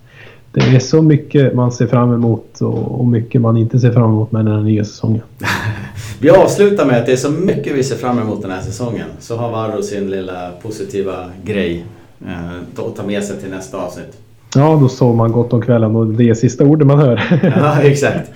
[0.52, 4.32] det är så mycket man ser fram emot och mycket man inte ser fram emot
[4.32, 5.22] med den här nya säsongen.
[6.20, 9.06] vi avslutar med att det är så mycket vi ser fram emot den här säsongen.
[9.18, 11.14] Så har Varro sin lilla positiva
[11.44, 11.84] grej
[12.26, 14.18] att eh, ta med sig till nästa avsnitt.
[14.54, 17.40] Ja, då sover man gott om kvällen och det är sista ordet man hör.
[17.56, 18.30] ja, exakt.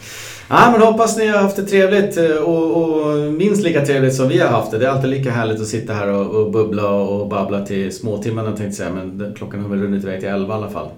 [0.49, 4.29] Ja, men hoppas ni har haft det trevligt eh, och, och, minst lika trevligt som
[4.29, 4.79] vi har haft det.
[4.79, 8.49] Det är alltid lika härligt att sitta här och, och bubbla och babbla till småtimmarna
[8.49, 8.91] tänkte jag säga.
[8.91, 10.89] Men klockan har väl runnit iväg till elva i alla fall.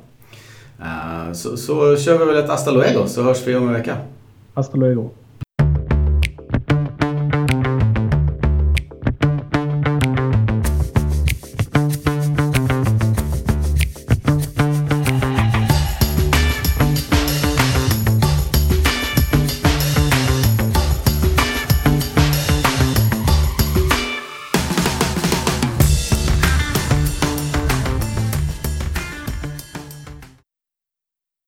[0.81, 3.97] Uh, så, så kör vi väl ett hasta luego så hörs vi om en vecka.
[4.55, 5.11] Hasta luego.